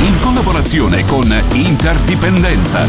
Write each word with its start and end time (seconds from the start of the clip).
In 0.00 0.20
collaborazione 0.20 1.04
con 1.06 1.24
Interdipendenza. 1.52 2.86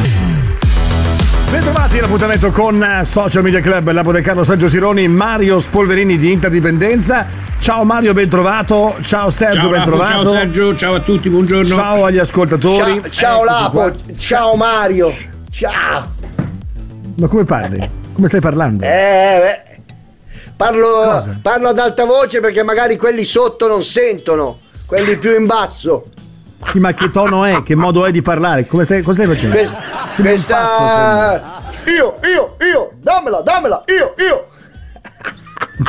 Bentrovati 1.50 1.98
all'appuntamento 1.98 2.52
con 2.52 2.81
eh, 2.84 3.04
Social 3.04 3.41
Media 3.41 3.59
Club, 3.62 3.90
Labo 3.91 4.12
del 4.12 4.22
Carlo 4.22 4.44
Sergio 4.44 4.70
Sironi, 4.70 5.08
Mario 5.08 5.58
Spolverini 5.59 6.17
di 6.20 6.31
Interdipendenza. 6.31 7.26
Ciao 7.59 7.84
Mario, 7.84 8.14
bentrovato. 8.14 8.95
Ciao 9.02 9.30
Sergio, 9.31 9.62
Ciao, 9.62 9.72
Lapo, 9.72 9.90
bentrovato. 9.91 10.23
ciao 10.23 10.34
Sergio, 10.34 10.76
ciao 10.76 10.94
a 10.95 11.00
tutti, 11.00 11.30
buongiorno. 11.30 11.73
Ciao 11.76 12.05
agli 12.05 12.20
ascoltatori. 12.20 13.02
Ciao, 13.02 13.09
ciao 13.09 13.44
Lapo, 13.44 13.78
qua. 13.80 13.94
ciao 14.17 14.55
Mario. 14.55 15.12
Ciao. 15.50 16.08
Ma 17.17 17.28
come 17.28 17.44
parli? 17.44 17.89
Come 18.14 18.28
stai 18.28 18.39
parlando? 18.41 18.84
Eh, 18.86 18.88
beh. 18.88 19.78
Parlo, 20.55 21.39
parlo 21.41 21.70
ad 21.70 21.80
alta 21.80 22.05
voce 22.05 22.39
perché 22.41 22.64
magari 22.64 22.98
quelli 22.98 23.23
sotto 23.23 23.67
non 23.67 23.81
sentono, 23.81 24.59
quelli 24.86 25.17
più 25.17 25.36
in 25.36 25.45
basso. 25.48 26.09
Sì, 26.66 26.80
ma 26.80 26.94
che 26.94 27.09
tono 27.12 27.45
è? 27.45 27.63
Che 27.63 27.76
modo 27.76 28.05
è 28.05 28.12
di 28.12 28.22
parlare? 28.22 28.66
Come 28.67 28.84
stai, 28.84 29.02
cosa 29.02 29.23
stai 29.23 29.34
facendo? 29.34 29.56
Questa, 29.56 29.78
un 29.78 30.44
pazzo, 30.47 30.83
questa... 30.83 31.42
Io, 31.92 32.20
io, 32.23 32.56
io, 32.59 32.92
dammela, 33.02 33.42
dammela, 33.42 33.83
io, 33.88 34.14
io. 34.17 34.47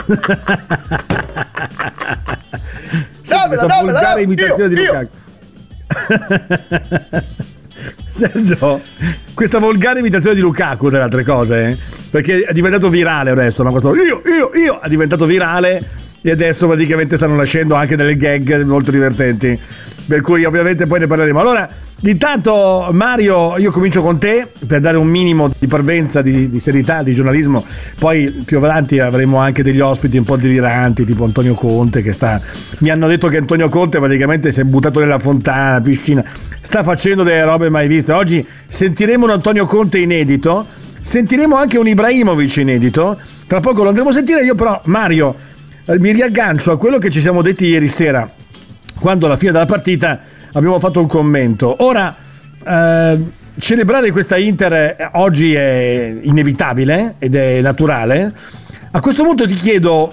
dammela, 3.22 3.48
questa 3.48 3.66
dammela, 3.66 3.66
volgare 3.66 4.02
dammela, 4.02 4.20
imitazione 4.20 4.74
io, 4.74 4.76
di. 4.76 4.86
Lukaku. 4.86 5.10
Sergio, 8.10 8.80
questa 9.34 9.58
volgare 9.58 10.00
imitazione 10.00 10.34
di 10.34 10.40
Lukaku 10.40 10.88
tra 10.88 10.98
le 10.98 11.04
altre 11.04 11.24
cose, 11.24 11.68
eh? 11.68 11.78
perché 12.10 12.42
è 12.42 12.52
diventato 12.52 12.88
virale 12.88 13.30
adesso, 13.30 13.62
no? 13.62 13.70
Questo 13.70 13.94
io, 13.94 14.22
io, 14.26 14.50
io, 14.54 14.80
è 14.80 14.88
diventato 14.88 15.24
virale 15.24 16.08
e 16.22 16.30
adesso 16.30 16.66
praticamente 16.66 17.16
stanno 17.16 17.34
nascendo 17.34 17.74
anche 17.74 17.96
delle 17.96 18.16
gag 18.16 18.62
molto 18.62 18.90
divertenti, 18.90 19.58
per 20.06 20.20
cui 20.20 20.44
ovviamente 20.44 20.86
poi 20.86 21.00
ne 21.00 21.06
parleremo. 21.06 21.40
Allora, 21.40 21.68
intanto 22.02 22.88
Mario, 22.92 23.56
io 23.56 23.70
comincio 23.70 24.02
con 24.02 24.18
te 24.18 24.46
per 24.66 24.80
dare 24.80 24.98
un 24.98 25.06
minimo 25.06 25.50
di 25.58 25.66
parvenza, 25.66 26.20
di, 26.20 26.50
di 26.50 26.60
serietà, 26.60 27.02
di 27.02 27.14
giornalismo, 27.14 27.64
poi 27.98 28.42
più 28.44 28.58
avanti 28.58 28.98
avremo 28.98 29.38
anche 29.38 29.62
degli 29.62 29.80
ospiti 29.80 30.18
un 30.18 30.24
po' 30.24 30.36
deliranti, 30.36 31.04
tipo 31.04 31.24
Antonio 31.24 31.54
Conte 31.54 32.02
che 32.02 32.12
sta... 32.12 32.40
Mi 32.78 32.90
hanno 32.90 33.06
detto 33.06 33.28
che 33.28 33.38
Antonio 33.38 33.68
Conte 33.68 33.98
praticamente 33.98 34.52
si 34.52 34.60
è 34.60 34.64
buttato 34.64 35.00
nella 35.00 35.18
fontana, 35.18 35.80
piscina, 35.80 36.22
sta 36.60 36.82
facendo 36.82 37.22
delle 37.22 37.44
robe 37.44 37.70
mai 37.70 37.88
viste. 37.88 38.12
Oggi 38.12 38.46
sentiremo 38.66 39.24
un 39.24 39.30
Antonio 39.30 39.64
Conte 39.64 39.98
inedito, 39.98 40.66
sentiremo 41.00 41.56
anche 41.56 41.78
un 41.78 41.88
Ibrahimovic 41.88 42.56
inedito, 42.56 43.18
tra 43.46 43.60
poco 43.60 43.82
lo 43.82 43.88
andremo 43.88 44.10
a 44.10 44.12
sentire, 44.12 44.44
io 44.44 44.54
però 44.54 44.80
Mario 44.84 45.48
mi 45.98 46.12
riaggancio 46.12 46.72
a 46.72 46.78
quello 46.78 46.98
che 46.98 47.10
ci 47.10 47.20
siamo 47.20 47.42
detti 47.42 47.66
ieri 47.66 47.88
sera, 47.88 48.30
quando 48.98 49.26
alla 49.26 49.36
fine 49.36 49.52
della 49.52 49.66
partita 49.66 50.20
abbiamo 50.52 50.78
fatto 50.78 51.00
un 51.00 51.06
commento. 51.06 51.82
Ora, 51.82 52.14
eh, 52.64 53.18
celebrare 53.58 54.10
questa 54.10 54.36
Inter 54.36 54.72
eh, 54.72 54.96
oggi 55.14 55.54
è 55.54 56.18
inevitabile 56.22 57.16
ed 57.18 57.34
è 57.34 57.60
naturale. 57.60 58.32
A 58.92 59.00
questo 59.00 59.22
punto 59.24 59.46
ti 59.46 59.54
chiedo, 59.54 60.12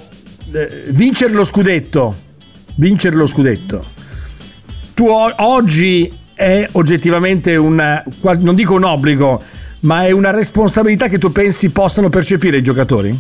eh, 0.52 0.86
vincere 0.90 1.34
lo 1.34 1.44
scudetto, 1.44 2.16
vincere 2.76 3.16
lo 3.16 3.26
scudetto, 3.26 3.86
tu 4.94 5.08
oggi 5.10 6.12
è 6.34 6.68
oggettivamente 6.72 7.56
un, 7.56 8.04
non 8.40 8.56
dico 8.56 8.74
un 8.74 8.84
obbligo, 8.84 9.42
ma 9.82 10.06
è 10.06 10.12
una 10.12 10.32
responsabilità 10.32 11.08
che 11.08 11.20
tu 11.20 11.32
pensi 11.32 11.70
possano 11.70 12.10
percepire 12.10 12.58
i 12.58 12.64
giocatori? 12.64 13.16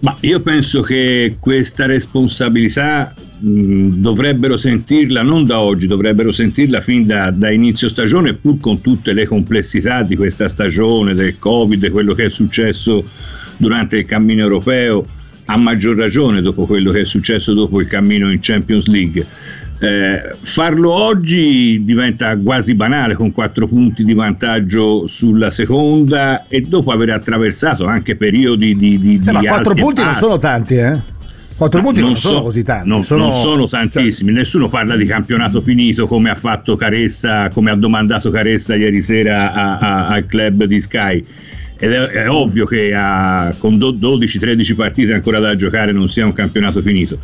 Ma 0.00 0.16
io 0.20 0.38
penso 0.40 0.80
che 0.82 1.36
questa 1.40 1.86
responsabilità 1.86 3.12
mh, 3.40 4.00
dovrebbero 4.00 4.56
sentirla 4.56 5.22
non 5.22 5.44
da 5.44 5.60
oggi, 5.60 5.88
dovrebbero 5.88 6.30
sentirla 6.30 6.80
fin 6.80 7.04
da, 7.04 7.32
da 7.32 7.50
inizio 7.50 7.88
stagione, 7.88 8.34
pur 8.34 8.58
con 8.60 8.80
tutte 8.80 9.12
le 9.12 9.26
complessità 9.26 10.02
di 10.04 10.14
questa 10.14 10.46
stagione, 10.46 11.14
del 11.14 11.38
Covid, 11.40 11.90
quello 11.90 12.14
che 12.14 12.26
è 12.26 12.30
successo 12.30 13.04
durante 13.56 13.98
il 13.98 14.06
cammino 14.06 14.42
europeo, 14.42 15.04
a 15.46 15.56
maggior 15.56 15.96
ragione 15.96 16.42
dopo 16.42 16.66
quello 16.66 16.92
che 16.92 17.00
è 17.00 17.04
successo 17.04 17.54
dopo 17.54 17.80
il 17.80 17.88
cammino 17.88 18.30
in 18.30 18.38
Champions 18.40 18.86
League. 18.86 19.26
Eh, 19.80 20.34
farlo 20.40 20.90
oggi 20.92 21.84
diventa 21.84 22.36
quasi 22.36 22.74
banale 22.74 23.14
con 23.14 23.30
quattro 23.30 23.68
punti 23.68 24.02
di 24.02 24.12
vantaggio 24.12 25.06
sulla 25.06 25.50
seconda 25.50 26.46
e 26.48 26.62
dopo 26.62 26.90
aver 26.90 27.10
attraversato 27.10 27.86
anche 27.86 28.16
periodi 28.16 28.74
di, 28.76 28.98
di, 28.98 29.20
Eh, 29.24 29.30
ma 29.32 29.38
di 29.40 29.46
quattro 29.46 29.74
punti 29.74 30.02
non 30.02 30.14
sono 30.14 30.36
tanti, 30.38 30.74
eh? 30.74 30.98
Quattro 31.56 31.80
punti 31.80 32.00
non, 32.00 32.16
sono 32.16 32.38
so- 32.38 32.42
così 32.42 32.62
tanti. 32.64 32.88
Non 32.88 33.04
sono, 33.04 33.24
non 33.28 33.32
sono 33.34 33.68
tantissimi, 33.68 34.32
nessuno 34.32 34.68
parla 34.68 34.96
di 34.96 35.04
campionato 35.04 35.60
finito 35.60 36.06
come 36.06 36.30
ha 36.30 36.34
fatto 36.36 36.74
Caressa, 36.74 37.48
come 37.48 37.70
ha 37.70 37.76
domandato 37.76 38.30
Caressa 38.30 38.74
ieri 38.74 39.00
sera 39.02 39.52
a- 39.52 39.76
a- 39.78 40.06
al 40.08 40.26
club 40.26 40.64
di 40.64 40.80
Sky. 40.80 41.24
Ed 41.80 41.92
è, 41.92 42.00
è 42.06 42.28
ovvio 42.30 42.64
che 42.66 42.92
a- 42.94 43.54
con 43.58 43.78
do- 43.78 43.92
12-13 43.92 44.74
partite 44.74 45.12
ancora 45.14 45.38
da 45.38 45.54
giocare 45.54 45.92
non 45.92 46.08
sia 46.08 46.24
un 46.24 46.32
campionato 46.32 46.80
finito. 46.82 47.18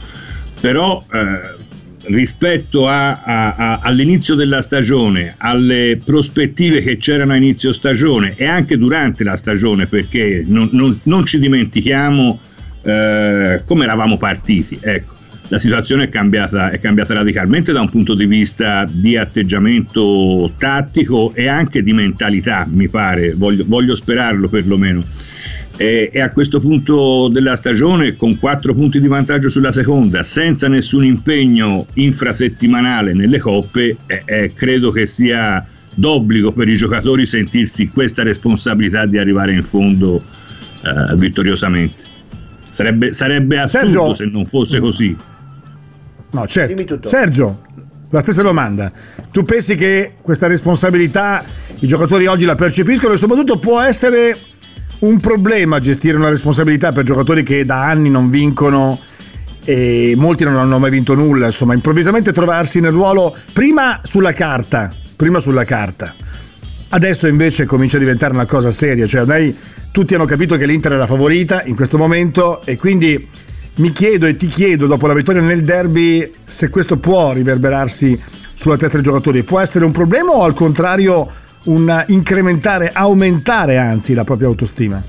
Però 0.61 1.05
eh, 1.13 1.63
rispetto 2.07 2.89
a- 2.89 3.21
a- 3.23 3.55
a- 3.55 3.79
all'inizio 3.83 4.35
della 4.35 4.63
stagione, 4.63 5.35
alle 5.39 5.99
prospettive 6.05 6.83
che 6.83 6.97
c'erano 6.97 7.33
a 7.33 7.37
inizio 7.37 7.73
stagione 7.73 8.35
e 8.37 8.45
anche 8.47 8.77
durante 8.77 9.25
la 9.25 9.37
stagione, 9.37 9.87
perché 9.87 10.43
non, 10.47 10.69
non- 10.73 10.99
non 11.05 11.25
ci 11.25 11.39
dimentichiamo 11.39 12.41
eh, 12.87 13.63
come 13.65 13.85
eravamo 13.85 14.19
partiti. 14.19 14.79
Ecco, 14.79 15.15
la 15.49 15.59
situazione 15.59 16.05
è 16.05 16.09
cambiata, 16.11 16.71
è 16.71 16.79
cambiata 16.79 17.15
radicalmente 17.15 17.73
da 17.73 17.81
un 17.81 17.89
punto 17.89 18.15
di 18.15 18.27
vista 18.27 18.87
di 18.91 19.17
atteggiamento 19.17 20.53
tattico 20.59 21.33
e 21.35 21.49
anche 21.49 21.83
di 21.83 21.93
mentalità, 21.95 22.67
mi 22.71 22.89
pare, 22.89 23.33
voglio, 23.35 23.65
voglio 23.67 23.95
sperarlo 23.95 24.49
perlomeno. 24.49 25.03
E, 25.77 26.11
e 26.13 26.21
a 26.21 26.31
questo 26.31 26.61
punto 26.61 27.29
della 27.29 27.57
stagione, 27.57 28.17
con 28.17 28.39
quattro 28.39 28.75
punti 28.75 29.01
di 29.01 29.09
vantaggio 29.09 29.49
sulla 29.49 29.73
seconda, 29.73 30.23
senza 30.23 30.69
nessun 30.69 31.05
impegno 31.05 31.87
infrasettimanale 31.95 33.13
nelle 33.13 33.41
coppe, 33.41 33.97
eh, 34.07 34.23
eh, 34.25 34.53
credo 34.55 34.93
che 34.93 35.07
sia 35.07 35.67
d'obbligo 35.95 36.53
per 36.53 36.69
i 36.69 36.75
giocatori 36.75 37.27
sentirsi 37.27 37.89
questa 37.89 38.23
responsabilità 38.23 39.07
di 39.07 39.19
arrivare 39.19 39.53
in 39.53 39.63
fondo 39.63 40.23
eh, 40.83 41.17
vittoriosamente. 41.17 42.03
Sarebbe, 42.71 43.13
sarebbe 43.13 43.59
assurdo 43.59 43.87
Sergio- 43.87 44.15
se 44.15 44.25
non 44.27 44.45
fosse 44.45 44.81
così. 44.81 45.17
No, 46.31 46.47
certo. 46.47 46.75
Dimmi 46.75 46.87
tutto. 46.87 47.09
Sergio, 47.09 47.63
la 48.11 48.21
stessa 48.21 48.43
domanda. 48.43 48.93
Tu 49.31 49.45
pensi 49.45 49.77
che 49.77 50.15
questa 50.21 50.47
responsabilità 50.47 51.45
i 51.81 51.87
giocatori 51.87 52.27
oggi 52.27 52.45
la 52.45 52.55
percepiscono 52.55 53.15
e 53.15 53.17
soprattutto 53.17 53.59
può 53.59 53.81
essere 53.81 54.37
un 55.05 55.21
problema 55.21 55.81
gestire 55.81 56.17
una 56.17 56.31
responsabilità 56.31 56.91
per 56.93 57.05
giocatori 57.05 57.43
che 57.43 57.65
da 57.65 57.85
anni 57.85 58.09
non 58.09 58.31
vincono 58.31 58.99
e 59.65 60.15
molti 60.17 60.45
non 60.45 60.57
hanno 60.57 60.79
mai 60.79 60.91
vinto 60.91 61.15
nulla, 61.15 61.47
insomma, 61.47 61.75
improvvisamente 61.75 62.33
trovarsi 62.33 62.81
nel 62.81 62.93
ruolo 62.93 63.37
prima 63.53 64.01
sulla 64.03 64.33
carta, 64.33 64.91
prima 65.17 65.41
sulla 65.41 65.65
carta. 65.65 66.15
Adesso 66.89 67.27
invece 67.27 67.67
comincia 67.67 67.97
a 67.97 68.01
diventare 68.01 68.33
una 68.33 68.47
cosa 68.47 68.71
seria, 68.71 69.07
cioè 69.07 69.23
ormai 69.23 69.57
tutti 69.91 70.15
hanno 70.15 70.27
capito 70.27 70.57
che 70.57 70.67
l'Inter 70.67 70.93
è 70.93 70.97
la 70.97 71.07
favorita 71.07 71.63
in 71.65 71.75
questo 71.75 71.99
momento 71.99 72.63
e 72.65 72.77
quindi 72.77 73.29
mi 73.77 73.93
chiedo 73.93 74.27
e 74.27 74.37
ti 74.37 74.47
chiedo 74.47 74.87
dopo 74.87 75.07
la 75.07 75.15
vittoria 75.15 75.41
nel 75.41 75.65
derby 75.65 76.31
se 76.45 76.69
questo 76.71 76.99
può 76.99 77.33
riverberarsi 77.33 78.21
sulla 78.55 78.77
testa 78.77 78.97
dei 78.97 79.05
giocatori, 79.05 79.43
può 79.43 79.61
essere 79.61 79.85
un 79.85 79.93
problema 79.93 80.31
o 80.31 80.45
al 80.45 80.55
contrario 80.55 81.43
un 81.65 82.05
incrementare, 82.09 82.91
aumentare 82.93 83.79
anzi 83.79 84.15
la 84.15 84.25
propria 84.25 84.49
autostima? 84.49 85.03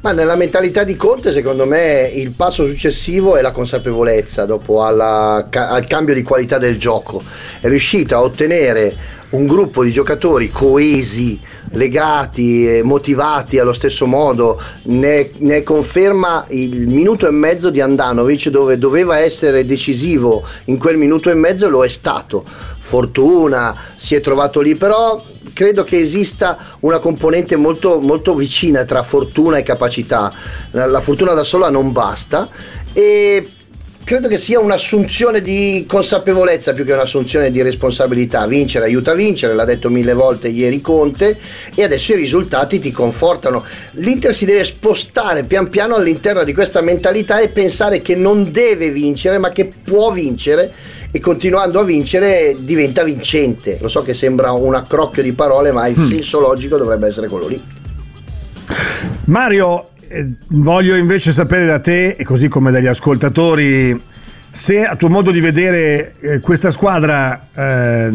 Ma 0.00 0.12
nella 0.12 0.36
mentalità 0.36 0.84
di 0.84 0.96
Conte, 0.96 1.32
secondo 1.32 1.64
me, 1.64 2.10
il 2.12 2.32
passo 2.32 2.68
successivo 2.68 3.36
è 3.36 3.40
la 3.40 3.52
consapevolezza 3.52 4.44
dopo 4.44 4.84
alla- 4.84 5.48
al 5.50 5.86
cambio 5.86 6.12
di 6.12 6.22
qualità 6.22 6.58
del 6.58 6.78
gioco. 6.78 7.22
È 7.58 7.68
riuscito 7.68 8.14
a 8.14 8.20
ottenere 8.20 8.94
un 9.30 9.46
gruppo 9.46 9.82
di 9.82 9.92
giocatori 9.92 10.50
coesi, 10.50 11.40
legati, 11.70 12.80
motivati 12.84 13.58
allo 13.58 13.72
stesso 13.72 14.06
modo, 14.06 14.60
ne, 14.82 15.30
ne, 15.38 15.62
conferma 15.62 16.44
il 16.48 16.86
minuto 16.86 17.26
e 17.26 17.30
mezzo 17.30 17.70
di 17.70 17.80
Andanovic 17.80 18.48
dove 18.50 18.76
doveva 18.76 19.18
essere 19.18 19.64
decisivo 19.64 20.44
in 20.66 20.78
quel 20.78 20.98
minuto 20.98 21.30
e 21.30 21.34
mezzo 21.34 21.68
lo 21.68 21.82
è 21.82 21.88
stato. 21.88 22.44
Fortuna, 22.78 23.74
si 23.96 24.14
è 24.14 24.20
trovato 24.20 24.60
lì, 24.60 24.74
però 24.74 25.20
credo 25.52 25.84
che 25.84 25.98
esista 25.98 26.58
una 26.80 26.98
componente 26.98 27.56
molto, 27.56 28.00
molto 28.00 28.34
vicina 28.34 28.84
tra 28.84 29.02
fortuna 29.02 29.58
e 29.58 29.62
capacità. 29.62 30.32
La 30.70 31.00
fortuna 31.00 31.32
da 31.32 31.44
sola 31.44 31.70
non 31.70 31.92
basta 31.92 32.48
e 32.92 33.46
credo 34.04 34.28
che 34.28 34.36
sia 34.36 34.60
un'assunzione 34.60 35.40
di 35.40 35.86
consapevolezza 35.88 36.74
più 36.74 36.84
che 36.84 36.92
un'assunzione 36.92 37.50
di 37.50 37.62
responsabilità. 37.62 38.46
Vincere 38.46 38.84
aiuta 38.84 39.12
a 39.12 39.14
vincere, 39.14 39.54
l'ha 39.54 39.64
detto 39.64 39.88
mille 39.88 40.12
volte 40.12 40.48
ieri 40.48 40.80
Conte 40.80 41.38
e 41.74 41.82
adesso 41.82 42.12
i 42.12 42.16
risultati 42.16 42.80
ti 42.80 42.92
confortano. 42.92 43.64
L'Inter 43.92 44.34
si 44.34 44.44
deve 44.44 44.64
spostare 44.64 45.44
pian 45.44 45.70
piano 45.70 45.94
all'interno 45.94 46.44
di 46.44 46.52
questa 46.52 46.82
mentalità 46.82 47.38
e 47.38 47.48
pensare 47.48 48.02
che 48.02 48.14
non 48.14 48.52
deve 48.52 48.90
vincere 48.90 49.38
ma 49.38 49.50
che 49.50 49.72
può 49.82 50.12
vincere 50.12 50.72
e 51.16 51.20
continuando 51.20 51.78
a 51.78 51.84
vincere 51.84 52.56
diventa 52.58 53.04
vincente. 53.04 53.78
Lo 53.80 53.86
so 53.86 54.02
che 54.02 54.14
sembra 54.14 54.50
un 54.50 54.74
accrocchio 54.74 55.22
di 55.22 55.32
parole 55.32 55.70
ma 55.70 55.86
il 55.86 55.96
mm. 55.96 56.06
senso 56.06 56.40
logico 56.40 56.76
dovrebbe 56.76 57.06
essere 57.06 57.28
quello 57.28 57.46
lì. 57.46 57.62
Mario, 59.26 59.90
eh, 60.08 60.28
voglio 60.48 60.96
invece 60.96 61.30
sapere 61.30 61.66
da 61.66 61.78
te, 61.78 62.16
e 62.18 62.24
così 62.24 62.48
come 62.48 62.72
dagli 62.72 62.88
ascoltatori, 62.88 64.02
se 64.50 64.84
a 64.84 64.96
tuo 64.96 65.08
modo 65.08 65.30
di 65.30 65.38
vedere 65.38 66.14
eh, 66.18 66.40
questa 66.40 66.72
squadra 66.72 67.46
eh, 67.54 68.10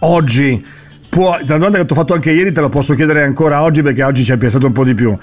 oggi 0.00 0.66
può, 1.08 1.38
la 1.46 1.56
domanda 1.56 1.78
che 1.78 1.86
ti 1.86 1.92
ho 1.92 1.96
fatto 1.96 2.14
anche 2.14 2.32
ieri 2.32 2.50
te 2.50 2.60
la 2.60 2.68
posso 2.68 2.96
chiedere 2.96 3.22
ancora 3.22 3.62
oggi 3.62 3.80
perché 3.82 4.02
oggi 4.02 4.24
ci 4.24 4.32
hai 4.32 4.38
pensato 4.38 4.66
un 4.66 4.72
po' 4.72 4.82
di 4.82 4.94
più, 4.94 5.16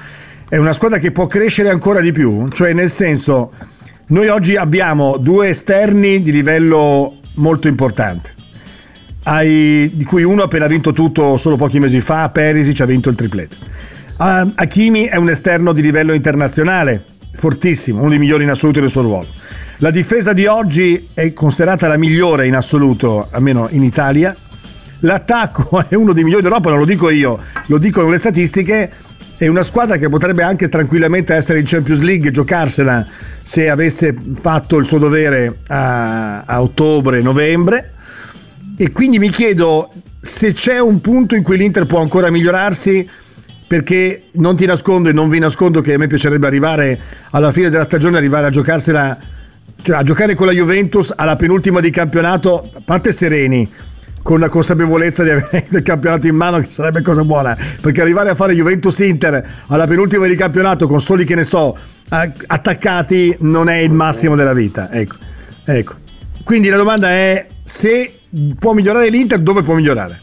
è 0.47 0.55
una 0.55 0.71
squadra 0.71 0.97
che 0.97 1.11
può 1.11 1.27
crescere 1.27 1.71
ancora 1.71 1.99
di 1.99 2.13
più? 2.13 2.47
Cioè 2.47 2.71
nel 2.71 2.89
senso, 2.89 3.51
noi 4.07 4.27
oggi 4.29 4.55
abbiamo 4.55 5.17
due 5.17 5.49
esterni 5.49 6.21
di 6.21 6.31
livello 6.31 7.17
molto 7.35 7.67
importante. 7.67 8.33
Hai, 9.23 9.91
di 9.93 10.03
cui 10.05 10.23
uno 10.23 10.43
ha 10.43 10.45
appena 10.45 10.67
vinto 10.67 10.93
tutto 10.93 11.35
solo 11.35 11.57
pochi 11.57 11.79
mesi 11.79 11.99
fa, 11.99 12.29
Perisic 12.29 12.79
ha 12.79 12.85
vinto 12.85 13.09
il 13.09 13.15
triplete 13.15 13.55
Uh, 14.17 14.49
Hakimi 14.55 15.03
è 15.03 15.15
un 15.15 15.29
esterno 15.29 15.73
di 15.73 15.81
livello 15.83 16.11
internazionale, 16.11 17.03
fortissimo, 17.35 17.99
uno 17.99 18.09
dei 18.09 18.17
migliori 18.17 18.45
in 18.45 18.49
assoluto 18.49 18.79
del 18.79 18.89
suo 18.89 19.03
ruolo. 19.03 19.27
La 19.77 19.91
difesa 19.91 20.33
di 20.33 20.47
oggi 20.47 21.09
è 21.13 21.33
considerata 21.33 21.87
la 21.87 21.97
migliore 21.97 22.47
in 22.47 22.55
assoluto, 22.55 23.27
almeno 23.29 23.67
in 23.69 23.83
Italia. 23.83 24.35
L'attacco 25.01 25.83
è 25.87 25.93
uno 25.93 26.13
dei 26.13 26.23
migliori 26.23 26.41
d'Europa, 26.41 26.71
non 26.71 26.79
lo 26.79 26.85
dico 26.85 27.11
io, 27.11 27.37
lo 27.67 27.77
dicono 27.77 28.09
le 28.09 28.17
statistiche. 28.17 28.91
È 29.39 29.45
una 29.45 29.61
squadra 29.61 29.97
che 29.97 30.09
potrebbe 30.09 30.41
anche 30.41 30.67
tranquillamente 30.67 31.35
essere 31.35 31.59
in 31.59 31.65
Champions 31.67 32.01
League 32.01 32.31
giocarsela 32.31 33.05
se 33.43 33.69
avesse 33.69 34.15
fatto 34.41 34.77
il 34.77 34.87
suo 34.87 34.97
dovere 34.97 35.59
a, 35.67 36.41
a 36.41 36.59
ottobre, 36.59 37.21
novembre. 37.21 37.91
E 38.75 38.91
quindi 38.91 39.19
mi 39.19 39.29
chiedo 39.29 39.91
se 40.19 40.53
c'è 40.53 40.79
un 40.79 41.01
punto 41.01 41.35
in 41.35 41.43
cui 41.43 41.55
l'Inter 41.55 41.85
può 41.85 42.01
ancora 42.01 42.31
migliorarsi 42.31 43.07
perché 43.67 44.29
non 44.33 44.55
ti 44.55 44.65
nascondo 44.65 45.09
e 45.09 45.13
non 45.13 45.29
vi 45.29 45.37
nascondo 45.37 45.81
che 45.81 45.93
a 45.93 45.97
me 45.99 46.07
piacerebbe 46.07 46.47
arrivare 46.47 46.99
alla 47.29 47.51
fine 47.51 47.69
della 47.69 47.83
stagione, 47.83 48.17
arrivare 48.17 48.47
a 48.47 48.49
giocarsela, 48.49 49.19
cioè 49.83 49.97
a 49.97 50.03
giocare 50.03 50.33
con 50.33 50.47
la 50.47 50.53
Juventus 50.53 51.13
alla 51.15 51.35
penultima 51.35 51.79
di 51.79 51.91
campionato, 51.91 52.71
a 52.73 52.81
parte 52.83 53.11
sereni, 53.11 53.69
con 54.27 54.41
la 54.41 54.49
consapevolezza 54.49 55.23
di 55.23 55.29
avere 55.29 55.67
il 55.69 55.81
campionato 55.83 56.27
in 56.27 56.35
mano, 56.35 56.59
che 56.59 56.67
sarebbe 56.69 57.01
cosa 57.01 57.23
buona, 57.23 57.57
perché 57.79 58.01
arrivare 58.01 58.29
a 58.29 58.35
fare 58.35 58.53
Juventus-Inter 58.53 59.63
alla 59.67 59.87
penultima 59.87 60.27
di 60.27 60.35
campionato 60.35 60.85
con 60.85 60.99
soli, 60.99 61.23
che 61.23 61.33
ne 61.33 61.45
so, 61.45 61.77
attaccati 62.09 63.37
non 63.39 63.69
è 63.69 63.77
il 63.77 63.91
massimo 63.91 64.35
della 64.35 64.51
vita. 64.51 64.91
Ecco, 64.91 65.15
ecco. 65.63 65.93
Quindi 66.43 66.67
la 66.67 66.75
domanda 66.75 67.07
è 67.07 67.47
se 67.63 68.19
può 68.59 68.73
migliorare 68.73 69.07
l'Inter, 69.07 69.39
dove 69.39 69.61
può 69.61 69.75
migliorare? 69.75 70.19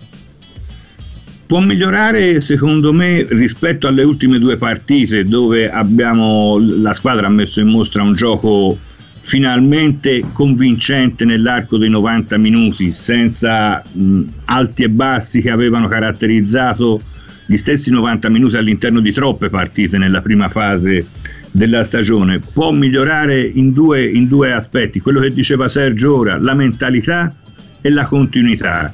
Può 1.46 1.60
migliorare 1.60 2.42
secondo 2.42 2.92
me 2.92 3.24
rispetto 3.26 3.86
alle 3.86 4.02
ultime 4.02 4.38
due 4.38 4.58
partite 4.58 5.24
dove 5.24 5.70
abbiamo, 5.70 6.58
la 6.60 6.92
squadra 6.92 7.28
ha 7.28 7.30
messo 7.30 7.58
in 7.60 7.68
mostra 7.68 8.02
un 8.02 8.12
gioco 8.12 8.76
finalmente 9.26 10.22
convincente 10.32 11.24
nell'arco 11.24 11.78
dei 11.78 11.88
90 11.88 12.36
minuti 12.36 12.92
senza 12.92 13.82
mh, 13.90 14.22
alti 14.44 14.82
e 14.82 14.90
bassi 14.90 15.40
che 15.40 15.48
avevano 15.48 15.88
caratterizzato 15.88 17.00
gli 17.46 17.56
stessi 17.56 17.90
90 17.90 18.28
minuti 18.28 18.56
all'interno 18.58 19.00
di 19.00 19.12
troppe 19.12 19.48
partite 19.48 19.96
nella 19.96 20.20
prima 20.20 20.50
fase 20.50 21.06
della 21.50 21.84
stagione. 21.84 22.38
Può 22.38 22.70
migliorare 22.70 23.40
in 23.42 23.72
due, 23.72 24.06
in 24.06 24.28
due 24.28 24.52
aspetti, 24.52 25.00
quello 25.00 25.20
che 25.20 25.32
diceva 25.32 25.68
Sergio 25.68 26.18
ora, 26.18 26.36
la 26.36 26.54
mentalità 26.54 27.34
e 27.80 27.88
la 27.88 28.04
continuità 28.04 28.92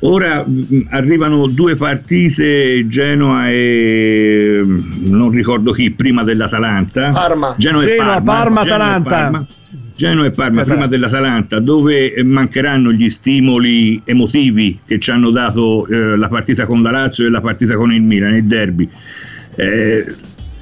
Ora 0.00 0.44
mh, 0.46 0.66
mm, 0.72 0.80
arrivano 0.90 1.46
due 1.46 1.76
partite, 1.76 2.86
Genoa 2.88 3.50
e 3.50 4.60
mm, 4.64 5.10
non 5.10 5.30
ricordo 5.30 5.72
chi, 5.72 5.90
prima 5.90 6.22
dell'Atalanta. 6.24 7.10
Parma. 7.10 7.54
Genoa, 7.58 7.82
e 7.84 7.96
Parma, 7.96 8.22
Parma, 8.22 8.60
Atalanta. 8.60 9.08
Parma. 9.08 9.46
Genoa 9.94 10.24
e 10.24 10.30
Parma 10.30 10.64
prima 10.64 10.86
dell'Atalanta, 10.86 11.60
dove 11.60 12.14
mancheranno 12.24 12.90
gli 12.90 13.10
stimoli 13.10 14.00
emotivi 14.04 14.78
che 14.86 14.98
ci 14.98 15.10
hanno 15.10 15.28
dato 15.30 15.86
eh, 15.86 16.16
la 16.16 16.28
partita 16.28 16.64
con 16.64 16.80
la 16.80 16.90
Lazio 16.90 17.26
e 17.26 17.28
la 17.28 17.42
partita 17.42 17.76
con 17.76 17.92
il 17.92 18.00
Milan, 18.00 18.34
il 18.34 18.44
derby. 18.44 18.88
Eh, 19.56 20.06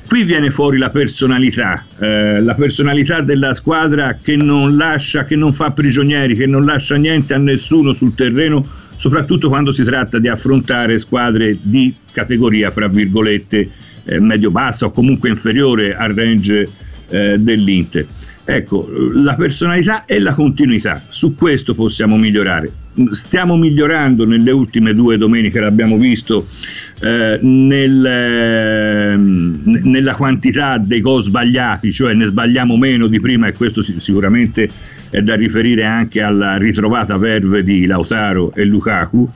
qui 0.08 0.24
viene 0.24 0.50
fuori 0.50 0.78
la 0.78 0.90
personalità, 0.90 1.84
eh, 2.00 2.40
la 2.40 2.54
personalità 2.54 3.20
della 3.20 3.54
squadra 3.54 4.18
che 4.20 4.34
non 4.34 4.76
lascia, 4.76 5.24
che 5.24 5.36
non 5.36 5.52
fa 5.52 5.70
prigionieri, 5.70 6.34
che 6.34 6.46
non 6.46 6.64
lascia 6.64 6.96
niente 6.96 7.34
a 7.34 7.38
nessuno 7.38 7.92
sul 7.92 8.16
terreno 8.16 8.66
soprattutto 8.98 9.48
quando 9.48 9.70
si 9.70 9.84
tratta 9.84 10.18
di 10.18 10.26
affrontare 10.26 10.98
squadre 10.98 11.56
di 11.62 11.94
categoria, 12.10 12.72
fra 12.72 12.88
virgolette, 12.88 13.70
eh, 14.04 14.18
medio-bassa 14.18 14.86
o 14.86 14.90
comunque 14.90 15.28
inferiore 15.28 15.94
al 15.94 16.12
range 16.14 16.68
eh, 17.08 17.36
dell'Inter. 17.38 18.06
Ecco, 18.44 18.88
la 19.12 19.36
personalità 19.36 20.04
e 20.04 20.18
la 20.18 20.32
continuità, 20.32 21.00
su 21.10 21.36
questo 21.36 21.74
possiamo 21.74 22.16
migliorare. 22.16 22.72
Stiamo 23.10 23.56
migliorando 23.56 24.24
nelle 24.24 24.50
ultime 24.50 24.94
due 24.94 25.16
domeniche, 25.16 25.60
l'abbiamo 25.60 25.96
visto, 25.96 26.48
eh, 27.00 27.38
nel, 27.40 28.04
eh, 28.04 29.16
nella 29.16 30.14
quantità 30.16 30.78
dei 30.78 31.00
gol 31.00 31.22
sbagliati, 31.22 31.92
cioè 31.92 32.14
ne 32.14 32.24
sbagliamo 32.24 32.76
meno 32.76 33.06
di 33.06 33.20
prima 33.20 33.46
e 33.46 33.52
questo 33.52 33.82
sicuramente 33.82 34.68
è 35.10 35.22
da 35.22 35.34
riferire 35.34 35.84
anche 35.84 36.20
alla 36.20 36.56
ritrovata 36.56 37.16
verve 37.16 37.62
di 37.62 37.86
Lautaro 37.86 38.52
e 38.54 38.64
Lukaku 38.64 39.28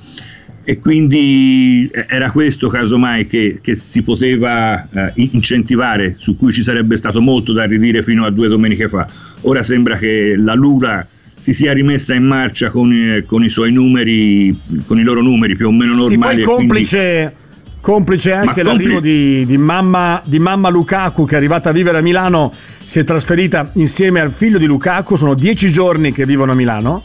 e 0.64 0.78
quindi 0.78 1.90
era 2.08 2.30
questo 2.30 2.68
casomai 2.68 3.26
che, 3.26 3.58
che 3.60 3.74
si 3.74 4.02
poteva 4.02 4.88
eh, 4.88 5.12
incentivare, 5.16 6.14
su 6.16 6.36
cui 6.36 6.52
ci 6.52 6.62
sarebbe 6.62 6.96
stato 6.96 7.20
molto 7.20 7.52
da 7.52 7.64
ridire 7.64 8.02
fino 8.02 8.24
a 8.24 8.30
due 8.30 8.48
domeniche 8.48 8.88
fa. 8.88 9.08
Ora 9.42 9.62
sembra 9.64 9.96
che 9.96 10.34
la 10.36 10.54
Lura 10.54 11.04
si 11.36 11.52
sia 11.52 11.72
rimessa 11.72 12.14
in 12.14 12.22
marcia 12.22 12.70
con, 12.70 12.92
eh, 12.92 13.24
con 13.26 13.42
i 13.42 13.48
suoi 13.48 13.72
numeri, 13.72 14.56
con 14.86 15.00
i 15.00 15.02
loro 15.02 15.20
numeri 15.20 15.56
più 15.56 15.66
o 15.66 15.72
meno 15.72 15.94
normali. 15.94 16.38
Sì, 16.38 16.44
poi 16.44 16.56
complice. 16.56 17.34
Complice 17.82 18.32
anche 18.32 18.62
l'arrivo 18.62 19.00
di, 19.00 19.44
di, 19.44 19.58
mamma, 19.58 20.22
di 20.24 20.38
mamma 20.38 20.70
Lukaku 20.70 21.26
che 21.26 21.34
è 21.34 21.36
arrivata 21.36 21.68
a 21.70 21.72
vivere 21.72 21.98
a 21.98 22.00
Milano 22.00 22.50
si 22.78 23.00
è 23.00 23.04
trasferita 23.04 23.68
insieme 23.74 24.20
al 24.20 24.30
figlio 24.30 24.56
di 24.56 24.66
Lukaku, 24.66 25.16
sono 25.16 25.34
dieci 25.34 25.70
giorni 25.70 26.12
che 26.12 26.24
vivono 26.24 26.52
a 26.52 26.54
Milano 26.54 27.02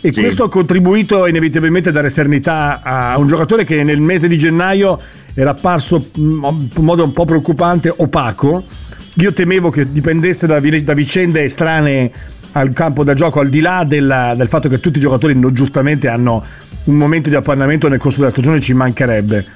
e 0.00 0.12
sì. 0.12 0.20
questo 0.22 0.44
ha 0.44 0.48
contribuito 0.48 1.26
inevitabilmente 1.26 1.90
a 1.90 1.92
dare 1.92 2.08
serenità 2.08 2.80
a 2.82 3.18
un 3.18 3.26
giocatore 3.26 3.64
che 3.64 3.82
nel 3.82 4.00
mese 4.00 4.28
di 4.28 4.38
gennaio 4.38 4.98
era 5.34 5.50
apparso 5.50 6.10
in 6.14 6.70
modo 6.76 7.04
un 7.04 7.12
po' 7.12 7.26
preoccupante, 7.26 7.92
opaco. 7.94 8.64
Io 9.16 9.32
temevo 9.32 9.68
che 9.68 9.92
dipendesse 9.92 10.46
da, 10.46 10.58
da 10.58 10.94
vicende 10.94 11.44
estranee 11.44 12.10
al 12.52 12.72
campo 12.72 13.04
da 13.04 13.12
gioco, 13.12 13.40
al 13.40 13.50
di 13.50 13.60
là 13.60 13.84
della, 13.86 14.34
del 14.34 14.48
fatto 14.48 14.70
che 14.70 14.80
tutti 14.80 14.96
i 14.96 15.00
giocatori 15.00 15.38
giustamente 15.52 16.08
hanno 16.08 16.42
un 16.84 16.94
momento 16.94 17.28
di 17.28 17.34
appannamento 17.34 17.88
nel 17.88 17.98
corso 17.98 18.20
della 18.20 18.30
stagione, 18.30 18.58
ci 18.60 18.72
mancherebbe. 18.72 19.46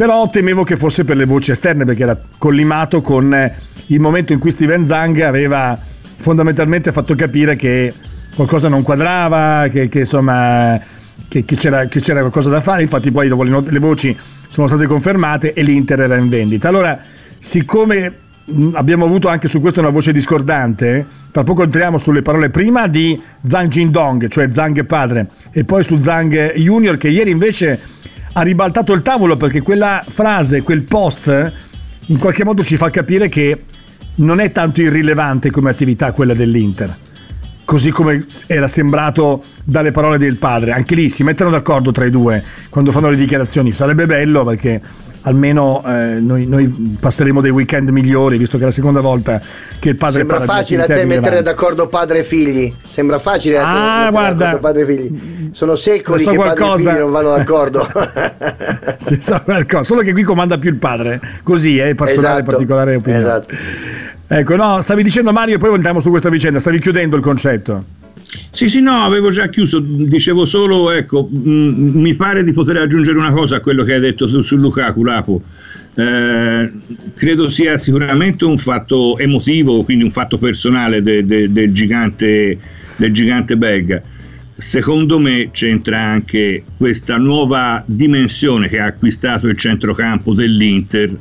Però 0.00 0.30
temevo 0.30 0.64
che 0.64 0.78
fosse 0.78 1.04
per 1.04 1.14
le 1.14 1.26
voci 1.26 1.50
esterne 1.50 1.84
perché 1.84 2.04
era 2.04 2.18
collimato 2.38 3.02
con 3.02 3.52
il 3.88 4.00
momento 4.00 4.32
in 4.32 4.38
cui 4.38 4.50
Steven 4.50 4.86
Zang 4.86 5.20
aveva 5.20 5.78
fondamentalmente 6.16 6.90
fatto 6.90 7.14
capire 7.14 7.54
che 7.54 7.92
qualcosa 8.34 8.68
non 8.68 8.82
quadrava, 8.82 9.68
che, 9.70 9.88
che 9.88 9.98
insomma 9.98 10.80
che, 11.28 11.44
che, 11.44 11.54
c'era, 11.54 11.84
che, 11.84 12.00
c'era, 12.00 12.20
qualcosa 12.20 12.48
da 12.48 12.62
fare, 12.62 12.80
infatti 12.80 13.10
poi 13.10 13.28
dopo 13.28 13.42
le, 13.42 13.62
le, 13.62 13.78
voci 13.78 14.16
sono 14.48 14.68
state 14.68 14.86
confermate 14.86 15.52
e 15.52 15.62
l'Inter 15.62 16.00
era 16.00 16.16
in 16.16 16.30
vendita. 16.30 16.68
Allora, 16.68 16.98
siccome 17.38 18.14
abbiamo 18.72 19.04
avuto 19.04 19.28
anche 19.28 19.48
su 19.48 19.60
questo 19.60 19.80
una 19.80 19.90
voce 19.90 20.14
discordante. 20.14 21.06
Tra 21.30 21.42
poco 21.42 21.64
entriamo 21.64 21.98
sulle 21.98 22.22
parole 22.22 22.48
prima 22.48 22.86
di 22.86 23.20
Zhang 23.44 23.68
Jindong, 23.68 24.28
cioè 24.28 24.50
Zhang 24.50 24.82
padre, 24.86 25.28
e 25.50 25.64
poi 25.64 25.84
su 25.84 26.00
Zhang 26.00 26.54
Junior 26.54 26.96
che 26.96 27.08
ieri 27.08 27.30
invece 27.30 27.78
ha 28.32 28.42
ribaltato 28.42 28.92
il 28.92 29.02
tavolo 29.02 29.36
perché 29.36 29.60
quella 29.60 30.04
frase, 30.06 30.62
quel 30.62 30.82
post, 30.82 31.52
in 32.06 32.18
qualche 32.18 32.44
modo 32.44 32.62
ci 32.62 32.76
fa 32.76 32.90
capire 32.90 33.28
che 33.28 33.64
non 34.16 34.40
è 34.40 34.52
tanto 34.52 34.80
irrilevante 34.80 35.50
come 35.50 35.70
attività 35.70 36.12
quella 36.12 36.34
dell'Inter. 36.34 36.96
Così 37.70 37.92
come 37.92 38.26
era 38.48 38.66
sembrato 38.66 39.44
dalle 39.62 39.92
parole 39.92 40.18
del 40.18 40.34
padre. 40.38 40.72
Anche 40.72 40.96
lì 40.96 41.08
si 41.08 41.22
mettono 41.22 41.50
d'accordo 41.50 41.92
tra 41.92 42.04
i 42.04 42.10
due 42.10 42.42
quando 42.68 42.90
fanno 42.90 43.10
le 43.10 43.16
dichiarazioni. 43.16 43.70
Sarebbe 43.70 44.06
bello 44.06 44.44
perché 44.44 44.80
almeno 45.20 45.80
eh, 45.86 46.18
noi, 46.18 46.46
noi, 46.46 46.96
passeremo 46.98 47.40
dei 47.40 47.52
weekend 47.52 47.90
migliori, 47.90 48.38
visto 48.38 48.56
che 48.56 48.64
è 48.64 48.66
la 48.66 48.72
seconda 48.72 49.00
volta 49.00 49.40
che 49.78 49.90
il 49.90 49.94
padre 49.94 50.18
Sembra 50.18 50.40
facile 50.40 50.82
a 50.82 50.86
te 50.86 51.04
mettere 51.04 51.42
d'accordo 51.44 51.86
padre 51.86 52.18
e 52.18 52.24
figli. 52.24 52.74
Sembra 52.84 53.20
facile 53.20 53.58
a 53.58 53.62
te 53.62 53.68
ah, 53.68 53.94
mettere 53.94 54.10
guarda, 54.10 54.34
d'accordo 54.34 54.58
padre 54.58 54.82
e 54.82 54.86
figli. 54.86 55.50
Sono 55.52 55.76
secoli 55.76 56.22
so 56.24 56.30
che 56.30 56.36
qualcosa. 56.38 56.66
padre 56.66 56.82
e 56.82 56.86
figli 56.90 56.98
non 56.98 57.12
vanno 57.12 57.36
d'accordo. 57.36 57.88
si 58.98 59.16
sa 59.20 59.42
qualcosa, 59.42 59.84
solo 59.84 60.00
che 60.02 60.10
qui 60.10 60.24
comanda 60.24 60.58
più 60.58 60.70
il 60.70 60.78
padre. 60.78 61.20
Così, 61.44 61.78
è 61.78 61.90
eh, 61.90 61.94
personale, 61.94 62.40
Esatto, 62.40 62.50
particolare 62.50 62.96
opinione. 62.96 63.22
esatto. 63.22 63.54
Ecco, 64.32 64.54
no, 64.54 64.80
stavi 64.80 65.02
dicendo 65.02 65.32
Mario 65.32 65.56
e 65.56 65.58
poi 65.58 65.74
entriamo 65.74 65.98
su 65.98 66.08
questa 66.08 66.28
vicenda, 66.28 66.60
stavi 66.60 66.78
chiudendo 66.78 67.16
il 67.16 67.22
concetto. 67.22 67.84
Sì, 68.52 68.68
sì, 68.68 68.80
no, 68.80 68.92
avevo 68.92 69.30
già 69.30 69.48
chiuso, 69.48 69.80
dicevo 69.80 70.46
solo, 70.46 70.92
ecco, 70.92 71.28
mh, 71.28 71.98
mi 71.98 72.14
pare 72.14 72.44
di 72.44 72.52
poter 72.52 72.76
aggiungere 72.76 73.18
una 73.18 73.32
cosa 73.32 73.56
a 73.56 73.60
quello 73.60 73.82
che 73.82 73.94
hai 73.94 74.00
detto 74.00 74.28
su, 74.28 74.42
su 74.42 74.54
Lukaku, 74.54 75.02
Lapo. 75.02 75.42
Eh, 75.96 76.70
credo 77.16 77.50
sia 77.50 77.76
sicuramente 77.76 78.44
un 78.44 78.56
fatto 78.56 79.18
emotivo, 79.18 79.82
quindi 79.82 80.04
un 80.04 80.10
fatto 80.10 80.38
personale 80.38 81.02
de, 81.02 81.26
de, 81.26 81.52
del, 81.52 81.72
gigante, 81.72 82.56
del 82.94 83.12
gigante 83.12 83.56
belga. 83.56 84.00
Secondo 84.54 85.18
me 85.18 85.48
c'entra 85.50 85.98
anche 85.98 86.62
questa 86.76 87.16
nuova 87.16 87.82
dimensione 87.84 88.68
che 88.68 88.78
ha 88.78 88.86
acquistato 88.86 89.48
il 89.48 89.56
centrocampo 89.56 90.34
dell'Inter 90.34 91.16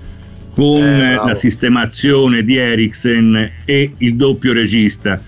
con 0.60 0.84
Eh, 0.84 1.16
la 1.16 1.34
sistemazione 1.34 2.44
di 2.44 2.58
Eriksen 2.58 3.50
e 3.64 3.94
il 3.98 4.16
doppio 4.16 4.52
regista. 4.52 5.22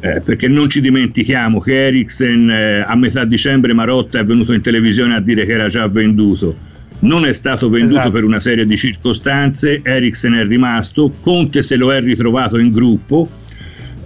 Eh, 0.00 0.20
perché 0.20 0.46
non 0.46 0.68
ci 0.68 0.82
dimentichiamo 0.82 1.58
che 1.60 1.86
Eriksen 1.86 2.50
eh, 2.50 2.80
a 2.86 2.94
metà 2.96 3.24
dicembre 3.24 3.72
Marotta 3.72 4.18
è 4.18 4.24
venuto 4.24 4.52
in 4.52 4.60
televisione 4.60 5.14
a 5.16 5.20
dire 5.20 5.46
che 5.46 5.52
era 5.52 5.68
già 5.68 5.88
venduto. 5.88 6.54
Non 6.98 7.24
è 7.24 7.32
stato 7.32 7.70
venduto 7.70 8.00
Esatto. 8.00 8.10
per 8.10 8.24
una 8.24 8.40
serie 8.40 8.66
di 8.66 8.76
circostanze, 8.76 9.80
Eriksen 9.82 10.34
è 10.34 10.44
rimasto, 10.44 11.14
Conte 11.20 11.62
se 11.62 11.76
lo 11.76 11.92
è 11.92 12.00
ritrovato 12.00 12.58
in 12.58 12.70
gruppo, 12.70 13.28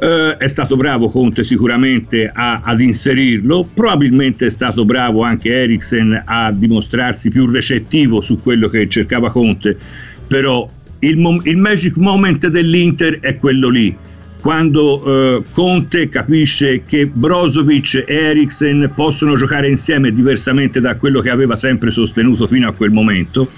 eh, 0.01 0.37
è 0.39 0.49
stato 0.49 0.77
bravo 0.77 1.09
Conte 1.09 1.45
sicuramente 1.45 2.31
a- 2.33 2.63
ad 2.65 2.81
inserirlo, 2.81 3.69
probabilmente 3.75 4.47
è 4.47 4.51
stato 4.51 4.85
bravo 4.85 5.23
anche 5.23 5.51
Eriksen 5.53 6.23
a 6.25 6.53
dimostrarsi 6.53 7.29
più 7.31 7.47
recettivo 7.47 8.21
su 8.21 8.41
quello 8.41 8.69
che 8.69 8.89
cercava 8.89 9.31
Conte, 9.31 9.77
però 10.31 10.71
il, 11.01 11.17
mom- 11.17 11.45
il 11.45 11.57
magic 11.57 11.97
moment 11.97 12.47
dell'Inter 12.47 13.19
è 13.19 13.37
quello 13.37 13.69
lì, 13.69 13.93
quando 14.41 15.03
eh, 15.03 15.43
Conte 15.51 16.09
capisce 16.09 16.85
che 16.85 17.07
Brozovic 17.07 18.05
e 18.07 18.15
Eriksen 18.15 18.93
possono 18.95 19.35
giocare 19.35 19.69
insieme 19.69 20.13
diversamente 20.13 20.81
da 20.81 20.97
quello 20.97 21.21
che 21.21 21.31
aveva 21.31 21.57
sempre 21.57 21.91
sostenuto 21.91 22.47
fino 22.47 22.69
a 22.69 22.73
quel 22.73 22.93
momento 22.93 23.51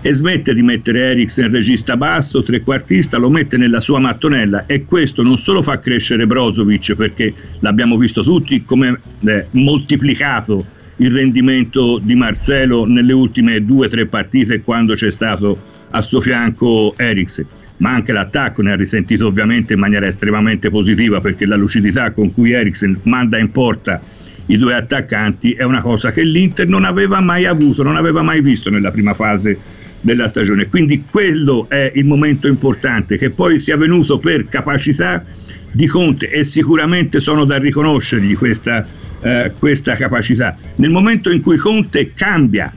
e 0.00 0.12
smette 0.12 0.54
di 0.54 0.62
mettere 0.62 1.10
Eriksen 1.10 1.50
regista 1.50 1.96
basso, 1.96 2.40
trequartista, 2.44 3.18
lo 3.18 3.28
mette 3.28 3.56
nella 3.56 3.80
sua 3.80 3.98
mattonella 3.98 4.66
e 4.66 4.84
questo 4.84 5.24
non 5.24 5.38
solo 5.38 5.60
fa 5.60 5.80
crescere 5.80 6.28
Brozovic 6.28 6.94
perché 6.94 7.34
l'abbiamo 7.58 7.96
visto 7.96 8.22
tutti 8.22 8.62
come 8.64 8.96
eh, 9.24 9.46
moltiplicato 9.50 10.64
il 10.96 11.10
rendimento 11.10 11.98
di 11.98 12.14
Marcelo 12.14 12.86
nelle 12.86 13.12
ultime 13.12 13.64
due 13.64 13.86
o 13.86 13.88
tre 13.88 14.06
partite 14.06 14.62
quando 14.62 14.94
c'è 14.94 15.10
stato 15.10 15.80
a 15.92 16.00
suo 16.02 16.20
fianco 16.20 16.94
Eriksen 16.96 17.46
ma 17.78 17.94
anche 17.94 18.12
l'attacco 18.12 18.62
ne 18.62 18.72
ha 18.72 18.76
risentito 18.76 19.26
ovviamente 19.26 19.72
in 19.72 19.80
maniera 19.80 20.06
estremamente 20.06 20.70
positiva 20.70 21.20
perché 21.20 21.46
la 21.46 21.56
lucidità 21.56 22.12
con 22.12 22.32
cui 22.32 22.52
Eriksen 22.52 23.00
manda 23.02 23.38
in 23.38 23.50
porta 23.50 24.00
i 24.46 24.56
due 24.56 24.74
attaccanti 24.74 25.52
è 25.52 25.64
una 25.64 25.80
cosa 25.80 26.12
che 26.12 26.22
l'Inter 26.22 26.68
non 26.68 26.84
aveva 26.84 27.20
mai 27.20 27.44
avuto, 27.44 27.82
non 27.82 27.96
aveva 27.96 28.22
mai 28.22 28.40
visto 28.40 28.70
nella 28.70 28.90
prima 28.90 29.14
fase 29.14 29.58
della 30.00 30.28
stagione. 30.28 30.68
Quindi 30.68 31.04
quello 31.08 31.66
è 31.68 31.92
il 31.94 32.04
momento 32.04 32.48
importante 32.48 33.16
che 33.16 33.30
poi 33.30 33.58
sia 33.58 33.76
venuto 33.76 34.18
per 34.18 34.48
capacità 34.48 35.24
di 35.70 35.86
Conte 35.86 36.28
e 36.28 36.44
sicuramente 36.44 37.20
sono 37.20 37.44
da 37.44 37.56
riconoscergli 37.56 38.36
questa, 38.36 38.84
eh, 39.20 39.52
questa 39.58 39.96
capacità. 39.96 40.56
Nel 40.76 40.90
momento 40.90 41.30
in 41.30 41.40
cui 41.40 41.56
Conte 41.56 42.12
cambia 42.12 42.72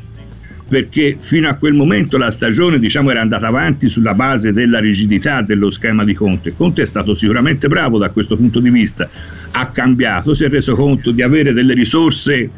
perché 0.67 1.17
fino 1.19 1.47
a 1.47 1.55
quel 1.55 1.73
momento 1.73 2.17
la 2.17 2.31
stagione 2.31 2.79
diciamo, 2.79 3.11
era 3.11 3.21
andata 3.21 3.47
avanti 3.47 3.89
sulla 3.89 4.13
base 4.13 4.51
della 4.51 4.79
rigidità 4.79 5.41
dello 5.41 5.69
schema 5.69 6.03
di 6.03 6.13
Conte. 6.13 6.55
Conte 6.55 6.81
è 6.81 6.85
stato 6.85 7.13
sicuramente 7.13 7.67
bravo 7.67 7.97
da 7.97 8.09
questo 8.09 8.35
punto 8.35 8.59
di 8.59 8.69
vista, 8.69 9.07
ha 9.51 9.67
cambiato, 9.67 10.33
si 10.33 10.43
è 10.43 10.49
reso 10.49 10.75
conto 10.75 11.11
di 11.11 11.21
avere 11.21 11.53
delle 11.53 11.73
risorse 11.73 12.49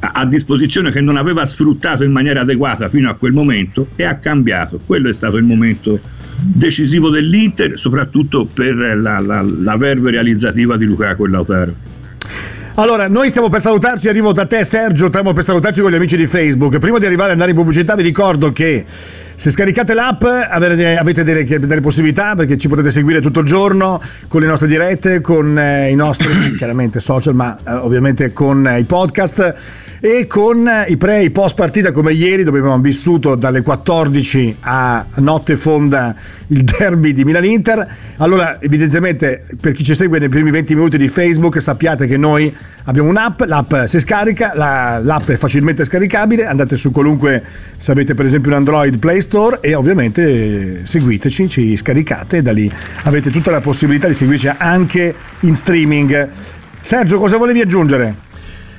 a, 0.00 0.26
disposizione 0.26 0.90
che 0.90 1.00
non 1.00 1.16
aveva 1.16 1.46
sfruttato 1.46 2.04
in 2.04 2.12
maniera 2.12 2.42
adeguata 2.42 2.88
fino 2.88 3.08
a 3.08 3.14
quel 3.14 3.32
momento 3.32 3.88
e 3.96 4.04
ha 4.04 4.16
cambiato. 4.16 4.80
Quello 4.84 5.08
è 5.08 5.14
stato 5.14 5.38
il 5.38 5.44
momento 5.44 5.98
decisivo 6.36 7.08
dell'Inter, 7.08 7.78
soprattutto 7.78 8.44
per 8.44 8.74
la, 8.76 9.20
la, 9.20 9.42
la 9.42 9.76
verve 9.76 10.10
realizzativa 10.10 10.76
di 10.76 10.84
Lukaku 10.84 11.24
e 11.24 11.28
Lautaro. 11.30 11.74
Allora, 12.76 13.06
noi 13.06 13.28
stiamo 13.28 13.48
per 13.48 13.60
salutarci, 13.60 14.08
arrivo 14.08 14.32
da 14.32 14.46
te 14.46 14.64
Sergio, 14.64 15.06
stiamo 15.06 15.32
per 15.32 15.44
salutarci 15.44 15.80
con 15.80 15.92
gli 15.92 15.94
amici 15.94 16.16
di 16.16 16.26
Facebook. 16.26 16.78
Prima 16.78 16.98
di 16.98 17.06
arrivare 17.06 17.28
ad 17.28 17.34
andare 17.34 17.52
in 17.52 17.56
pubblicità 17.56 17.94
vi 17.94 18.02
ricordo 18.02 18.50
che 18.50 18.84
se 19.36 19.50
scaricate 19.50 19.94
l'app 19.94 20.24
avete, 20.24 21.22
delle, 21.22 21.44
delle 21.44 21.80
possibilità 21.80 22.34
perché 22.34 22.58
ci 22.58 22.66
potete 22.66 22.90
seguire 22.90 23.20
tutto 23.20 23.38
il 23.38 23.46
giorno 23.46 24.02
con 24.26 24.40
le 24.40 24.48
nostre 24.48 24.66
dirette, 24.66 25.20
con 25.20 25.56
eh, 25.56 25.92
i 25.92 25.94
nostri 25.94 26.50
chiaramente 26.58 26.98
social, 26.98 27.36
ma 27.36 27.56
eh, 27.64 27.74
ovviamente 27.74 28.32
con 28.32 28.66
eh, 28.66 28.80
i 28.80 28.82
podcast 28.82 29.54
e 30.00 30.26
con 30.26 30.68
i 30.88 30.96
pre 30.96 31.18
e 31.18 31.24
i 31.24 31.30
post 31.30 31.54
partita 31.54 31.92
come 31.92 32.12
ieri 32.12 32.44
dove 32.44 32.58
abbiamo 32.58 32.78
vissuto 32.78 33.34
dalle 33.34 33.62
14 33.62 34.56
a 34.60 35.04
notte 35.16 35.56
fonda 35.56 36.14
il 36.48 36.62
derby 36.62 37.12
di 37.14 37.24
Milan-Inter. 37.24 37.86
Allora, 38.18 38.60
evidentemente, 38.60 39.44
per 39.58 39.72
chi 39.72 39.82
ci 39.82 39.94
segue 39.94 40.18
nei 40.18 40.28
primi 40.28 40.50
20 40.50 40.74
minuti 40.74 40.98
di 40.98 41.08
Facebook, 41.08 41.60
sappiate 41.60 42.06
che 42.06 42.16
noi 42.16 42.54
abbiamo 42.84 43.08
un'app, 43.08 43.42
l'app 43.42 43.74
si 43.86 43.98
scarica, 43.98 44.52
la- 44.54 45.00
l'app 45.02 45.30
è 45.30 45.36
facilmente 45.36 45.84
scaricabile, 45.84 46.44
andate 46.44 46.76
su 46.76 46.90
qualunque, 46.90 47.42
se 47.76 47.92
avete 47.92 48.14
per 48.14 48.26
esempio 48.26 48.50
un 48.50 48.58
Android 48.58 48.98
Play 48.98 49.20
Store 49.20 49.58
e 49.60 49.74
ovviamente 49.74 50.82
seguiteci, 50.84 51.48
ci 51.48 51.76
scaricate 51.76 52.38
e 52.38 52.42
da 52.42 52.52
lì 52.52 52.70
avete 53.04 53.30
tutta 53.30 53.50
la 53.50 53.60
possibilità 53.60 54.06
di 54.06 54.14
seguirci 54.14 54.50
anche 54.56 55.14
in 55.40 55.54
streaming. 55.56 56.28
Sergio, 56.80 57.18
cosa 57.18 57.38
volevi 57.38 57.62
aggiungere? 57.62 58.32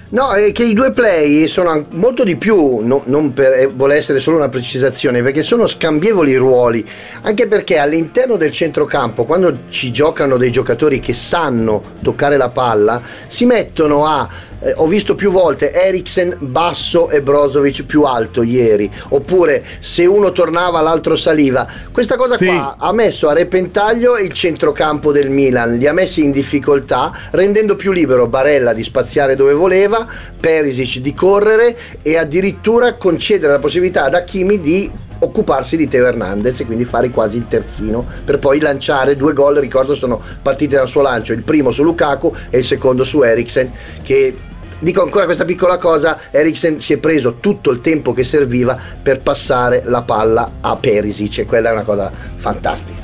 No, 0.07 0.33
è 0.33 0.51
che 0.51 0.63
i 0.63 0.73
due 0.73 0.91
play 0.91 1.47
sono 1.47 1.87
molto 1.89 2.23
di 2.23 2.35
più, 2.35 2.77
no- 2.77 3.01
non 3.05 3.33
per, 3.33 3.53
eh, 3.53 3.65
vuole 3.67 3.95
essere 3.95 4.19
solo 4.19 4.37
una 4.37 4.49
precisazione, 4.49 5.23
perché 5.23 5.41
sono 5.41 5.65
scambievoli 5.65 6.35
ruoli, 6.35 6.87
anche 7.23 7.47
perché 7.47 7.79
all'interno 7.79 8.35
del 8.37 8.51
centrocampo, 8.51 9.25
quando 9.25 9.57
ci 9.69 9.91
giocano 9.91 10.37
dei 10.37 10.51
giocatori 10.51 10.99
che 10.99 11.15
sanno 11.15 11.81
toccare 12.03 12.37
la 12.37 12.49
palla, 12.49 13.01
si 13.25 13.45
mettono 13.45 14.05
a, 14.05 14.29
eh, 14.59 14.73
ho 14.75 14.87
visto 14.87 15.15
più 15.15 15.31
volte 15.31 15.71
Eriksen 15.71 16.37
basso 16.39 17.09
e 17.09 17.21
Brozovic 17.21 17.83
più 17.83 18.03
alto 18.03 18.43
ieri, 18.43 18.89
oppure 19.09 19.63
se 19.79 20.05
uno 20.05 20.31
tornava 20.31 20.81
l'altro 20.81 21.15
saliva. 21.15 21.67
Questa 21.91 22.15
cosa 22.15 22.37
Sì. 22.37 22.45
qua 22.45 22.75
ha 22.77 22.91
messo 22.91 23.27
a 23.27 23.33
repentaglio 23.33 24.17
il 24.17 24.33
centrocampo 24.33 25.11
del 25.11 25.29
Milan, 25.29 25.75
li 25.77 25.87
ha 25.87 25.93
messi 25.93 26.23
in 26.23 26.31
difficoltà, 26.31 27.11
rendendo 27.31 27.75
più 27.75 27.91
libero 27.91 28.27
Barella 28.27 28.73
di 28.73 28.83
spaziare 28.83 29.35
dove 29.35 29.53
voleva, 29.53 30.05
Perisic 30.39 30.97
di 31.01 31.13
correre 31.13 31.77
e 32.01 32.17
addirittura 32.17 32.93
concedere 32.93 33.53
la 33.53 33.59
possibilità 33.59 34.05
ad 34.05 34.13
Hakimi 34.13 34.61
di 34.61 34.91
occuparsi 35.19 35.77
di 35.77 35.87
Teo 35.87 36.05
Hernandez 36.05 36.59
e 36.59 36.65
quindi 36.65 36.85
fare 36.85 37.09
quasi 37.09 37.37
il 37.37 37.47
terzino 37.47 38.05
per 38.23 38.39
poi 38.39 38.59
lanciare 38.59 39.15
due 39.15 39.33
gol, 39.33 39.57
ricordo 39.57 39.95
sono 39.95 40.21
partiti 40.41 40.75
dal 40.75 40.87
suo 40.87 41.01
lancio, 41.01 41.33
il 41.33 41.43
primo 41.43 41.71
su 41.71 41.83
Lukaku 41.83 42.33
e 42.49 42.59
il 42.59 42.65
secondo 42.65 43.03
su 43.03 43.21
Eriksen 43.21 43.71
che 44.03 44.35
Dico 44.77 45.01
ancora 45.01 45.23
questa 45.23 45.45
piccola 45.45 45.77
cosa, 45.77 46.19
Eriksen 46.31 46.79
si 46.79 46.93
è 46.93 46.97
preso 46.97 47.37
tutto 47.39 47.71
il 47.71 47.79
tempo 47.79 48.13
che 48.13 48.25
serviva 48.25 48.77
per 49.01 49.21
passare 49.21 49.83
la 49.85 50.01
palla 50.01 50.51
a 50.59 50.75
Perisic 50.75 51.39
e 51.39 51.45
quella 51.45 51.69
è 51.69 51.71
una 51.71 51.83
cosa 51.83 52.11
fantastica. 52.35 53.01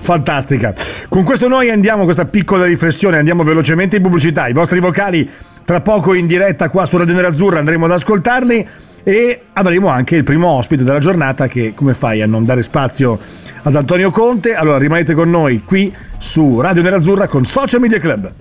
Fantastica. 0.00 0.74
Con 1.08 1.24
questo 1.24 1.48
noi 1.48 1.70
andiamo 1.70 2.04
questa 2.04 2.26
piccola 2.26 2.66
riflessione, 2.66 3.16
andiamo 3.16 3.42
velocemente 3.42 3.96
in 3.96 4.02
pubblicità. 4.02 4.46
I 4.46 4.52
vostri 4.52 4.78
vocali 4.78 5.28
tra 5.64 5.80
poco 5.80 6.12
in 6.12 6.26
diretta 6.26 6.68
qua 6.68 6.84
su 6.84 6.98
Radio 6.98 7.14
Nerazzurra 7.14 7.58
andremo 7.58 7.86
ad 7.86 7.92
ascoltarli 7.92 8.68
e 9.04 9.42
avremo 9.52 9.88
anche 9.88 10.16
il 10.16 10.24
primo 10.24 10.48
ospite 10.48 10.82
della 10.82 10.98
giornata 10.98 11.46
che 11.46 11.74
come 11.74 11.92
fai 11.92 12.22
a 12.22 12.26
non 12.26 12.44
dare 12.44 12.62
spazio 12.62 13.18
ad 13.62 13.76
Antonio 13.76 14.10
Conte? 14.10 14.54
Allora 14.54 14.78
rimanete 14.78 15.14
con 15.14 15.30
noi 15.30 15.62
qui 15.62 15.94
su 16.18 16.60
Radio 16.60 16.82
Nerazzurra 16.82 17.28
con 17.28 17.44
Social 17.44 17.80
Media 17.80 18.00
Club. 18.00 18.32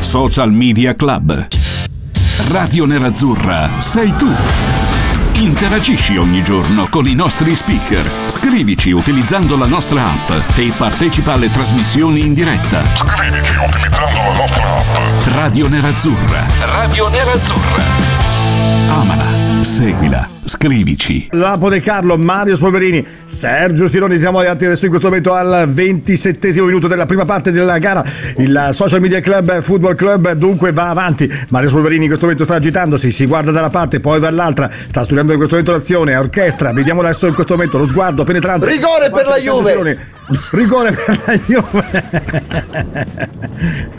Social 0.00 0.52
Media 0.52 0.94
Club. 0.94 1.48
Radio 2.50 2.84
Nerazzurra 2.86 3.70
sei 3.80 4.14
tu. 4.16 4.73
Interagisci 5.36 6.16
ogni 6.16 6.44
giorno 6.44 6.86
con 6.88 7.08
i 7.08 7.14
nostri 7.14 7.56
speaker. 7.56 8.30
Scrivici 8.30 8.92
utilizzando 8.92 9.56
la 9.56 9.66
nostra 9.66 10.04
app 10.04 10.56
e 10.56 10.72
partecipa 10.76 11.32
alle 11.32 11.50
trasmissioni 11.50 12.24
in 12.24 12.34
diretta. 12.34 12.84
Scriviti 12.84 13.56
utilizzando 13.56 14.18
la 14.18 14.32
nostra 14.32 14.76
app. 14.76 15.26
Radio 15.26 15.68
Nerazzurra. 15.68 16.46
Radio 16.60 17.08
Nerazzurra. 17.08 17.82
Amala, 18.90 19.62
seguila, 19.62 20.28
scrivici. 20.54 21.26
Lapo 21.32 21.68
De 21.68 21.80
Carlo, 21.80 22.16
Mario 22.16 22.54
Spolverini, 22.54 23.04
Sergio 23.24 23.88
Sironi, 23.88 24.18
siamo 24.18 24.38
arrivati 24.38 24.64
adesso 24.64 24.84
in 24.84 24.90
questo 24.90 25.08
momento 25.08 25.34
al 25.34 25.68
27 25.68 26.52
minuto 26.62 26.86
della 26.86 27.06
prima 27.06 27.24
parte 27.24 27.50
della 27.50 27.78
gara. 27.78 28.04
Il 28.36 28.68
Social 28.70 29.00
Media 29.00 29.20
Club 29.20 29.60
Football 29.60 29.96
Club 29.96 30.32
dunque 30.32 30.72
va 30.72 30.88
avanti. 30.90 31.30
Mario 31.48 31.68
Spolverini 31.68 32.02
in 32.02 32.06
questo 32.06 32.26
momento 32.26 32.44
sta 32.44 32.54
agitandosi, 32.54 33.10
si 33.10 33.26
guarda 33.26 33.50
da 33.50 33.58
una 33.58 33.70
parte, 33.70 33.98
poi 34.00 34.20
dall'altra, 34.20 34.70
sta 34.86 35.02
studiando 35.02 35.32
in 35.32 35.38
questo 35.38 35.56
momento 35.56 35.76
l'azione, 35.76 36.16
orchestra. 36.16 36.72
Vediamo 36.72 37.00
adesso 37.00 37.26
in 37.26 37.34
questo 37.34 37.54
momento 37.54 37.78
lo 37.78 37.84
sguardo 37.84 38.22
penetrante. 38.24 38.66
Rigore 38.66 39.10
per 39.10 39.26
la 39.26 39.38
Juve. 39.38 39.70
Sironi. 39.70 39.96
Rigore 40.52 40.92
per 40.92 41.20
la 41.24 41.38
Juve. 41.46 41.84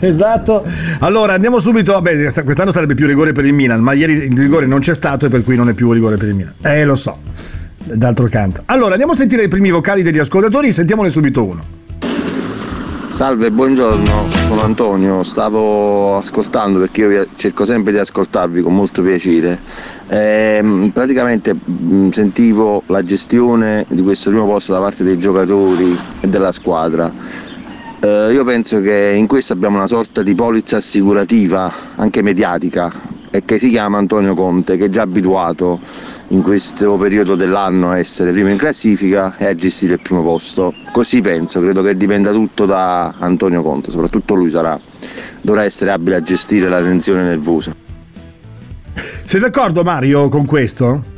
esatto. 0.00 0.64
Allora 1.00 1.34
andiamo 1.34 1.60
subito. 1.60 1.92
Vabbè, 1.92 2.32
quest'anno 2.32 2.72
sarebbe 2.72 2.94
più 2.94 3.06
rigore 3.06 3.32
per 3.32 3.44
il 3.44 3.52
Milan, 3.52 3.80
ma 3.80 3.92
ieri 3.92 4.12
il 4.24 4.38
rigore 4.38 4.66
non 4.66 4.80
c'è 4.80 4.94
stato 4.94 5.26
e 5.26 5.28
per 5.28 5.44
cui 5.44 5.56
non 5.56 5.68
è 5.68 5.74
più 5.74 5.92
rigore 5.92 6.16
per 6.16 6.28
il 6.28 6.34
Milan. 6.34 6.45
Eh, 6.62 6.84
lo 6.84 6.96
so. 6.96 7.18
D'altro 7.78 8.26
canto. 8.28 8.62
Allora 8.66 8.92
andiamo 8.92 9.12
a 9.12 9.16
sentire 9.16 9.44
i 9.44 9.48
primi 9.48 9.70
vocali 9.70 10.02
degli 10.02 10.18
ascoltatori, 10.18 10.72
sentiamone 10.72 11.08
subito 11.08 11.44
uno. 11.44 11.84
Salve, 13.16 13.50
buongiorno, 13.50 14.26
sono 14.48 14.60
Antonio, 14.60 15.22
stavo 15.22 16.18
ascoltando 16.18 16.80
perché 16.80 17.00
io 17.00 17.26
cerco 17.34 17.64
sempre 17.64 17.90
di 17.92 17.98
ascoltarvi 17.98 18.60
con 18.60 18.74
molto 18.74 19.00
piacere. 19.00 19.58
Ehm, 20.08 20.90
praticamente 20.92 21.54
mh, 21.54 22.10
sentivo 22.10 22.82
la 22.88 23.02
gestione 23.02 23.86
di 23.88 24.02
questo 24.02 24.28
primo 24.28 24.44
posto 24.44 24.74
da 24.74 24.80
parte 24.80 25.02
dei 25.02 25.18
giocatori 25.18 25.98
e 26.20 26.28
della 26.28 26.52
squadra. 26.52 27.10
Eh, 28.00 28.32
io 28.32 28.44
penso 28.44 28.82
che 28.82 29.14
in 29.16 29.26
questo 29.26 29.54
abbiamo 29.54 29.76
una 29.76 29.86
sorta 29.86 30.22
di 30.22 30.34
polizza 30.34 30.76
assicurativa, 30.76 31.72
anche 31.94 32.20
mediatica, 32.20 32.92
e 33.36 33.44
che 33.44 33.58
si 33.58 33.68
chiama 33.68 33.98
Antonio 33.98 34.32
Conte, 34.32 34.78
che 34.78 34.86
è 34.86 34.88
già 34.88 35.02
abituato 35.02 35.78
in 36.28 36.40
questo 36.40 36.96
periodo 36.96 37.34
dell'anno 37.34 37.90
a 37.90 37.98
essere 37.98 38.32
primo 38.32 38.48
in 38.48 38.56
classifica 38.56 39.36
e 39.36 39.44
a 39.44 39.54
gestire 39.54 39.94
il 39.94 40.00
primo 40.00 40.22
posto. 40.22 40.72
Così 40.90 41.20
penso, 41.20 41.60
credo 41.60 41.82
che 41.82 41.96
dipenda 41.98 42.32
tutto 42.32 42.64
da 42.64 43.12
Antonio 43.18 43.60
Conte, 43.60 43.90
soprattutto 43.90 44.34
lui 44.34 44.48
sarà, 44.50 44.80
dovrà 45.42 45.64
essere 45.64 45.90
abile 45.90 46.16
a 46.16 46.22
gestire 46.22 46.70
la 46.70 46.80
tensione 46.80 47.24
nervosa. 47.24 47.74
Sei 49.24 49.40
d'accordo 49.40 49.82
Mario 49.82 50.30
con 50.30 50.46
questo? 50.46 51.14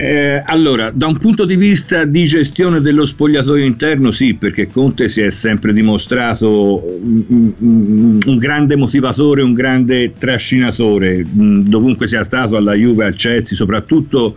Eh, 0.00 0.40
allora, 0.46 0.90
da 0.94 1.08
un 1.08 1.18
punto 1.18 1.44
di 1.44 1.56
vista 1.56 2.04
di 2.04 2.22
gestione 2.24 2.80
dello 2.80 3.04
spogliatoio 3.04 3.64
interno, 3.64 4.12
sì, 4.12 4.34
perché 4.34 4.68
Conte 4.68 5.08
si 5.08 5.22
è 5.22 5.30
sempre 5.30 5.72
dimostrato 5.72 6.84
un, 7.02 7.52
un- 7.58 8.18
un 8.24 8.36
grande 8.38 8.76
motivatore, 8.76 9.42
un 9.42 9.54
grande 9.54 10.12
trascinatore, 10.16 11.24
mh, 11.24 11.62
dovunque 11.62 12.06
sia 12.06 12.22
stato 12.22 12.56
alla 12.56 12.74
Juve, 12.74 13.06
al 13.06 13.14
Chelsea, 13.14 13.56
soprattutto 13.56 14.36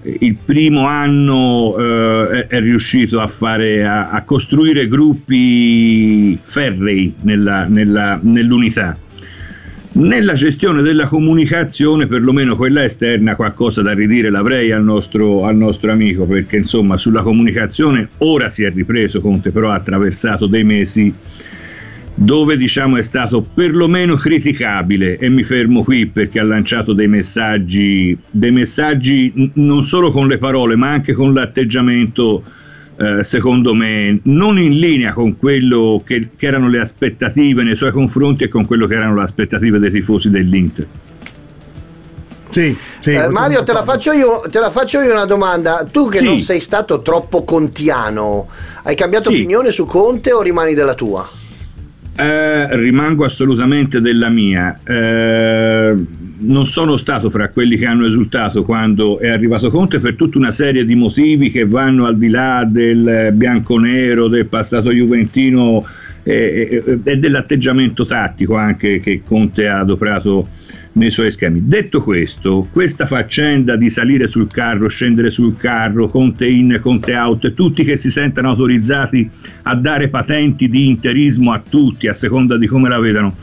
eh, 0.00 0.16
il 0.20 0.36
primo 0.42 0.86
anno 0.86 1.76
eh, 1.76 2.46
è 2.46 2.60
riuscito 2.60 3.20
a, 3.20 3.26
fare, 3.26 3.84
a, 3.84 4.08
a 4.08 4.22
costruire 4.22 4.88
gruppi 4.88 6.38
ferrei 6.42 7.12
nella- 7.20 7.66
nella- 7.66 8.18
nell'unità. 8.22 8.96
Nella 9.94 10.32
gestione 10.32 10.80
della 10.80 11.06
comunicazione, 11.06 12.06
perlomeno 12.06 12.56
quella 12.56 12.82
esterna, 12.82 13.36
qualcosa 13.36 13.82
da 13.82 13.92
ridire 13.92 14.30
l'avrei 14.30 14.72
al 14.72 14.82
nostro, 14.82 15.44
al 15.44 15.54
nostro 15.54 15.92
amico, 15.92 16.24
perché 16.24 16.56
insomma 16.56 16.96
sulla 16.96 17.22
comunicazione 17.22 18.08
ora 18.18 18.48
si 18.48 18.64
è 18.64 18.72
ripreso 18.72 19.20
Conte, 19.20 19.50
però 19.50 19.70
ha 19.70 19.74
attraversato 19.74 20.46
dei 20.46 20.64
mesi 20.64 21.12
dove 22.14 22.56
diciamo 22.56 22.96
è 22.96 23.02
stato 23.02 23.42
perlomeno 23.42 24.16
criticabile. 24.16 25.18
E 25.18 25.28
mi 25.28 25.42
fermo 25.42 25.84
qui 25.84 26.06
perché 26.06 26.40
ha 26.40 26.44
lanciato 26.44 26.94
dei 26.94 27.08
messaggi, 27.08 28.16
dei 28.30 28.50
messaggi 28.50 29.50
non 29.54 29.82
solo 29.82 30.10
con 30.10 30.26
le 30.26 30.38
parole 30.38 30.74
ma 30.74 30.88
anche 30.90 31.12
con 31.12 31.34
l'atteggiamento 31.34 32.42
eh, 33.02 33.24
secondo 33.24 33.74
me 33.74 34.20
non 34.24 34.58
in 34.58 34.78
linea 34.78 35.12
con 35.12 35.36
quello 35.36 36.02
che, 36.04 36.28
che 36.36 36.46
erano 36.46 36.68
le 36.68 36.78
aspettative 36.78 37.64
nei 37.64 37.74
suoi 37.74 37.90
confronti 37.90 38.44
e 38.44 38.48
con 38.48 38.64
quello 38.64 38.86
che 38.86 38.94
erano 38.94 39.16
le 39.16 39.22
aspettative 39.22 39.78
dei 39.78 39.90
tifosi 39.90 40.30
dell'Inter. 40.30 40.86
Sì, 42.48 42.76
sì. 42.98 43.12
Eh, 43.12 43.28
Mario, 43.30 43.62
te 43.64 43.72
la, 43.72 43.82
io, 44.14 44.40
te 44.50 44.58
la 44.60 44.70
faccio 44.70 45.00
io 45.00 45.10
una 45.10 45.24
domanda. 45.24 45.86
Tu 45.90 46.08
che 46.08 46.18
Sì. 46.18 46.24
non 46.26 46.38
sei 46.38 46.60
stato 46.60 47.00
troppo 47.00 47.44
contiano, 47.44 48.48
hai 48.82 48.94
cambiato 48.94 49.30
Sì. 49.30 49.36
opinione 49.36 49.72
su 49.72 49.86
Conte 49.86 50.32
o 50.32 50.42
rimani 50.42 50.74
della 50.74 50.94
tua? 50.94 51.26
Eh, 52.14 52.76
rimango 52.76 53.24
assolutamente 53.24 54.02
della 54.02 54.28
mia. 54.28 54.78
Eh, 54.84 55.94
non 56.42 56.66
sono 56.66 56.96
stato 56.96 57.30
fra 57.30 57.48
quelli 57.50 57.76
che 57.76 57.86
hanno 57.86 58.06
esultato 58.06 58.64
quando 58.64 59.18
è 59.18 59.28
arrivato 59.28 59.70
Conte 59.70 60.00
per 60.00 60.14
tutta 60.14 60.38
una 60.38 60.52
serie 60.52 60.84
di 60.84 60.94
motivi 60.94 61.50
che 61.50 61.64
vanno 61.64 62.06
al 62.06 62.16
di 62.16 62.28
là 62.28 62.66
del 62.68 63.30
bianco-nero, 63.32 64.28
del 64.28 64.46
passato 64.46 64.92
juventino 64.92 65.84
e, 66.22 66.82
e- 66.84 66.98
e 67.02 67.16
dell'atteggiamento 67.16 68.04
tattico 68.04 68.56
anche 68.56 69.00
che 69.00 69.22
Conte 69.24 69.66
ha 69.66 69.80
adoperato 69.80 70.48
nei 70.94 71.10
suoi 71.10 71.30
schemi. 71.30 71.62
Detto 71.64 72.02
questo, 72.02 72.68
questa 72.70 73.06
faccenda 73.06 73.76
di 73.76 73.88
salire 73.88 74.26
sul 74.26 74.46
carro, 74.48 74.88
scendere 74.88 75.30
sul 75.30 75.56
carro, 75.56 76.08
Conte 76.08 76.46
in, 76.46 76.78
Conte 76.82 77.14
out, 77.14 77.54
tutti 77.54 77.82
che 77.84 77.96
si 77.96 78.10
sentano 78.10 78.50
autorizzati 78.50 79.28
a 79.62 79.74
dare 79.74 80.08
patenti 80.08 80.68
di 80.68 80.88
interismo 80.88 81.52
a 81.52 81.62
tutti 81.66 82.08
a 82.08 82.12
seconda 82.12 82.58
di 82.58 82.66
come 82.66 82.88
la 82.88 82.98
vedano, 82.98 83.34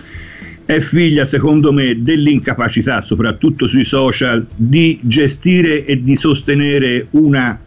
è 0.69 0.79
figlia, 0.81 1.25
secondo 1.25 1.73
me, 1.73 2.03
dell'incapacità, 2.03 3.01
soprattutto 3.01 3.65
sui 3.65 3.83
social, 3.83 4.45
di 4.53 4.99
gestire 5.01 5.83
e 5.83 5.99
di 5.99 6.15
sostenere 6.15 7.07
una- 7.11 7.59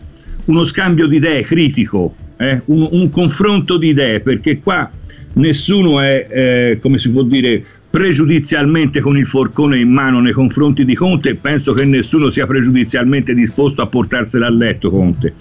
uno 0.44 0.64
scambio 0.64 1.08
di 1.08 1.16
idee 1.16 1.42
critico, 1.42 2.14
eh, 2.36 2.62
un, 2.66 2.86
un 2.92 3.10
confronto 3.10 3.76
di 3.76 3.88
idee, 3.88 4.20
perché 4.20 4.60
qua 4.60 4.88
nessuno 5.32 5.98
è, 5.98 6.28
eh, 6.30 6.78
come 6.80 6.98
si 6.98 7.10
può 7.10 7.24
dire, 7.24 7.64
pregiudizialmente 7.90 9.00
con 9.00 9.18
il 9.18 9.26
forcone 9.26 9.78
in 9.78 9.90
mano 9.90 10.20
nei 10.20 10.32
confronti 10.32 10.84
di 10.84 10.94
Conte 10.94 11.30
e 11.30 11.34
penso 11.34 11.72
che 11.72 11.84
nessuno 11.84 12.30
sia 12.30 12.46
pregiudizialmente 12.46 13.34
disposto 13.34 13.82
a 13.82 13.88
portarsela 13.88 14.46
a 14.46 14.50
letto 14.50 14.90
Conte. 14.90 15.34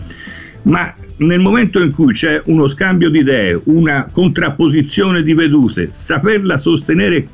Ma 0.64 0.96
nel 1.18 1.40
momento 1.40 1.80
in 1.80 1.92
cui 1.92 2.12
c'è 2.12 2.42
uno 2.46 2.66
scambio 2.66 3.12
di 3.12 3.20
idee, 3.20 3.62
una 3.66 4.10
contrapposizione 4.12 5.22
di 5.22 5.36
vedute, 5.36 5.90
saperla 5.92 6.58
sostenere 6.58 7.28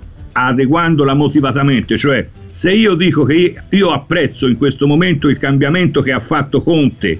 adeguandola 0.45 1.13
motivatamente, 1.13 1.97
cioè 1.97 2.27
se 2.51 2.71
io 2.71 2.95
dico 2.95 3.23
che 3.23 3.55
io 3.69 3.91
apprezzo 3.91 4.47
in 4.47 4.57
questo 4.57 4.87
momento 4.87 5.29
il 5.29 5.37
cambiamento 5.37 6.01
che 6.01 6.11
ha 6.11 6.19
fatto 6.19 6.61
Conte, 6.61 7.19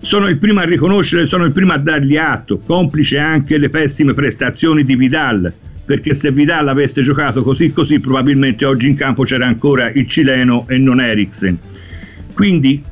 sono 0.00 0.28
il 0.28 0.38
primo 0.38 0.60
a 0.60 0.64
riconoscere, 0.64 1.26
sono 1.26 1.44
il 1.44 1.52
primo 1.52 1.72
a 1.72 1.78
dargli 1.78 2.16
atto, 2.16 2.58
complice 2.58 3.18
anche 3.18 3.58
le 3.58 3.68
pessime 3.68 4.14
prestazioni 4.14 4.84
di 4.84 4.96
Vidal, 4.96 5.52
perché 5.84 6.14
se 6.14 6.30
Vidal 6.30 6.68
avesse 6.68 7.02
giocato 7.02 7.42
così 7.42 7.72
così 7.72 8.00
probabilmente 8.00 8.64
oggi 8.64 8.88
in 8.88 8.94
campo 8.94 9.24
c'era 9.24 9.46
ancora 9.46 9.90
il 9.90 10.06
cileno 10.06 10.66
e 10.68 10.78
non 10.78 11.00
Eriksen. 11.00 11.58
Quindi 12.32 12.82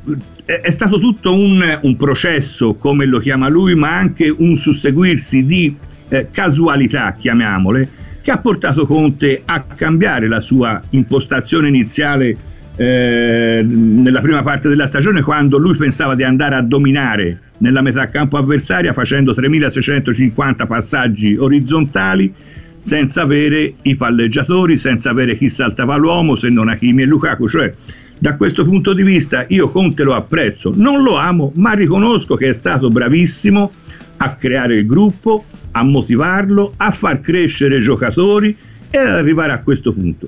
è 0.45 0.69
stato 0.69 0.99
tutto 0.99 1.33
un, 1.33 1.79
un 1.81 1.95
processo, 1.95 2.75
come 2.75 3.05
lo 3.05 3.19
chiama 3.19 3.47
lui, 3.47 3.75
ma 3.75 3.95
anche 3.95 4.33
un 4.35 4.55
susseguirsi 4.57 5.45
di 5.45 5.75
eh, 6.09 6.27
casualità, 6.31 7.15
chiamiamole, 7.17 7.89
che 8.21 8.31
ha 8.31 8.37
portato 8.37 8.85
Conte 8.85 9.41
a 9.45 9.61
cambiare 9.61 10.27
la 10.27 10.41
sua 10.41 10.81
impostazione 10.89 11.67
iniziale 11.67 12.37
eh, 12.75 13.61
nella 13.65 14.21
prima 14.21 14.41
parte 14.41 14.69
della 14.69 14.87
stagione 14.87 15.21
quando 15.21 15.57
lui 15.57 15.75
pensava 15.75 16.15
di 16.15 16.23
andare 16.23 16.55
a 16.55 16.61
dominare 16.61 17.39
nella 17.57 17.81
metà 17.81 18.09
campo 18.09 18.37
avversaria 18.37 18.93
facendo 18.93 19.33
3650 19.33 20.65
passaggi 20.65 21.35
orizzontali 21.35 22.33
senza 22.79 23.23
avere 23.23 23.73
i 23.81 23.95
palleggiatori, 23.95 24.77
senza 24.77 25.09
avere 25.09 25.37
chi 25.37 25.49
saltava 25.49 25.97
l'uomo 25.97 26.35
se 26.35 26.49
non 26.49 26.69
Hakimi 26.69 27.01
e 27.01 27.05
Lukaku, 27.05 27.47
cioè 27.47 27.73
da 28.17 28.35
questo 28.35 28.63
punto 28.63 28.93
di 28.93 29.03
vista 29.03 29.45
io 29.49 29.67
Conte 29.67 30.03
lo 30.03 30.13
apprezzo, 30.13 30.73
non 30.75 31.03
lo 31.03 31.17
amo, 31.17 31.51
ma 31.55 31.73
riconosco 31.73 32.35
che 32.35 32.49
è 32.49 32.53
stato 32.53 32.89
bravissimo 32.89 33.71
a 34.17 34.35
creare 34.35 34.75
il 34.75 34.85
gruppo, 34.85 35.45
a 35.71 35.83
motivarlo, 35.83 36.73
a 36.77 36.91
far 36.91 37.19
crescere 37.19 37.79
giocatori 37.79 38.55
e 38.89 38.97
ad 38.97 39.07
arrivare 39.07 39.51
a 39.51 39.59
questo 39.59 39.93
punto. 39.93 40.27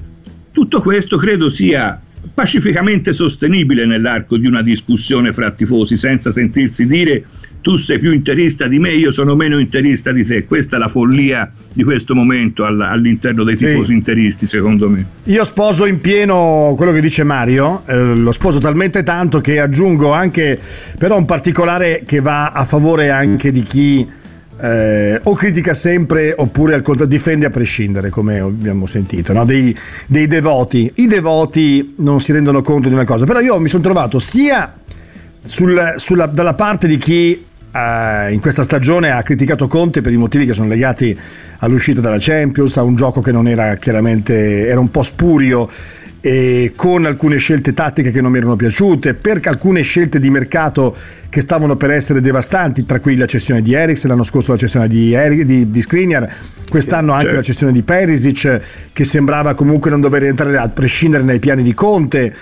Tutto 0.51 0.81
questo 0.81 1.17
credo 1.17 1.49
sia 1.49 1.99
pacificamente 2.33 3.13
sostenibile 3.13 3.85
nell'arco 3.85 4.37
di 4.37 4.45
una 4.45 4.61
discussione 4.61 5.33
fra 5.33 5.51
tifosi 5.51 5.97
senza 5.97 6.31
sentirsi 6.31 6.85
dire 6.85 7.23
tu 7.61 7.77
sei 7.77 7.99
più 7.99 8.11
interista 8.11 8.67
di 8.67 8.79
me, 8.79 8.91
io 8.91 9.11
sono 9.11 9.35
meno 9.35 9.59
interista 9.59 10.11
di 10.11 10.25
te. 10.25 10.45
Questa 10.45 10.77
è 10.77 10.79
la 10.79 10.87
follia 10.87 11.49
di 11.71 11.83
questo 11.83 12.15
momento 12.15 12.65
all'interno 12.65 13.43
dei 13.43 13.55
tifosi 13.55 13.85
sì. 13.85 13.93
interisti, 13.93 14.47
secondo 14.47 14.89
me. 14.89 15.05
Io 15.25 15.43
sposo 15.43 15.85
in 15.85 16.01
pieno 16.01 16.73
quello 16.75 16.91
che 16.91 17.01
dice 17.01 17.23
Mario, 17.23 17.83
eh, 17.85 18.15
lo 18.15 18.31
sposo 18.31 18.57
talmente 18.59 19.03
tanto 19.03 19.41
che 19.41 19.59
aggiungo 19.59 20.11
anche 20.11 20.59
però 20.97 21.17
un 21.17 21.25
particolare 21.25 22.03
che 22.05 22.19
va 22.19 22.51
a 22.51 22.65
favore 22.65 23.11
anche 23.11 23.51
di 23.51 23.61
chi 23.61 24.07
eh, 24.61 25.19
o 25.23 25.33
critica 25.33 25.73
sempre 25.73 26.33
oppure 26.37 26.75
al 26.75 26.83
contrario 26.83 27.11
difende 27.11 27.47
a 27.47 27.49
prescindere, 27.49 28.09
come 28.09 28.39
abbiamo 28.39 28.85
sentito, 28.85 29.33
no? 29.33 29.43
dei, 29.43 29.75
dei, 30.05 30.27
devoti. 30.27 30.91
I 30.95 31.07
devoti 31.07 31.95
non 31.97 32.21
si 32.21 32.31
rendono 32.31 32.61
conto 32.61 32.87
di 32.87 32.93
una 32.93 33.05
cosa, 33.05 33.25
però 33.25 33.39
io 33.39 33.59
mi 33.59 33.69
sono 33.69 33.81
trovato 33.81 34.19
sia 34.19 34.73
sul, 35.43 35.95
sulla, 35.97 36.27
dalla 36.27 36.53
parte 36.53 36.87
di 36.87 36.97
chi 36.97 37.45
eh, 37.71 38.31
in 38.31 38.39
questa 38.39 38.61
stagione 38.61 39.09
ha 39.09 39.23
criticato 39.23 39.67
Conte 39.67 40.01
per 40.01 40.11
i 40.11 40.17
motivi 40.17 40.45
che 40.45 40.53
sono 40.53 40.67
legati 40.67 41.17
all'uscita 41.59 42.01
dalla 42.01 42.17
Champions, 42.19 42.77
a 42.77 42.83
un 42.83 42.95
gioco 42.95 43.21
che 43.21 43.31
non 43.31 43.47
era 43.47 43.75
chiaramente, 43.77 44.67
era 44.67 44.79
un 44.79 44.91
po' 44.91 45.03
spurio 45.03 45.69
e 46.21 46.73
con 46.75 47.05
alcune 47.05 47.37
scelte 47.37 47.73
tattiche 47.73 48.11
che 48.11 48.21
non 48.21 48.31
mi 48.31 48.37
erano 48.37 48.55
piaciute, 48.55 49.15
per 49.15 49.39
alcune 49.45 49.81
scelte 49.81 50.19
di 50.19 50.29
mercato 50.29 50.95
che 51.29 51.41
stavano 51.41 51.75
per 51.75 51.89
essere 51.89 52.21
devastanti, 52.21 52.85
tra 52.85 52.99
cui 52.99 53.17
la 53.17 53.25
cessione 53.25 53.63
di 53.63 53.73
Eriks, 53.73 54.05
l'anno 54.05 54.23
scorso 54.23 54.51
la 54.51 54.57
cessione 54.57 54.87
di, 54.87 55.13
Eric, 55.13 55.41
di, 55.41 55.71
di 55.71 55.81
Skriniar, 55.81 56.31
quest'anno 56.69 57.13
anche 57.13 57.23
certo. 57.23 57.37
la 57.37 57.43
cessione 57.43 57.71
di 57.73 57.81
Perisic, 57.81 58.61
che 58.93 59.03
sembrava 59.03 59.55
comunque 59.55 59.89
non 59.89 59.99
dover 59.99 60.25
entrare 60.25 60.57
a 60.57 60.69
prescindere 60.69 61.23
nei 61.23 61.39
piani 61.39 61.63
di 61.63 61.73
Conte. 61.73 62.33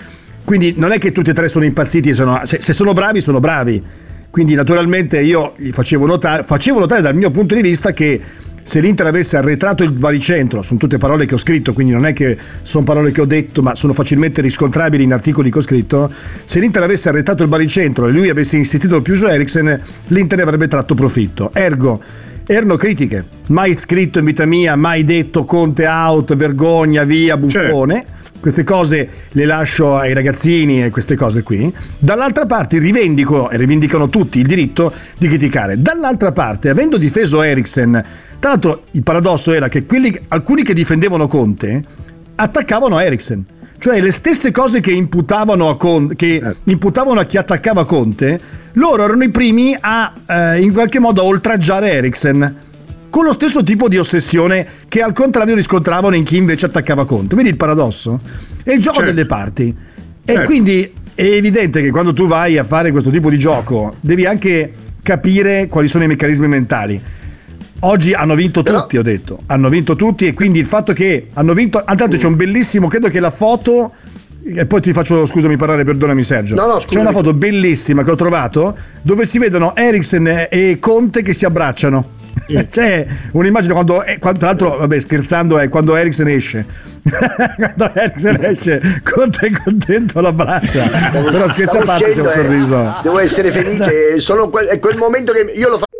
Quindi 0.44 0.74
non 0.76 0.92
è 0.92 0.98
che 0.98 1.12
tutti 1.12 1.30
e 1.30 1.32
tre 1.32 1.48
sono 1.48 1.64
impazziti, 1.64 2.12
sono, 2.12 2.42
se, 2.44 2.60
se 2.60 2.72
sono 2.74 2.92
bravi 2.92 3.20
sono 3.22 3.40
bravi. 3.40 3.82
Quindi 4.28 4.54
naturalmente 4.54 5.20
io 5.20 5.54
gli 5.56 5.70
facevo 5.72 6.06
notare, 6.06 6.42
facevo 6.42 6.78
notare 6.78 7.00
dal 7.02 7.16
mio 7.16 7.30
punto 7.30 7.54
di 7.54 7.62
vista 7.62 7.92
che 7.92 8.20
se 8.62 8.80
l'Inter 8.80 9.06
avesse 9.06 9.36
arretrato 9.36 9.82
il 9.82 9.90
baricentro, 9.90 10.62
sono 10.62 10.78
tutte 10.78 10.98
parole 10.98 11.26
che 11.26 11.34
ho 11.34 11.38
scritto, 11.38 11.72
quindi 11.72 11.92
non 11.92 12.06
è 12.06 12.12
che 12.12 12.36
sono 12.62 12.84
parole 12.84 13.10
che 13.12 13.20
ho 13.20 13.26
detto, 13.26 13.62
ma 13.62 13.74
sono 13.74 13.92
facilmente 13.92 14.40
riscontrabili 14.40 15.02
in 15.02 15.12
articoli 15.12 15.50
che 15.50 15.58
ho 15.58 15.62
scritto, 15.62 16.10
se 16.44 16.60
l'Inter 16.60 16.82
avesse 16.82 17.08
arretrato 17.08 17.42
il 17.42 17.48
baricentro 17.48 18.06
e 18.06 18.10
lui 18.10 18.28
avesse 18.28 18.56
insistito 18.56 19.02
più 19.02 19.16
su 19.16 19.24
Eriksen, 19.26 19.80
l'Inter 20.08 20.38
ne 20.38 20.44
avrebbe 20.44 20.68
tratto 20.68 20.94
profitto. 20.94 21.50
Ergo, 21.52 22.00
erano 22.46 22.76
critiche, 22.76 23.24
mai 23.48 23.74
scritto 23.74 24.18
in 24.18 24.24
vita 24.24 24.44
mia, 24.44 24.76
mai 24.76 25.04
detto 25.04 25.44
Conte 25.44 25.86
out, 25.86 26.34
vergogna, 26.34 27.04
via, 27.04 27.36
buffone. 27.36 27.94
Certo 27.94 28.18
queste 28.40 28.64
cose 28.64 29.08
le 29.28 29.44
lascio 29.44 29.96
ai 29.96 30.14
ragazzini 30.14 30.82
e 30.82 30.90
queste 30.90 31.14
cose 31.14 31.42
qui. 31.42 31.72
Dall'altra 31.98 32.46
parte 32.46 32.78
rivendico 32.78 33.50
e 33.50 33.58
rivendicano 33.58 34.08
tutti 34.08 34.38
il 34.38 34.46
diritto 34.46 34.92
di 35.18 35.28
criticare. 35.28 35.80
Dall'altra 35.80 36.32
parte, 36.32 36.70
avendo 36.70 36.96
difeso 36.96 37.42
Eriksen 37.42 38.02
tra 38.40 38.50
l'altro 38.50 38.84
il 38.92 39.02
paradosso 39.02 39.52
era 39.52 39.68
che 39.68 39.84
quelli, 39.84 40.18
alcuni 40.28 40.62
che 40.62 40.74
difendevano 40.74 41.28
Conte 41.28 41.84
attaccavano 42.34 42.98
Eriksen. 42.98 43.44
Cioè 43.78 44.00
le 44.00 44.10
stesse 44.10 44.50
cose 44.50 44.80
che 44.80 44.90
imputavano 44.90 45.68
a, 45.68 45.76
Conte, 45.76 46.16
che 46.16 46.34
eh. 46.34 46.56
imputavano 46.64 47.20
a 47.20 47.24
chi 47.24 47.36
attaccava 47.36 47.84
Conte, 47.84 48.40
loro 48.72 49.04
erano 49.04 49.24
i 49.24 49.30
primi 49.30 49.76
a 49.78 50.12
eh, 50.26 50.60
in 50.60 50.72
qualche 50.72 50.98
modo 50.98 51.22
oltraggiare 51.22 51.92
Eriksen 51.92 52.68
con 53.10 53.24
lo 53.24 53.32
stesso 53.32 53.62
tipo 53.62 53.88
di 53.88 53.98
ossessione 53.98 54.66
che 54.88 55.02
al 55.02 55.12
contrario 55.12 55.54
riscontravano 55.54 56.14
in 56.14 56.24
chi 56.24 56.36
invece 56.36 56.66
attaccava 56.66 57.04
Conte. 57.04 57.36
Vedi 57.36 57.48
il 57.48 57.56
paradosso? 57.56 58.20
È 58.62 58.70
il 58.70 58.80
gioco 58.80 58.98
certo. 58.98 59.10
delle 59.12 59.26
parti. 59.26 59.76
Certo. 60.24 60.42
E 60.42 60.44
quindi 60.44 60.92
è 61.14 61.24
evidente 61.24 61.82
che 61.82 61.90
quando 61.90 62.12
tu 62.12 62.26
vai 62.26 62.56
a 62.56 62.64
fare 62.64 62.90
questo 62.90 63.10
tipo 63.10 63.28
di 63.28 63.38
gioco 63.38 63.96
devi 64.00 64.24
anche 64.24 64.72
capire 65.02 65.66
quali 65.68 65.88
sono 65.88 66.04
i 66.04 66.06
meccanismi 66.06 66.46
mentali. 66.46 67.02
Oggi 67.80 68.12
hanno 68.12 68.34
vinto 68.34 68.62
Però... 68.62 68.80
tutti, 68.80 68.98
ho 68.98 69.02
detto. 69.02 69.38
Hanno 69.46 69.68
vinto 69.68 69.96
tutti 69.96 70.26
e 70.26 70.34
quindi 70.34 70.58
il 70.58 70.66
fatto 70.66 70.92
che 70.92 71.28
hanno 71.32 71.54
vinto... 71.54 71.82
Intanto 71.88 72.16
c'è 72.16 72.26
un 72.26 72.36
bellissimo, 72.36 72.88
credo 72.88 73.08
che 73.08 73.20
la 73.20 73.30
foto... 73.30 73.92
E 74.42 74.64
poi 74.66 74.80
ti 74.80 74.92
faccio, 74.92 75.26
scusami 75.26 75.56
parlare, 75.56 75.84
perdonami 75.84 76.22
Sergio. 76.22 76.54
No, 76.54 76.66
no, 76.66 76.78
C'è 76.78 76.98
una 76.98 77.12
foto 77.12 77.34
bellissima 77.34 78.02
che 78.02 78.10
ho 78.10 78.14
trovato 78.14 78.74
dove 79.02 79.26
si 79.26 79.38
vedono 79.38 79.76
Eriksen 79.76 80.46
e 80.50 80.78
Conte 80.80 81.22
che 81.22 81.34
si 81.34 81.44
abbracciano. 81.44 82.18
C'è 82.70 83.06
un'immagine 83.32 83.72
quando, 83.72 84.02
quando, 84.18 84.38
tra 84.38 84.48
l'altro, 84.48 84.76
vabbè, 84.78 84.98
scherzando, 84.98 85.58
è 85.58 85.68
quando 85.68 85.94
Eriksen 85.94 86.28
esce. 86.28 86.64
quando 87.56 87.94
Eriksen 87.94 88.44
esce, 88.44 89.02
Conte 89.04 89.46
è 89.46 89.50
contento 89.62 90.20
la 90.20 90.32
braccia. 90.32 90.88
Però 91.10 91.48
scherzo 91.48 91.78
a 91.78 91.84
parte, 91.84 92.12
c'è 92.12 92.20
un 92.20 92.28
sorriso. 92.28 92.82
Eh, 92.82 93.02
devo 93.02 93.18
essere 93.18 93.52
felice, 93.52 94.20
solo 94.20 94.48
quel, 94.48 94.66
è 94.66 94.78
quel 94.78 94.96
momento 94.96 95.32
che 95.32 95.52
io 95.54 95.68
lo 95.68 95.78
faccio. 95.78 95.99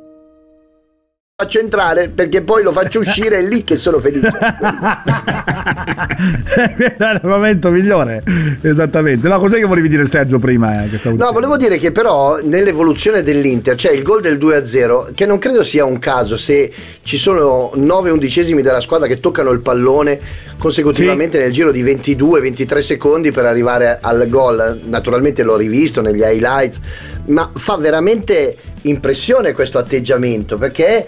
faccio 1.41 1.59
entrare 1.59 2.09
perché 2.09 2.43
poi 2.43 2.61
lo 2.61 2.71
faccio 2.71 2.99
uscire 2.99 3.39
e 3.39 3.41
lì 3.41 3.63
che 3.63 3.77
sono 3.77 3.99
felice. 3.99 4.29
Questo 6.75 7.03
è 7.03 7.13
il 7.13 7.21
momento 7.23 7.71
migliore, 7.71 8.23
esattamente. 8.61 9.27
No, 9.27 9.39
cos'è 9.39 9.57
che 9.57 9.65
volevi 9.65 9.89
dire 9.89 10.05
Sergio 10.05 10.37
prima? 10.37 10.83
Eh, 10.83 10.89
no, 11.03 11.31
volevo 11.31 11.57
dire 11.57 11.77
che 11.77 11.91
però 11.91 12.39
nell'evoluzione 12.43 13.23
dell'Inter 13.23 13.75
c'è 13.75 13.91
il 13.91 14.03
gol 14.03 14.21
del 14.21 14.37
2-0 14.37 15.13
che 15.15 15.25
non 15.25 15.39
credo 15.39 15.63
sia 15.63 15.83
un 15.83 15.97
caso 15.97 16.37
se 16.37 16.71
ci 17.01 17.17
sono 17.17 17.71
9 17.73 18.11
undicesimi 18.11 18.61
della 18.61 18.81
squadra 18.81 19.07
che 19.07 19.19
toccano 19.19 19.49
il 19.49 19.61
pallone 19.61 20.19
consecutivamente 20.59 21.37
sì. 21.37 21.43
nel 21.43 21.51
giro 21.51 21.71
di 21.71 21.83
22-23 21.83 22.79
secondi 22.79 23.31
per 23.31 23.45
arrivare 23.45 23.97
al 23.99 24.29
gol. 24.29 24.79
Naturalmente 24.83 25.41
l'ho 25.41 25.57
rivisto 25.57 26.01
negli 26.01 26.21
highlights, 26.21 26.77
ma 27.31 27.49
fa 27.53 27.77
veramente 27.77 28.55
impressione 28.83 29.53
questo 29.53 29.77
atteggiamento 29.77 30.57
perché 30.57 31.05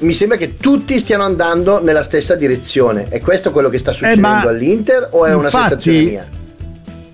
mi 0.00 0.12
sembra 0.12 0.36
che 0.36 0.56
tutti 0.56 0.98
stiano 0.98 1.24
andando 1.24 1.82
nella 1.82 2.02
stessa 2.02 2.34
direzione. 2.34 3.08
È 3.08 3.20
questo 3.20 3.52
quello 3.52 3.68
che 3.68 3.78
sta 3.78 3.90
eh, 3.90 3.94
succedendo 3.94 4.48
eh, 4.48 4.50
all'Inter 4.50 5.08
o 5.10 5.24
è 5.24 5.32
infatti, 5.32 5.56
una 5.56 5.66
sensazione 5.66 6.02
mia? 6.02 6.26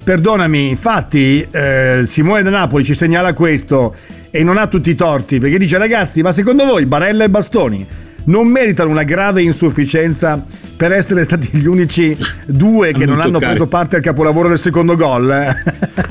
Perdonami, 0.04 0.68
infatti 0.68 1.46
eh, 1.50 2.02
Simone 2.06 2.42
da 2.42 2.50
Napoli 2.50 2.84
ci 2.84 2.94
segnala 2.94 3.34
questo 3.34 3.94
e 4.30 4.42
non 4.44 4.56
ha 4.56 4.68
tutti 4.68 4.90
i 4.90 4.94
torti 4.94 5.40
perché 5.40 5.58
dice 5.58 5.78
ragazzi 5.78 6.22
ma 6.22 6.30
secondo 6.30 6.64
voi 6.64 6.86
Barella 6.86 7.24
e 7.24 7.30
Bastoni 7.30 7.86
non 8.26 8.46
meritano 8.46 8.90
una 8.90 9.02
grave 9.02 9.42
insufficienza 9.42 10.44
per 10.76 10.92
essere 10.92 11.24
stati 11.24 11.48
gli 11.52 11.66
unici 11.66 12.16
due 12.44 12.92
che 12.92 13.06
non, 13.06 13.16
non 13.16 13.20
hanno 13.20 13.38
preso 13.38 13.66
parte 13.66 13.96
al 13.96 14.02
capolavoro 14.02 14.48
del 14.48 14.58
secondo 14.58 14.94
gol. 14.94 15.30
Eh? 15.30 15.54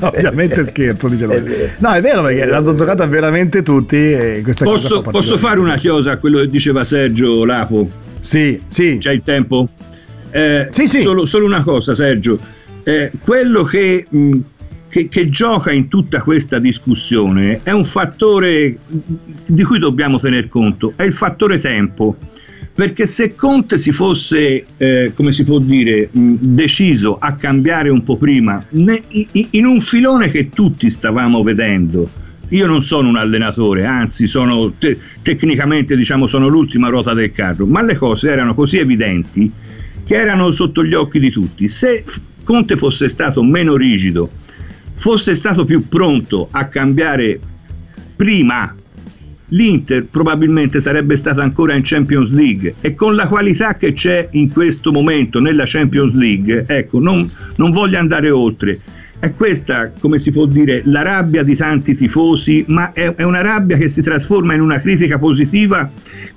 Ovviamente 0.00 0.64
scherzo, 0.64 1.08
dice 1.08 1.26
lui. 1.26 1.70
No, 1.78 1.92
è 1.92 2.00
vero 2.00 2.22
perché 2.22 2.44
l'hanno 2.44 2.74
toccata 2.74 3.06
veramente 3.06 3.62
tutti. 3.62 4.42
posso, 4.62 5.02
posso 5.02 5.38
fare 5.38 5.60
una 5.60 5.78
cosa 5.80 6.12
a 6.12 6.18
quello 6.18 6.40
che 6.40 6.48
diceva 6.48 6.84
Sergio 6.84 7.44
Lapo? 7.44 7.88
Sì, 8.20 8.60
sì. 8.68 8.96
C'è 8.98 9.12
il 9.12 9.22
tempo? 9.22 9.68
Eh, 10.30 10.68
sì, 10.70 10.88
sì. 10.88 11.02
Solo, 11.02 11.26
solo, 11.26 11.46
una 11.46 11.62
cosa, 11.62 11.94
Sergio. 11.94 12.38
Eh, 12.82 13.10
quello 13.22 13.62
che 13.62 14.06
mh, 14.08 14.38
che, 14.88 15.08
che, 15.08 15.28
gioca 15.28 15.72
in 15.72 15.88
tutta 15.88 16.22
questa 16.22 16.58
discussione 16.58 17.60
è 17.62 17.70
un 17.70 17.84
fattore 17.84 18.78
di 19.46 19.62
cui 19.62 19.78
dobbiamo 19.78 20.18
tener 20.18 20.48
conto, 20.48 20.92
è 20.96 21.02
il 21.02 21.12
fattore 21.12 21.58
tempo. 21.58 22.16
Perché 22.74 23.06
se 23.06 23.34
Conte 23.34 23.78
si 23.78 23.90
fosse, 23.90 24.66
eh, 24.76 25.12
come 25.14 25.32
si 25.32 25.44
può 25.44 25.58
dire, 25.58 26.10
deciso 26.12 27.16
a 27.18 27.32
cambiare 27.34 27.88
un 27.88 28.02
po' 28.02 28.18
prima, 28.18 28.62
ne, 28.68 29.02
in 29.32 29.64
un 29.64 29.80
filone 29.80 30.30
che 30.30 30.50
tutti 30.50 30.90
stavamo 30.90 31.42
vedendo, 31.42 32.06
io 32.50 32.66
non 32.66 32.82
sono 32.82 33.08
un 33.08 33.16
allenatore, 33.16 33.86
anzi 33.86 34.26
sono 34.26 34.72
te- 34.78 34.98
tecnicamente 35.22 35.96
diciamo 35.96 36.26
sono 36.26 36.48
l'ultima 36.48 36.88
ruota 36.88 37.14
del 37.14 37.32
carro, 37.32 37.66
ma 37.66 37.82
le 37.82 37.96
cose 37.96 38.30
erano 38.30 38.54
così 38.54 38.78
evidenti 38.78 39.50
che 40.04 40.14
erano 40.14 40.50
sotto 40.52 40.84
gli 40.84 40.94
occhi 40.94 41.18
di 41.18 41.30
tutti. 41.30 41.68
Se 41.68 42.04
Conte 42.44 42.76
fosse 42.76 43.08
stato 43.08 43.42
meno 43.42 43.76
rigido, 43.76 44.30
fosse 44.96 45.34
stato 45.34 45.64
più 45.64 45.86
pronto 45.88 46.48
a 46.50 46.66
cambiare 46.66 47.38
prima 48.16 48.74
l'Inter 49.50 50.06
probabilmente 50.06 50.80
sarebbe 50.80 51.14
stata 51.16 51.42
ancora 51.42 51.74
in 51.74 51.82
Champions 51.84 52.32
League 52.32 52.74
e 52.80 52.94
con 52.94 53.14
la 53.14 53.28
qualità 53.28 53.76
che 53.76 53.92
c'è 53.92 54.28
in 54.32 54.50
questo 54.50 54.90
momento 54.90 55.38
nella 55.38 55.64
Champions 55.66 56.14
League, 56.14 56.64
ecco, 56.66 56.98
non, 56.98 57.30
non 57.56 57.70
voglio 57.70 57.98
andare 57.98 58.30
oltre. 58.30 58.80
È 59.18 59.32
questa, 59.34 59.92
come 59.98 60.18
si 60.18 60.30
può 60.30 60.46
dire, 60.46 60.82
la 60.86 61.02
rabbia 61.02 61.42
di 61.42 61.54
tanti 61.54 61.94
tifosi, 61.94 62.64
ma 62.68 62.92
è, 62.92 63.14
è 63.14 63.22
una 63.22 63.40
rabbia 63.40 63.76
che 63.76 63.88
si 63.88 64.02
trasforma 64.02 64.54
in 64.54 64.60
una 64.60 64.80
critica 64.80 65.18
positiva 65.18 65.88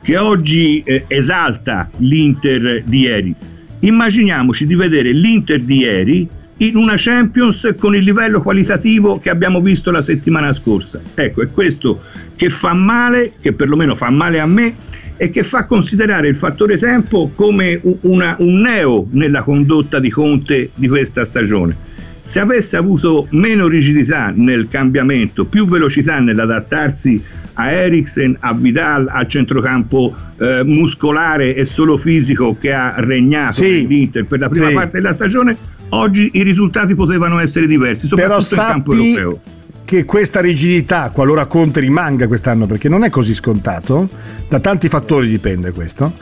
che 0.02 0.18
oggi 0.18 0.82
eh, 0.86 1.06
esalta 1.08 1.90
l'Inter 1.98 2.84
di 2.86 3.00
ieri. 3.00 3.36
Immaginiamoci 3.80 4.66
di 4.66 4.76
vedere 4.76 5.12
l'Inter 5.12 5.60
di 5.62 5.78
ieri 5.78 6.30
in 6.62 6.76
una 6.76 6.94
Champions 6.98 7.74
con 7.78 7.96
il 7.96 8.04
livello 8.04 8.42
qualitativo 8.42 9.20
che 9.20 9.30
abbiamo 9.30 9.62
visto 9.62 9.92
la 9.92 10.02
settimana 10.02 10.52
scorsa. 10.54 11.00
Ecco, 11.14 11.42
è 11.42 11.50
questo 11.52 12.02
che 12.36 12.50
fa 12.50 12.74
male, 12.74 13.34
che 13.40 13.54
perlomeno 13.54 13.96
fa 13.96 14.10
male 14.10 14.40
a 14.40 14.46
me 14.46 14.76
e 15.18 15.30
che 15.30 15.44
fa 15.44 15.66
considerare 15.66 16.28
il 16.28 16.36
fattore 16.36 16.78
tempo 16.78 17.32
come 17.34 17.80
una, 18.02 18.36
un 18.40 18.60
neo 18.62 19.08
nella 19.12 19.44
condotta 19.44 20.00
di 20.00 20.10
Conte 20.10 20.72
di 20.76 20.88
questa 20.88 21.24
stagione. 21.26 21.76
Se 22.22 22.40
avesse 22.40 22.78
avuto 22.78 23.28
meno 23.32 23.68
rigidità 23.68 24.32
nel 24.36 24.68
cambiamento, 24.68 25.46
più 25.46 25.66
velocità 25.68 26.20
nell'adattarsi 26.20 27.22
a 27.54 27.72
Eriksen, 27.72 28.38
a 28.40 28.54
Vidal, 28.54 29.08
al 29.10 29.28
centrocampo 29.28 30.16
eh, 30.38 30.62
muscolare 30.64 31.56
e 31.56 31.66
solo 31.66 31.98
fisico 31.98 32.56
che 32.58 32.72
ha 32.72 32.96
regnato 33.00 33.54
Sì. 33.64 33.86
l'Inter 33.88 34.26
per 34.26 34.40
la 34.40 34.48
prima 34.50 34.68
Sì. 34.68 34.74
parte 34.74 34.98
della 35.02 35.12
stagione, 35.14 35.58
oggi 35.90 36.30
i 36.34 36.44
risultati 36.44 36.96
potevano 36.96 37.40
essere 37.40 37.66
diversi, 37.68 38.08
Però 38.08 38.40
soprattutto 38.40 38.56
in 38.56 38.68
campo 38.68 38.92
sappi 38.94 39.08
europeo. 39.16 39.42
che 39.86 40.06
questa 40.06 40.40
rigidità, 40.42 41.10
qualora 41.14 41.46
Conte 41.46 41.80
rimanga 41.80 42.28
quest'anno, 42.28 42.66
perché 42.68 42.90
non 42.90 43.04
è 43.04 43.10
così 43.10 43.34
scontato, 43.34 44.08
da 44.48 44.60
tanti 44.60 44.88
fattori 44.90 45.28
dipende 45.28 45.72
questo. 45.72 46.14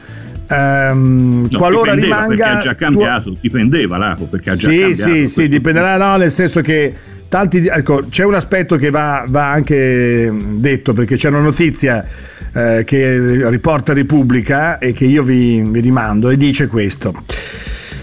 ehm, 0.47 1.47
No, 1.51 1.58
qualora 1.58 1.93
rimanga 1.93 2.27
perché 2.27 2.43
ha 2.43 2.58
già 2.58 2.75
cambiato, 2.75 3.36
dipendeva 3.39 3.97
Laco 3.97 4.25
perché 4.25 4.51
ha 4.51 4.56
già 4.56 4.69
sì, 4.69 4.80
cambiato. 4.80 5.12
sì, 5.13 5.27
sì, 5.27 5.47
dipenderà, 5.49 5.97
no, 5.97 6.15
nel 6.17 6.32
senso 6.32 6.62
che 6.62 6.93
tanti, 7.27 7.65
ecco, 7.67 8.06
c'è 8.10 8.23
un 8.23 8.34
aspetto 8.36 8.77
che 8.77 8.89
va, 8.89 9.25
va 9.27 9.51
anche 9.51 10.32
detto 10.56 10.93
perché 10.93 11.17
c'è 11.17 11.27
una 11.27 11.41
notizia 11.41 12.06
eh, 12.53 12.84
che 12.86 13.49
riporta 13.49 13.91
Repubblica 13.91 14.77
e 14.77 14.93
che 14.93 15.03
io 15.03 15.23
vi, 15.23 15.62
vi 15.62 15.80
rimando 15.82 16.30
e 16.30 16.38
dice 16.38 16.67
questo. 16.67 17.23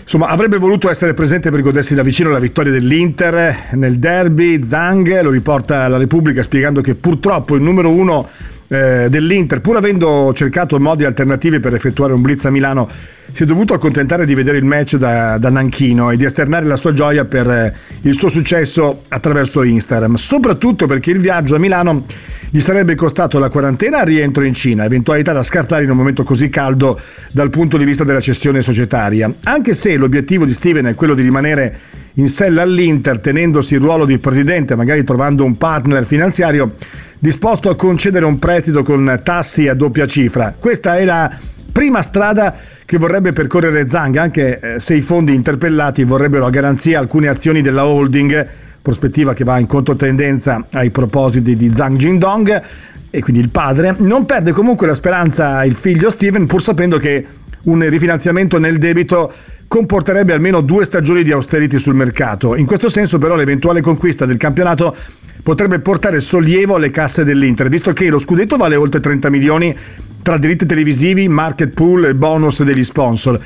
Insomma, 0.04 0.28
avrebbe 0.28 0.58
voluto 0.58 0.90
essere 0.90 1.14
presente 1.14 1.50
per 1.50 1.62
godersi 1.62 1.94
da 1.94 2.02
vicino 2.02 2.30
la 2.30 2.38
vittoria 2.38 2.70
dell'Inter 2.70 3.70
nel 3.72 3.98
derby. 3.98 4.64
Zang 4.64 5.22
lo 5.22 5.30
riporta 5.30 5.88
la 5.88 5.96
Repubblica 5.96 6.42
spiegando 6.42 6.82
che 6.82 6.94
purtroppo 6.94 7.54
il 7.54 7.62
numero 7.62 7.88
uno 7.88 8.28
eh, 8.68 9.06
dell'Inter, 9.08 9.62
pur 9.62 9.76
avendo 9.76 10.32
cercato 10.34 10.78
modi 10.78 11.04
alternativi 11.04 11.58
per 11.58 11.74
effettuare 11.74 12.12
un 12.12 12.20
blitz 12.20 12.44
a 12.44 12.50
Milano, 12.50 12.88
si 13.34 13.42
è 13.42 13.46
dovuto 13.46 13.74
accontentare 13.74 14.26
di 14.26 14.34
vedere 14.36 14.58
il 14.58 14.64
match 14.64 14.94
da, 14.94 15.38
da 15.38 15.48
Nanchino 15.48 16.12
e 16.12 16.16
di 16.16 16.24
esternare 16.24 16.66
la 16.66 16.76
sua 16.76 16.92
gioia 16.92 17.24
per 17.24 17.50
eh, 17.50 17.74
il 18.02 18.14
suo 18.14 18.28
successo 18.28 19.02
attraverso 19.08 19.64
Instagram, 19.64 20.14
soprattutto 20.14 20.86
perché 20.86 21.10
il 21.10 21.18
viaggio 21.18 21.56
a 21.56 21.58
Milano 21.58 22.04
gli 22.48 22.60
sarebbe 22.60 22.94
costato 22.94 23.40
la 23.40 23.48
quarantena 23.48 24.02
il 24.02 24.06
rientro 24.06 24.44
in 24.44 24.54
Cina, 24.54 24.84
eventualità 24.84 25.32
da 25.32 25.42
scartare 25.42 25.82
in 25.82 25.90
un 25.90 25.96
momento 25.96 26.22
così 26.22 26.48
caldo 26.48 27.00
dal 27.32 27.50
punto 27.50 27.76
di 27.76 27.84
vista 27.84 28.04
della 28.04 28.20
cessione 28.20 28.62
societaria. 28.62 29.34
Anche 29.42 29.74
se 29.74 29.96
l'obiettivo 29.96 30.44
di 30.44 30.52
Steven 30.52 30.84
è 30.84 30.94
quello 30.94 31.14
di 31.14 31.22
rimanere 31.22 31.78
in 32.14 32.28
sella 32.28 32.62
all'Inter, 32.62 33.18
tenendosi 33.18 33.74
il 33.74 33.80
ruolo 33.80 34.04
di 34.04 34.16
presidente, 34.18 34.76
magari 34.76 35.02
trovando 35.02 35.42
un 35.42 35.58
partner 35.58 36.06
finanziario 36.06 36.74
disposto 37.18 37.68
a 37.68 37.74
concedere 37.74 38.26
un 38.26 38.38
prestito 38.38 38.84
con 38.84 39.20
tassi 39.24 39.66
a 39.66 39.74
doppia 39.74 40.06
cifra. 40.06 40.54
Questa 40.56 40.98
è 40.98 41.04
la 41.04 41.36
prima 41.74 42.02
strada 42.02 42.54
che 42.84 42.98
vorrebbe 42.98 43.32
percorrere 43.32 43.88
Zang, 43.88 44.14
anche 44.16 44.60
eh, 44.60 44.78
se 44.78 44.94
i 44.94 45.00
fondi 45.00 45.34
interpellati 45.34 46.04
vorrebbero 46.04 46.46
a 46.46 46.50
garanzia 46.50 47.00
alcune 47.00 47.26
azioni 47.26 47.62
della 47.62 47.84
holding, 47.84 48.46
prospettiva 48.80 49.34
che 49.34 49.42
va 49.42 49.58
in 49.58 49.66
controtendenza 49.66 50.66
ai 50.70 50.90
propositi 50.90 51.56
di 51.56 51.74
Zhang 51.74 51.96
Jindong 51.96 52.62
e 53.10 53.20
quindi 53.22 53.42
il 53.42 53.48
padre. 53.48 53.96
Non 53.98 54.24
perde 54.24 54.52
comunque 54.52 54.86
la 54.86 54.94
speranza 54.94 55.64
il 55.64 55.74
figlio 55.74 56.10
Steven, 56.10 56.46
pur 56.46 56.62
sapendo 56.62 56.98
che 56.98 57.26
un 57.64 57.88
rifinanziamento 57.88 58.60
nel 58.60 58.78
debito 58.78 59.32
comporterebbe 59.66 60.32
almeno 60.32 60.60
due 60.60 60.84
stagioni 60.84 61.22
di 61.22 61.32
austerity 61.32 61.78
sul 61.78 61.94
mercato. 61.94 62.56
In 62.56 62.66
questo 62.66 62.88
senso 62.88 63.18
però 63.18 63.36
l'eventuale 63.36 63.80
conquista 63.80 64.26
del 64.26 64.36
campionato 64.36 64.96
potrebbe 65.42 65.78
portare 65.80 66.20
sollievo 66.20 66.76
alle 66.76 66.90
casse 66.90 67.24
dell'Inter, 67.24 67.68
visto 67.68 67.92
che 67.92 68.08
lo 68.08 68.18
scudetto 68.18 68.56
vale 68.56 68.76
oltre 68.76 69.00
30 69.00 69.30
milioni 69.30 69.76
tra 70.22 70.38
diritti 70.38 70.64
televisivi, 70.64 71.28
market 71.28 71.70
pool 71.70 72.06
e 72.06 72.14
bonus 72.14 72.62
degli 72.62 72.84
sponsor. 72.84 73.38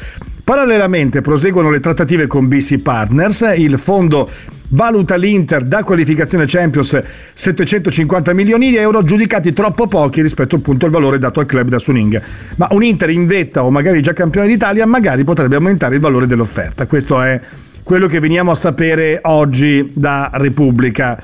Parallelamente 0.45 1.21
proseguono 1.21 1.71
le 1.71 1.81
trattative 1.81 2.27
con 2.27 2.47
BC 2.47 2.79
Partners, 2.79 3.53
il 3.57 3.79
fondo 3.79 4.31
valuta 4.69 5.17
l'Inter 5.17 5.65
da 5.65 5.83
qualificazione 5.83 6.45
Champions 6.47 7.03
750 7.33 8.33
milioni 8.35 8.71
di 8.71 8.77
euro, 8.77 9.03
giudicati 9.03 9.53
troppo 9.53 9.87
pochi 9.87 10.21
rispetto 10.23 10.57
appunto 10.57 10.87
al 10.87 10.91
valore 10.91 11.19
dato 11.19 11.41
al 11.41 11.47
club 11.47 11.69
da 11.69 11.79
Suning. 11.79 12.21
Ma 12.57 12.69
un 12.71 12.83
Inter 12.83 13.11
in 13.11 13.27
vetta 13.27 13.65
o 13.65 13.71
magari 13.71 14.03
già 14.03 14.13
campione 14.13 14.47
d'Italia 14.47 14.87
magari 14.87 15.25
potrebbe 15.25 15.57
aumentare 15.57 15.95
il 15.95 16.01
valore 16.01 16.27
dell'offerta. 16.27 16.87
Questo 16.87 17.21
è 17.23 17.41
quello 17.83 18.07
che 18.07 18.21
veniamo 18.21 18.51
a 18.51 18.55
sapere 18.55 19.21
oggi 19.23 19.91
da 19.95 20.31
Repubblica. 20.35 21.23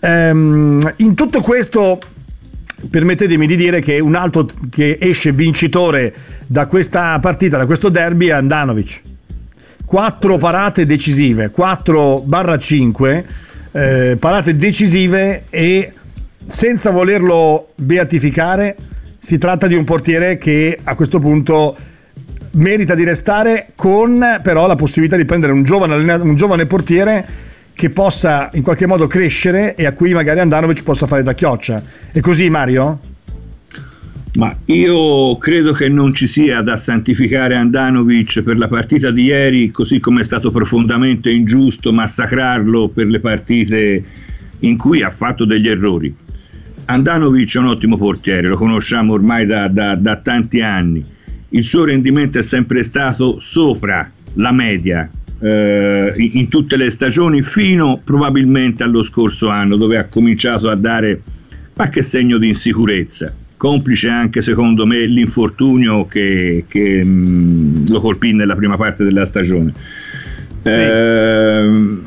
Ehm, 0.00 0.94
in 0.96 1.14
tutto 1.14 1.40
questo 1.40 1.98
permettetemi 2.90 3.46
di 3.46 3.56
dire 3.56 3.80
che 3.80 4.00
un 4.00 4.14
altro 4.14 4.46
che 4.70 4.98
esce 5.00 5.32
vincitore 5.32 6.14
da 6.46 6.66
questa 6.66 7.18
partita, 7.18 7.58
da 7.58 7.66
questo 7.66 7.88
derby 7.88 8.28
è 8.28 8.32
Andanovic. 8.32 9.02
Quattro 9.86 10.36
parate 10.36 10.84
decisive, 10.84 11.50
4 11.50 12.20
barra 12.20 12.58
5 12.58 13.24
eh, 13.70 14.16
parate 14.18 14.56
decisive 14.56 15.44
e 15.48 15.92
senza 16.44 16.90
volerlo 16.90 17.68
beatificare 17.76 18.76
si 19.20 19.38
tratta 19.38 19.68
di 19.68 19.74
un 19.74 19.84
portiere 19.84 20.38
che 20.38 20.76
a 20.82 20.94
questo 20.96 21.20
punto 21.20 21.76
merita 22.52 22.96
di 22.96 23.04
restare 23.04 23.68
con 23.76 24.40
però 24.42 24.66
la 24.66 24.74
possibilità 24.74 25.14
di 25.16 25.24
prendere 25.24 25.52
un 25.52 25.62
giovane, 25.62 26.14
un 26.14 26.34
giovane 26.34 26.66
portiere 26.66 27.24
che 27.72 27.90
possa 27.90 28.50
in 28.54 28.62
qualche 28.62 28.86
modo 28.86 29.06
crescere 29.06 29.76
e 29.76 29.86
a 29.86 29.92
cui 29.92 30.12
magari 30.14 30.40
Andanovic 30.40 30.82
possa 30.82 31.06
fare 31.06 31.22
da 31.22 31.32
chioccia. 31.32 31.80
È 32.10 32.18
così 32.18 32.50
Mario? 32.50 33.14
Ma 34.36 34.54
io 34.66 35.38
credo 35.38 35.72
che 35.72 35.88
non 35.88 36.12
ci 36.12 36.26
sia 36.26 36.60
da 36.60 36.76
santificare 36.76 37.56
Andanovic 37.56 38.42
per 38.42 38.58
la 38.58 38.68
partita 38.68 39.10
di 39.10 39.22
ieri, 39.22 39.70
così 39.70 39.98
come 39.98 40.20
è 40.20 40.24
stato 40.24 40.50
profondamente 40.50 41.30
ingiusto 41.30 41.90
massacrarlo 41.90 42.88
per 42.88 43.06
le 43.06 43.20
partite 43.20 44.04
in 44.60 44.76
cui 44.76 45.02
ha 45.02 45.08
fatto 45.08 45.46
degli 45.46 45.68
errori. 45.68 46.14
Andanovic 46.84 47.56
è 47.56 47.60
un 47.60 47.68
ottimo 47.68 47.96
portiere, 47.96 48.48
lo 48.48 48.58
conosciamo 48.58 49.14
ormai 49.14 49.46
da, 49.46 49.68
da- 49.68 49.94
da 49.94 50.16
tanti 50.16 50.60
anni. 50.60 51.02
Il 51.50 51.64
suo 51.64 51.84
rendimento 51.84 52.38
è 52.38 52.42
sempre 52.42 52.82
stato 52.82 53.38
sopra 53.40 54.10
la 54.34 54.52
media 54.52 55.10
eh, 55.40 56.12
in 56.14 56.48
tutte 56.48 56.76
le 56.76 56.90
stagioni, 56.90 57.40
fino 57.40 58.02
probabilmente 58.04 58.82
allo 58.82 59.02
scorso 59.02 59.48
anno, 59.48 59.76
dove 59.76 59.96
ha 59.96 60.04
cominciato 60.04 60.68
a 60.68 60.74
dare 60.74 61.22
qualche 61.72 62.02
segno 62.02 62.36
di 62.36 62.48
insicurezza. 62.48 63.34
Complice 63.56 64.08
anche 64.08 64.42
secondo 64.42 64.86
me 64.86 65.06
l'infortunio 65.06 66.06
che, 66.06 66.64
che, 66.68 67.02
mh, 67.04 67.90
lo 67.90 68.00
colpì 68.00 68.32
nella 68.32 68.54
prima 68.54 68.76
parte 68.76 69.02
della 69.04 69.24
stagione. 69.24 69.72
Ehm, 70.62 72.02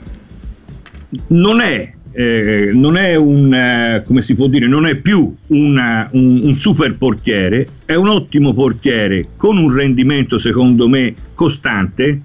non 1.27 1.59
è, 1.59 1.93
eh, 2.11 2.71
non 2.73 2.97
è 2.97 3.15
un, 3.15 3.53
eh, 3.53 4.03
come 4.05 4.21
si 4.21 4.35
può 4.35 4.47
dire, 4.47 4.67
non 4.67 4.85
è 4.85 4.95
più 4.95 5.33
una- 5.47 6.07
un, 6.11 6.41
un 6.43 6.53
super 6.53 6.95
portiere, 6.95 7.67
è 7.85 7.95
un 7.95 8.09
ottimo 8.09 8.53
portiere 8.53 9.29
con 9.35 9.57
un 9.57 9.73
rendimento 9.73 10.37
secondo 10.37 10.87
me 10.87 11.13
costante, 11.33 12.21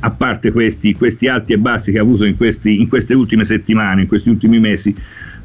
a 0.00 0.10
parte 0.12 0.52
questi, 0.52 0.94
questi 0.94 1.26
alti 1.26 1.54
e 1.54 1.58
bassi 1.58 1.90
che 1.90 1.98
ha 1.98 2.02
avuto 2.02 2.24
in, 2.24 2.36
questi- 2.36 2.80
in 2.80 2.88
queste 2.88 3.14
ultime 3.14 3.44
settimane, 3.44 4.02
in 4.02 4.06
questi 4.06 4.28
ultimi 4.28 4.60
mesi, 4.60 4.94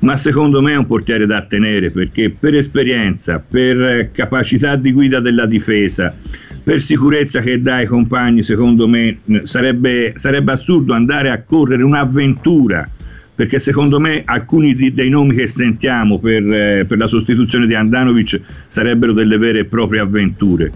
ma 0.04 0.18
secondo 0.18 0.62
me 0.62 0.74
è 0.74 0.78
un 0.78 0.86
portiere 0.86 1.26
da 1.26 1.44
tenere 1.44 1.90
perché 1.90 2.30
per 2.30 2.56
esperienza, 2.56 3.40
per 3.40 4.12
capacità 4.12 4.76
di 4.76 4.92
guida 4.92 5.22
della 5.22 5.46
difesa, 5.46 6.14
per 6.62 6.82
sicurezza 6.82 7.42
che 7.42 7.62
dà 7.62 7.76
ai 7.76 7.88
compagni, 7.88 8.44
secondo 8.44 8.88
me 8.88 9.20
sarebbe, 9.44 10.12
sarebbe 10.16 10.52
assurdo 10.52 10.94
andare 10.94 11.30
a 11.30 11.42
correre 11.42 11.84
un'avventura 11.84 12.90
perché 13.36 13.60
secondo 13.60 14.00
me 14.00 14.22
alcuni 14.26 14.76
di, 14.76 14.94
dei 14.94 15.10
nomi 15.10 15.36
che 15.36 15.48
sentiamo 15.48 16.20
per, 16.20 16.44
eh, 16.52 16.86
per, 16.86 16.98
la 16.98 17.08
sostituzione 17.08 17.66
di 17.66 17.74
Andanovic 17.74 18.40
sarebbero 18.68 19.12
delle 19.12 19.38
vere 19.38 19.60
e 19.60 19.66
proprie 19.66 20.02
avventure. 20.02 20.72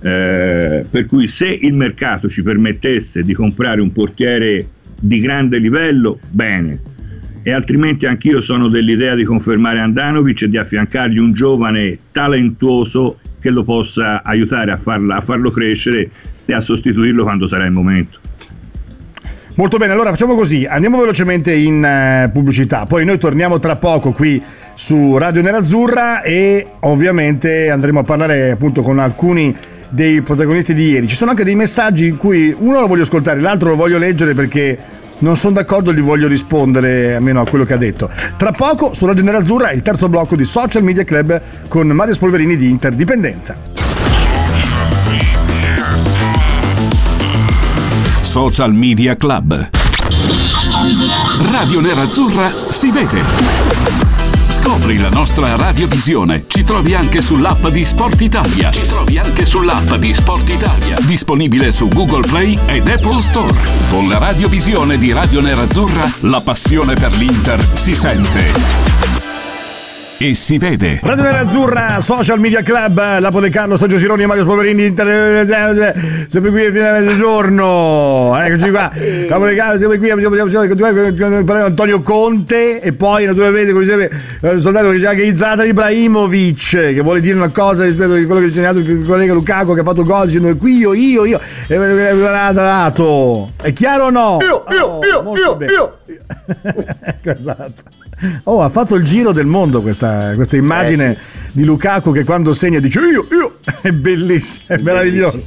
Eh, 0.00 0.86
per 0.88 1.06
cui 1.06 1.26
se 1.26 1.48
il 1.48 1.74
mercato 1.74 2.28
ci 2.28 2.42
permettesse 2.42 3.24
di 3.24 3.34
comprare 3.34 3.82
un 3.82 3.92
portiere 3.92 4.68
di 4.98 5.18
grande 5.18 5.58
livello, 5.58 6.18
bene, 6.30 6.80
e 7.48 7.52
altrimenti 7.52 8.04
anch'io 8.04 8.42
sono 8.42 8.68
dell'idea 8.68 9.14
di 9.14 9.24
confermare 9.24 9.78
Andanovic 9.78 10.42
e 10.42 10.50
di 10.50 10.58
affiancargli 10.58 11.16
un 11.16 11.32
giovane 11.32 11.96
talentuoso 12.12 13.20
che 13.40 13.48
lo 13.48 13.64
possa 13.64 14.22
aiutare 14.22 14.70
a, 14.70 14.76
farla, 14.76 15.16
a 15.16 15.20
farlo 15.22 15.50
crescere 15.50 16.10
e 16.44 16.52
a 16.52 16.60
sostituirlo 16.60 17.22
quando 17.22 17.46
sarà 17.46 17.64
il 17.64 17.72
momento. 17.72 18.18
Molto 19.54 19.78
bene, 19.78 19.94
allora 19.94 20.10
facciamo 20.10 20.34
così, 20.34 20.66
andiamo 20.66 21.00
velocemente 21.00 21.54
in 21.54 21.82
uh, 21.82 22.30
pubblicità, 22.30 22.84
poi 22.84 23.06
noi 23.06 23.16
torniamo 23.16 23.58
tra 23.58 23.76
poco 23.76 24.12
qui 24.12 24.42
su 24.74 25.16
Radio 25.16 25.40
Nerazzurra 25.40 26.20
e 26.20 26.66
ovviamente 26.80 27.70
andremo 27.70 28.00
a 28.00 28.04
parlare 28.04 28.50
appunto 28.50 28.82
con 28.82 28.98
alcuni 28.98 29.56
dei 29.88 30.20
protagonisti 30.20 30.74
di 30.74 30.90
ieri. 30.90 31.08
Ci 31.08 31.16
sono 31.16 31.30
anche 31.30 31.44
dei 31.44 31.54
messaggi 31.54 32.08
in 32.08 32.18
cui 32.18 32.54
uno 32.56 32.80
lo 32.80 32.86
voglio 32.86 33.04
ascoltare, 33.04 33.40
l'altro 33.40 33.70
lo 33.70 33.76
voglio 33.76 33.96
leggere 33.96 34.34
perché 34.34 34.97
non 35.18 35.36
sono 35.36 35.54
d'accordo, 35.54 35.92
gli 35.92 36.00
voglio 36.00 36.28
rispondere 36.28 37.14
almeno 37.16 37.40
a 37.40 37.48
quello 37.48 37.64
che 37.64 37.74
ha 37.74 37.78
detto. 37.78 38.10
Tra 38.36 38.52
poco 38.52 38.94
su 38.94 39.06
Radio 39.06 39.22
Nerazzurra 39.22 39.72
il 39.72 39.82
terzo 39.82 40.08
blocco 40.08 40.36
di 40.36 40.44
Social 40.44 40.82
Media 40.82 41.04
Club 41.04 41.40
con 41.68 41.88
Mario 41.88 42.14
Spolverini 42.14 42.56
di 42.56 42.68
Interdipendenza. 42.68 43.56
Social 48.22 48.74
Media 48.74 49.16
Club. 49.16 49.70
Radio 51.50 51.80
Nerazzurra 51.80 52.50
si 52.70 52.90
vede. 52.90 54.17
Scopri 54.68 54.98
la 54.98 55.08
nostra 55.08 55.56
radiovisione. 55.56 56.44
Ci 56.46 56.62
trovi 56.62 56.94
anche 56.94 57.22
sull'app 57.22 57.68
di 57.68 57.86
Sport 57.86 58.20
Italia. 58.20 58.70
Ci 58.70 58.86
trovi 58.86 59.16
anche 59.16 59.46
sull'app 59.46 59.94
di 59.94 60.14
Sport 60.14 60.46
Italia. 60.46 60.98
Disponibile 61.00 61.72
su 61.72 61.88
Google 61.88 62.26
Play 62.28 62.58
ed 62.66 62.86
Apple 62.86 63.22
Store. 63.22 63.54
Con 63.88 64.08
la 64.08 64.18
radiovisione 64.18 64.98
di 64.98 65.10
Radio 65.10 65.40
Nerazzurra, 65.40 66.12
la 66.20 66.42
passione 66.42 66.92
per 66.92 67.14
l'Inter 67.14 67.66
si 67.72 67.96
sente 67.96 68.97
e 70.20 70.34
si 70.34 70.58
vede. 70.58 70.98
Radio 71.02 71.22
Nerazzurra, 71.22 72.00
Social 72.00 72.40
Media 72.40 72.62
Club, 72.62 73.20
Lapo 73.20 73.38
De 73.40 73.50
Carlo, 73.50 73.76
Sergio 73.76 73.98
Sironi 73.98 74.24
e 74.24 74.26
Mario 74.26 74.42
Spoverini, 74.42 74.94
sempre 76.26 76.50
qui 76.50 76.70
fino 76.72 76.88
a 76.88 76.92
mezzogiorno. 76.98 78.36
Eccoci 78.40 78.70
qua. 78.70 78.90
Lapo 79.28 79.46
De 79.46 79.54
Carlo, 79.54 79.78
sempre 79.78 79.98
qui, 79.98 80.10
Antonio 81.68 82.02
Conte 82.02 82.80
e 82.80 82.92
poi 82.92 83.26
naturalmente 83.26 83.72
come 83.72 83.84
sempre 83.84 84.10
il 84.40 84.60
soldato 84.60 84.90
che 84.90 84.98
c'è 84.98 85.06
anche 85.06 85.22
Izzata 85.22 85.64
Ibrahimovic 85.64 86.70
che 86.70 87.00
vuole 87.00 87.20
dire 87.20 87.36
una 87.36 87.50
cosa 87.50 87.84
rispetto 87.84 88.14
a 88.14 88.24
quello 88.24 88.40
che 88.40 88.46
ha 88.46 88.52
segnato 88.52 88.78
il 88.78 89.04
collega 89.06 89.32
Lukaku 89.32 89.74
che 89.74 89.80
ha 89.80 89.84
fatto 89.84 90.02
gol 90.02 90.26
dicendo 90.26 90.56
qui 90.56 90.78
io, 90.78 90.94
io, 90.94 91.24
io 91.24 91.40
e. 91.66 91.76
È 93.62 93.72
chiaro 93.72 94.06
o 94.06 94.10
no? 94.10 94.38
Io, 94.40 94.64
io, 94.70 95.00
io, 95.02 95.36
io, 95.36 95.98
io. 96.06 96.22
esatto. 97.22 97.82
Oh, 98.44 98.62
ha 98.62 98.68
fatto 98.68 98.96
il 98.96 99.04
giro 99.04 99.32
del 99.32 99.46
mondo 99.46 99.80
questa, 99.80 100.32
questa 100.34 100.56
immagine 100.56 101.12
eh, 101.12 101.14
sì. 101.14 101.58
di 101.58 101.64
Lukaku 101.64 102.12
che 102.12 102.24
quando 102.24 102.52
segna 102.52 102.80
dice 102.80 102.98
io, 103.00 103.26
io, 103.30 103.58
è 103.80 103.90
bellissimo, 103.90 104.64
è 104.66 104.78
meraviglioso. 104.78 105.44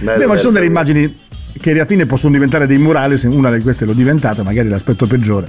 Bello, 0.00 0.18
Beh, 0.18 0.26
ma 0.26 0.34
ci 0.34 0.40
sono 0.40 0.52
delle 0.52 0.66
immagini 0.66 1.24
che 1.58 1.70
alla 1.70 1.86
fine 1.86 2.04
possono 2.06 2.32
diventare 2.32 2.66
dei 2.66 2.78
murales, 2.78 3.22
una 3.22 3.50
di 3.50 3.62
queste 3.62 3.84
l'ho 3.84 3.92
diventata, 3.92 4.42
magari 4.42 4.68
l'aspetto 4.68 5.06
peggiore. 5.06 5.48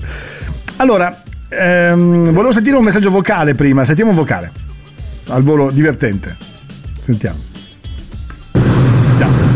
Allora, 0.77 1.23
ehm, 1.49 2.31
volevo 2.31 2.51
sentire 2.51 2.77
un 2.77 2.83
messaggio 2.83 3.09
vocale 3.09 3.55
prima, 3.55 3.83
sentiamo 3.83 4.11
un 4.11 4.15
vocale, 4.15 4.51
al 5.27 5.43
volo 5.43 5.69
divertente. 5.71 6.35
Sentiamo. 7.01 7.45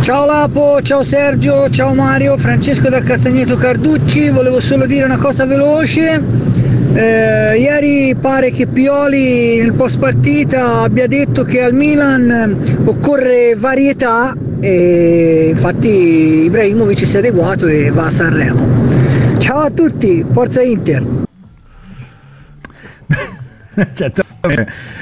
Ciao 0.01 0.25
Lapo, 0.25 0.79
ciao 0.81 1.03
Sergio, 1.03 1.69
ciao 1.69 1.93
Mario, 1.93 2.35
Francesco 2.35 2.89
da 2.89 3.03
Castagneto 3.03 3.55
Carducci, 3.55 4.31
volevo 4.31 4.59
solo 4.59 4.87
dire 4.87 5.05
una 5.05 5.17
cosa 5.17 5.45
veloce. 5.45 6.60
Eh, 6.93 7.57
ieri 7.57 8.15
pare 8.19 8.51
che 8.51 8.67
Pioli 8.67 9.59
nel 9.59 9.73
post 9.73 9.97
partita 9.97 10.81
abbia 10.81 11.07
detto 11.07 11.45
che 11.45 11.63
al 11.63 11.73
Milan 11.73 12.83
occorre 12.83 13.55
varietà 13.55 14.35
e 14.59 15.47
infatti 15.51 16.43
Ibrahimovic 16.45 17.05
si 17.07 17.15
è 17.15 17.19
adeguato 17.19 17.67
e 17.67 17.91
va 17.91 18.07
a 18.07 18.11
Sanremo. 18.11 18.67
Ciao 19.37 19.59
a 19.59 19.69
tutti, 19.69 20.25
forza 20.31 20.61
Inter! 20.61 21.05
certo. 23.93 24.23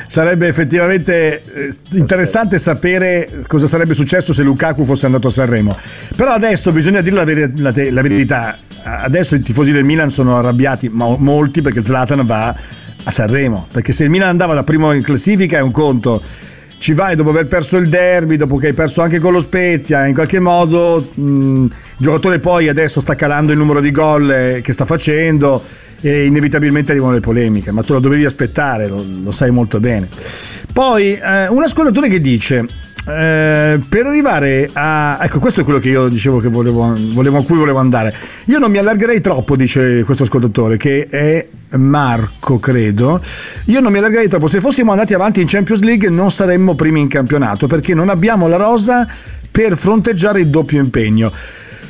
Sarebbe 0.08 0.48
effettivamente 0.48 1.44
eh, 1.54 1.70
interessante 1.92 2.60
sapere 2.60 3.44
cosa 3.48 3.68
sarebbe 3.68 3.94
successo 3.94 4.32
se 4.32 4.44
Lukaku 4.44 4.84
fosse 4.84 5.08
andato 5.08 5.30
a 5.30 5.32
Sanremo. 5.32 5.76
Però 6.16 6.32
adesso 6.32 6.72
bisogna 6.72 7.02
dire 7.02 7.16
la, 7.16 7.24
ver- 7.24 7.60
la, 7.60 7.72
te- 7.72 7.90
la 7.90 8.02
verità. 8.02 8.58
Adesso 8.84 9.36
i 9.36 9.42
tifosi 9.42 9.72
del 9.72 9.84
Milan 9.84 10.10
sono 10.10 10.38
arrabbiati, 10.38 10.90
ma 10.90 11.16
molti 11.18 11.62
perché 11.62 11.84
Zlatan 11.84 12.26
va 12.26 12.56
a 13.04 13.12
Sanremo. 13.12 13.68
Perché 13.72 13.92
se 13.94 14.04
il 14.04 14.10
Milan 14.10 14.30
andava 14.30 14.54
da 14.54 14.64
primo 14.64 14.92
in 14.94 15.02
classifica 15.02 15.58
è 15.58 15.62
un 15.62 15.72
conto 15.72 16.22
ci 16.80 16.94
vai 16.94 17.16
dopo 17.16 17.30
aver 17.30 17.46
perso 17.46 17.76
il 17.78 17.90
derby, 17.90 18.38
dopo 18.38 18.56
che 18.56 18.68
hai 18.68 18.74
perso 18.74 19.02
anche 19.02 19.20
con 19.20 19.34
lo 19.34 19.42
Spezia, 19.42 20.06
in 20.06 20.14
qualche 20.14 20.40
modo 20.40 21.12
mh, 21.14 21.24
il 21.24 21.72
giocatore 21.98 22.40
poi 22.40 22.70
adesso 22.70 23.02
sta 23.02 23.16
calando 23.16 23.52
il 23.52 23.58
numero 23.58 23.82
di 23.82 23.92
gol 23.92 24.32
eh, 24.32 24.62
che 24.64 24.72
sta 24.72 24.86
facendo 24.86 25.62
e 26.00 26.26
inevitabilmente 26.26 26.92
arrivano 26.92 27.14
le 27.14 27.20
polemiche, 27.20 27.72
ma 27.72 27.84
tu 27.84 27.94
lo 27.94 28.00
dovevi 28.00 28.24
aspettare, 28.24 28.88
lo, 28.88 29.04
lo 29.24 29.32
sai 29.32 29.52
molto 29.52 29.82
bene. 29.82 30.08
Poi 30.72 31.16
eh, 31.16 31.48
un 31.50 31.62
ascoltatore 31.62 32.08
che 32.08 32.22
dice 32.22 32.66
eh, 33.08 33.80
per 33.88 34.06
arrivare 34.06 34.70
a 34.74 35.18
ecco 35.22 35.40
questo 35.40 35.62
è 35.62 35.64
quello 35.64 35.80
che 35.80 35.90
io 35.90 36.08
dicevo 36.10 36.40
che 36.40 36.48
volevo, 36.48 36.96
volevo, 37.14 37.38
a 37.38 37.44
cui 37.44 37.58
volevo 37.58 37.80
andare. 37.80 38.14
Io 38.46 38.60
non 38.60 38.72
mi 38.72 38.78
allargherei 38.78 39.22
troppo 39.22 39.56
dice 39.56 40.04
questo 40.04 40.24
ascoltatore 40.24 40.78
che 40.78 41.08
è 41.10 41.48
Marco 41.78 42.60
credo. 42.60 43.22
Io 43.66 43.80
non 43.80 43.92
mi 43.92 43.98
allargherei 43.98 44.28
troppo. 44.28 44.48
Se 44.48 44.60
fossimo 44.60 44.92
andati 44.92 45.14
avanti 45.14 45.42
in 45.42 45.48
Champions 45.48 45.82
League 45.82 46.10
non 46.10 46.32
saremmo 46.32 46.76
primi 46.76 47.00
in 47.00 47.08
campionato 47.08 47.68
perché 47.68 47.94
non 47.94 48.10
abbiamo 48.10 48.48
la 48.48 48.58
rosa 48.58 49.08
per 49.52 49.78
fronteggiare 49.78 50.42
il 50.42 50.48
doppio 50.48 50.80
impegno 50.80 51.32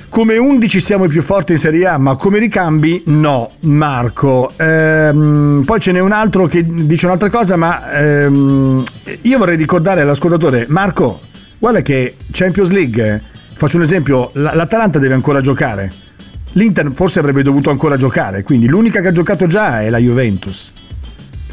come 0.09 0.37
11 0.37 0.79
siamo 0.79 1.05
i 1.05 1.07
più 1.07 1.21
forti 1.21 1.53
in 1.53 1.59
Serie 1.59 1.85
A, 1.85 1.97
ma 1.97 2.15
come 2.15 2.39
ricambi 2.39 3.03
no, 3.07 3.51
Marco. 3.61 4.51
Ehm, 4.57 5.63
poi 5.65 5.79
ce 5.79 5.91
n'è 5.91 5.99
un 5.99 6.11
altro 6.11 6.47
che 6.47 6.65
dice 6.65 7.05
un'altra 7.05 7.29
cosa, 7.29 7.55
ma 7.55 7.91
ehm, 7.91 8.83
io 9.21 9.37
vorrei 9.37 9.55
ricordare 9.55 10.01
all'ascoltatore, 10.01 10.65
Marco, 10.67 11.21
guarda 11.57 11.81
che 11.81 12.15
Champions 12.31 12.71
League, 12.71 13.21
faccio 13.53 13.77
un 13.77 13.83
esempio, 13.83 14.31
l'Atalanta 14.33 14.99
deve 14.99 15.13
ancora 15.13 15.41
giocare. 15.41 15.91
L'Inter 16.53 16.91
forse 16.93 17.19
avrebbe 17.19 17.43
dovuto 17.43 17.69
ancora 17.69 17.95
giocare, 17.95 18.41
quindi 18.41 18.67
l'unica 18.67 19.01
che 19.01 19.09
ha 19.09 19.11
giocato 19.11 19.45
già 19.45 19.81
è 19.81 19.89
la 19.89 19.99
Juventus. 19.99 20.71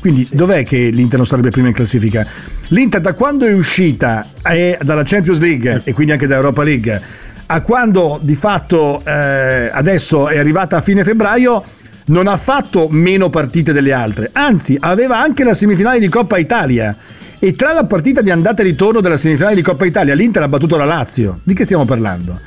Quindi 0.00 0.26
dov'è 0.30 0.64
che 0.64 0.88
l'Inter 0.90 1.16
non 1.18 1.26
sarebbe 1.26 1.50
prima 1.50 1.68
in 1.68 1.74
classifica? 1.74 2.26
L'Inter 2.68 3.00
da 3.00 3.12
quando 3.12 3.44
è 3.44 3.52
uscita 3.52 4.26
è 4.40 4.78
dalla 4.80 5.02
Champions 5.04 5.40
League 5.40 5.82
e 5.84 5.92
quindi 5.92 6.12
anche 6.12 6.26
da 6.26 6.36
Europa 6.36 6.62
League 6.62 7.24
a 7.46 7.60
quando 7.60 8.18
di 8.20 8.34
fatto 8.34 9.02
eh, 9.04 9.70
adesso 9.72 10.28
è 10.28 10.38
arrivata 10.38 10.76
a 10.76 10.80
fine 10.80 11.04
febbraio 11.04 11.64
non 12.06 12.26
ha 12.26 12.36
fatto 12.36 12.88
meno 12.90 13.30
partite 13.30 13.72
delle 13.72 13.92
altre, 13.92 14.30
anzi 14.32 14.76
aveva 14.78 15.18
anche 15.18 15.44
la 15.44 15.54
semifinale 15.54 15.98
di 15.98 16.08
Coppa 16.08 16.38
Italia. 16.38 16.94
E 17.38 17.54
tra 17.54 17.72
la 17.72 17.84
partita 17.84 18.22
di 18.22 18.30
andata 18.30 18.62
e 18.62 18.64
ritorno 18.64 19.00
della 19.00 19.16
semifinale 19.16 19.54
di 19.54 19.62
Coppa 19.62 19.84
Italia, 19.84 20.14
l'Inter 20.14 20.42
ha 20.42 20.48
battuto 20.48 20.76
la 20.76 20.84
Lazio. 20.84 21.40
Di 21.42 21.52
che 21.52 21.64
stiamo 21.64 21.84
parlando? 21.84 22.40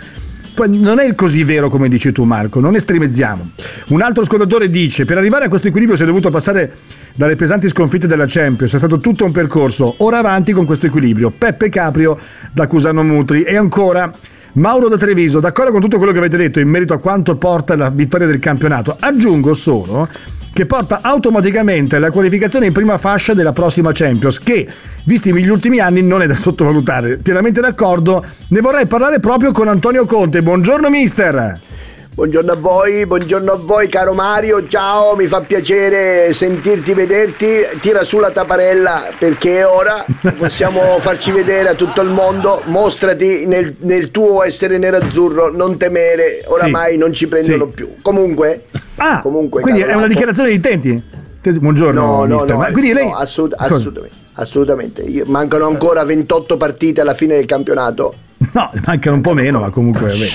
Non 0.67 0.99
è 0.99 1.13
così 1.15 1.43
vero 1.43 1.69
come 1.69 1.87
dici 1.87 2.11
tu 2.11 2.23
Marco, 2.23 2.59
non 2.59 2.75
estremezziamo. 2.75 3.51
Un 3.89 4.01
altro 4.01 4.23
ascoltatore 4.23 4.69
dice, 4.69 5.05
per 5.05 5.17
arrivare 5.17 5.45
a 5.45 5.47
questo 5.49 5.67
equilibrio 5.67 5.95
si 5.95 6.03
è 6.03 6.05
dovuto 6.05 6.31
passare 6.31 6.73
dalle 7.13 7.35
pesanti 7.35 7.67
sconfitte 7.69 8.07
della 8.07 8.25
Champions, 8.27 8.73
è 8.73 8.77
stato 8.77 8.97
tutto 8.97 9.25
un 9.25 9.31
percorso, 9.31 9.95
ora 9.99 10.17
avanti 10.17 10.51
con 10.51 10.65
questo 10.65 10.87
equilibrio. 10.87 11.29
Peppe 11.29 11.69
Caprio 11.69 12.17
da 12.51 12.67
Cusano 12.67 13.03
Mutri 13.03 13.43
e 13.43 13.55
ancora 13.55 14.11
Mauro 14.53 14.87
da 14.87 14.97
Treviso, 14.97 15.39
d'accordo 15.39 15.71
con 15.71 15.81
tutto 15.81 15.97
quello 15.97 16.11
che 16.11 16.17
avete 16.17 16.37
detto 16.37 16.59
in 16.59 16.67
merito 16.67 16.93
a 16.93 16.97
quanto 16.97 17.37
porta 17.37 17.75
la 17.75 17.89
vittoria 17.89 18.25
del 18.25 18.39
campionato, 18.39 18.95
aggiungo 18.99 19.53
solo 19.53 20.07
che 20.51 20.65
porta 20.65 20.99
automaticamente 21.01 21.99
la 21.99 22.09
qualificazione 22.09 22.65
in 22.65 22.73
prima 22.73 22.97
fascia 22.97 23.33
della 23.33 23.53
prossima 23.53 23.91
Champions, 23.93 24.39
che, 24.39 24.67
visti 25.03 25.31
gli 25.31 25.47
ultimi 25.47 25.79
anni, 25.79 26.01
non 26.01 26.21
è 26.21 26.27
da 26.27 26.35
sottovalutare. 26.35 27.17
Pienamente 27.17 27.61
d'accordo, 27.61 28.25
ne 28.47 28.59
vorrei 28.59 28.87
parlare 28.87 29.19
proprio 29.19 29.51
con 29.51 29.67
Antonio 29.67 30.05
Conte. 30.05 30.41
Buongiorno 30.41 30.89
mister! 30.89 31.68
Buongiorno 32.13 32.51
a 32.51 32.55
voi, 32.57 33.05
buongiorno 33.05 33.51
a 33.53 33.55
voi 33.55 33.87
caro 33.87 34.13
Mario, 34.13 34.67
ciao, 34.67 35.15
mi 35.15 35.27
fa 35.27 35.39
piacere 35.39 36.33
sentirti, 36.33 36.93
vederti, 36.93 37.47
tira 37.79 38.03
su 38.03 38.17
la 38.19 38.29
taparella 38.31 39.13
perché 39.17 39.63
ora 39.63 40.05
possiamo 40.37 40.81
farci 40.99 41.31
vedere 41.31 41.69
a 41.69 41.73
tutto 41.75 42.01
il 42.01 42.11
mondo, 42.11 42.61
mostrati 42.65 43.45
nel, 43.45 43.73
nel 43.79 44.11
tuo 44.11 44.43
essere 44.43 44.77
nerazzurro, 44.77 45.49
non 45.55 45.77
temere, 45.77 46.41
oramai 46.47 46.93
Sì. 46.93 46.97
non 46.97 47.13
ci 47.13 47.27
prendono 47.27 47.65
Sì. 47.67 47.71
più. 47.73 47.93
Comunque, 48.01 48.65
Ah, 48.97 49.21
comunque 49.21 49.61
quindi 49.61 49.79
è 49.79 49.85
una 49.85 49.95
Lapo, 49.95 50.07
dichiarazione 50.07 50.49
di 50.49 50.55
intenti? 50.55 51.01
Te- 51.41 51.51
Buongiorno, 51.53 52.01
No, 52.01 52.25
no, 52.25 52.43
no, 52.43 52.57
Ma 52.57 52.71
quindi 52.71 52.91
lei... 52.91 53.05
no, 53.07 53.15
assolut- 53.15 53.55
assolutamente, 53.57 54.15
assolutamente. 54.33 55.05
Mancano 55.25 55.67
ancora 55.67 56.03
28 56.03 56.57
partite 56.57 56.99
alla 56.99 57.13
fine 57.13 57.35
del 57.35 57.45
campionato. 57.45 58.13
No, 58.51 58.69
mancano 58.85 59.15
un 59.15 59.21
po' 59.21 59.33
meno, 59.33 59.59
ma 59.61 59.69
comunque... 59.69 60.07
vabbè. 60.09 60.25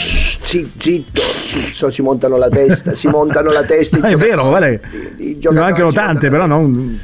Sì, 0.41 0.71
zitto, 0.79 1.21
sì, 1.21 1.34
so, 1.45 1.91
si 1.91 2.03
montano 2.03 2.37
la 2.37 2.49
testa, 2.49 2.95
si 2.95 3.09
montano 3.09 3.51
la 3.51 3.63
testa. 3.63 3.99
i 3.99 4.01
Ah, 4.01 4.09
è 4.11 4.17
vero, 4.17 4.49
guarda, 4.49 4.69
i 4.69 4.81
ne 5.19 5.39
giocatori 5.39 5.57
mancano 5.57 5.93
tante, 5.93 6.29
però 6.29 6.47
non... 6.47 7.01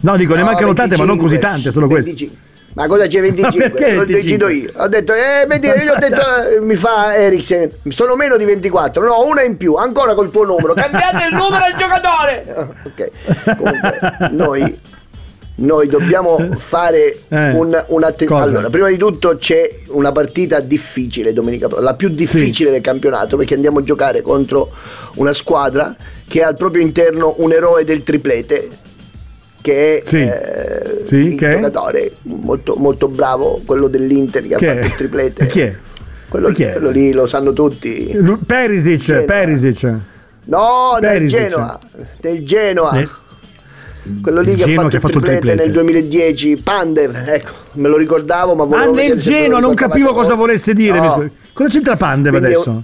No, 0.00 0.16
dico, 0.16 0.34
ne 0.34 0.40
No, 0.40 0.46
mancano 0.46 0.72
tante, 0.72 0.96
ma 0.96 1.04
non 1.04 1.16
così 1.16 1.34
25, 1.36 1.48
tante, 1.48 1.70
solo 1.70 1.86
queste. 1.86 2.10
25. 2.10 2.50
Ma 2.74 2.86
cosa 2.86 3.06
c'è 3.06 3.20
25? 3.20 3.68
Ma 3.68 3.74
perché 3.74 3.94
L'ho 3.94 4.04
25? 4.04 4.14
decido 4.14 4.48
io. 4.48 4.70
Ho 4.76 4.88
detto, 4.88 5.12
eh, 5.12 5.44
vedi, 5.46 5.66
io 5.66 5.92
ho 5.92 5.98
detto, 5.98 6.46
eh, 6.46 6.60
mi 6.60 6.74
fa 6.74 7.14
Eriksen, 7.14 7.70
sono 7.88 8.16
meno 8.16 8.36
di 8.36 8.44
24. 8.44 9.06
No, 9.06 9.24
una 9.26 9.42
in 9.42 9.56
più, 9.58 9.74
ancora 9.74 10.14
col 10.14 10.30
tuo 10.30 10.44
numero. 10.44 10.72
Cambiate 10.72 11.26
il 11.30 11.34
numero 11.34 11.64
al 11.64 11.74
giocatore. 11.76 12.80
Ok, 12.92 13.10
comunque, 13.56 13.98
noi, 14.30 14.78
noi 15.56 15.86
dobbiamo 15.86 16.38
fare 16.58 17.18
Eh, 17.28 17.50
un, 17.50 17.84
un 17.88 18.14
cosa? 18.26 18.50
Allora, 18.50 18.70
prima 18.70 18.88
di 18.88 18.96
tutto 18.96 19.36
c'è 19.36 19.68
una 19.88 20.10
partita 20.12 20.60
difficile 20.60 21.32
domenica 21.32 21.68
la 21.80 21.94
più 21.94 22.08
difficile 22.08 22.70
del 22.70 22.80
campionato, 22.80 23.36
perché 23.36 23.54
andiamo 23.54 23.78
a 23.80 23.82
giocare 23.82 24.22
contro 24.22 24.70
una 25.16 25.32
squadra 25.32 25.94
che 26.26 26.42
ha 26.42 26.48
al 26.48 26.56
proprio 26.56 26.82
interno 26.82 27.34
un 27.38 27.52
eroe 27.52 27.84
del 27.84 28.02
triplete 28.02 28.68
che 29.60 29.98
è 29.98 30.02
Sì. 30.04 30.18
eh, 30.18 30.98
Sì, 31.02 31.16
il 31.16 31.36
che 31.36 31.50
giocatore 31.52 32.12
molto, 32.22 32.74
molto 32.76 33.06
bravo, 33.08 33.60
quello 33.64 33.86
dell'Inter 33.88 34.42
che, 34.46 34.56
Che 34.56 34.68
ha 34.68 34.74
fatto 34.74 34.86
il 34.86 34.94
triplete. 34.94 35.46
Chi 35.46 35.60
è? 35.60 35.76
Quello, 36.28 36.48
Chi 36.50 36.62
è? 36.64 36.72
quello 36.72 36.90
lì 36.90 37.12
lo 37.12 37.26
sanno 37.28 37.52
tutti. 37.52 38.10
Lu- 38.14 38.38
Perisic, 38.44 38.98
Genoa. 39.00 39.24
Perisic. 39.24 39.94
No, 40.44 40.96
del 40.98 41.10
Perisic. 41.10 41.38
Genoa. 41.48 41.78
Del 42.20 42.44
Genoa. 42.44 42.92
Eh, 42.98 43.08
quello 44.20 44.40
lì 44.40 44.54
che 44.54 44.64
ha, 44.64 44.74
fatto 44.74 44.88
che 44.88 44.96
ha 44.96 45.00
fatto 45.00 45.18
il 45.18 45.24
il 45.24 45.28
triplete 45.30 45.54
nel 45.64 45.72
triplete. 45.72 46.08
2010. 46.08 46.56
Pander, 46.62 47.22
ecco, 47.26 47.50
me 47.74 47.88
lo 47.88 47.96
ricordavo, 47.96 48.54
ma 48.54 48.62
Ah, 48.64 48.66
volevo 48.66 48.90
vedere 48.92 49.08
nel 49.14 49.18
Genoa, 49.22 49.60
non 49.60 49.74
capivo 49.74 50.12
cosa 50.12 50.34
volesse 50.34 50.74
dire. 50.74 50.98
No. 50.98 51.28
Cosa 51.52 51.68
c'entra 51.68 51.96
Pandev 51.96 52.32
Quindi 52.36 52.52
è 52.52 52.56
un- 52.56 52.62
adesso? 52.62 52.82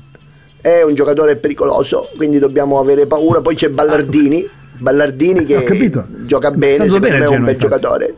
È 0.61 0.83
un 0.83 0.95
giocatore 0.95 1.37
pericoloso, 1.37 2.11
quindi 2.17 2.39
dobbiamo 2.39 2.79
avere 2.79 3.07
paura. 3.07 3.41
Poi 3.41 3.55
c'è 3.55 3.69
Ballardini, 3.71 4.47
Ballardini 4.79 5.45
che 5.45 5.57
Ho 5.57 5.63
capito. 5.63 6.05
gioca 6.27 6.51
bene, 6.51 6.85
secondo 6.85 6.99
bene 7.01 7.19
me 7.19 7.25
è 7.25 7.29
un 7.29 7.45
bel 7.45 7.55
infatti. 7.55 7.59
giocatore. 7.59 8.15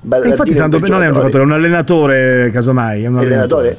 Ballardini 0.00 0.32
infatti 0.40 0.50
andando 0.52 0.78
bene, 0.80 0.92
non 0.94 1.02
è 1.02 1.06
un 1.08 1.12
giocatore, 1.14 1.42
è 1.42 1.46
un 1.46 1.52
allenatore, 1.52 2.50
casomai. 2.52 3.02
È 3.04 3.06
un 3.06 3.18
È 3.18 3.22
allenatore? 3.22 3.78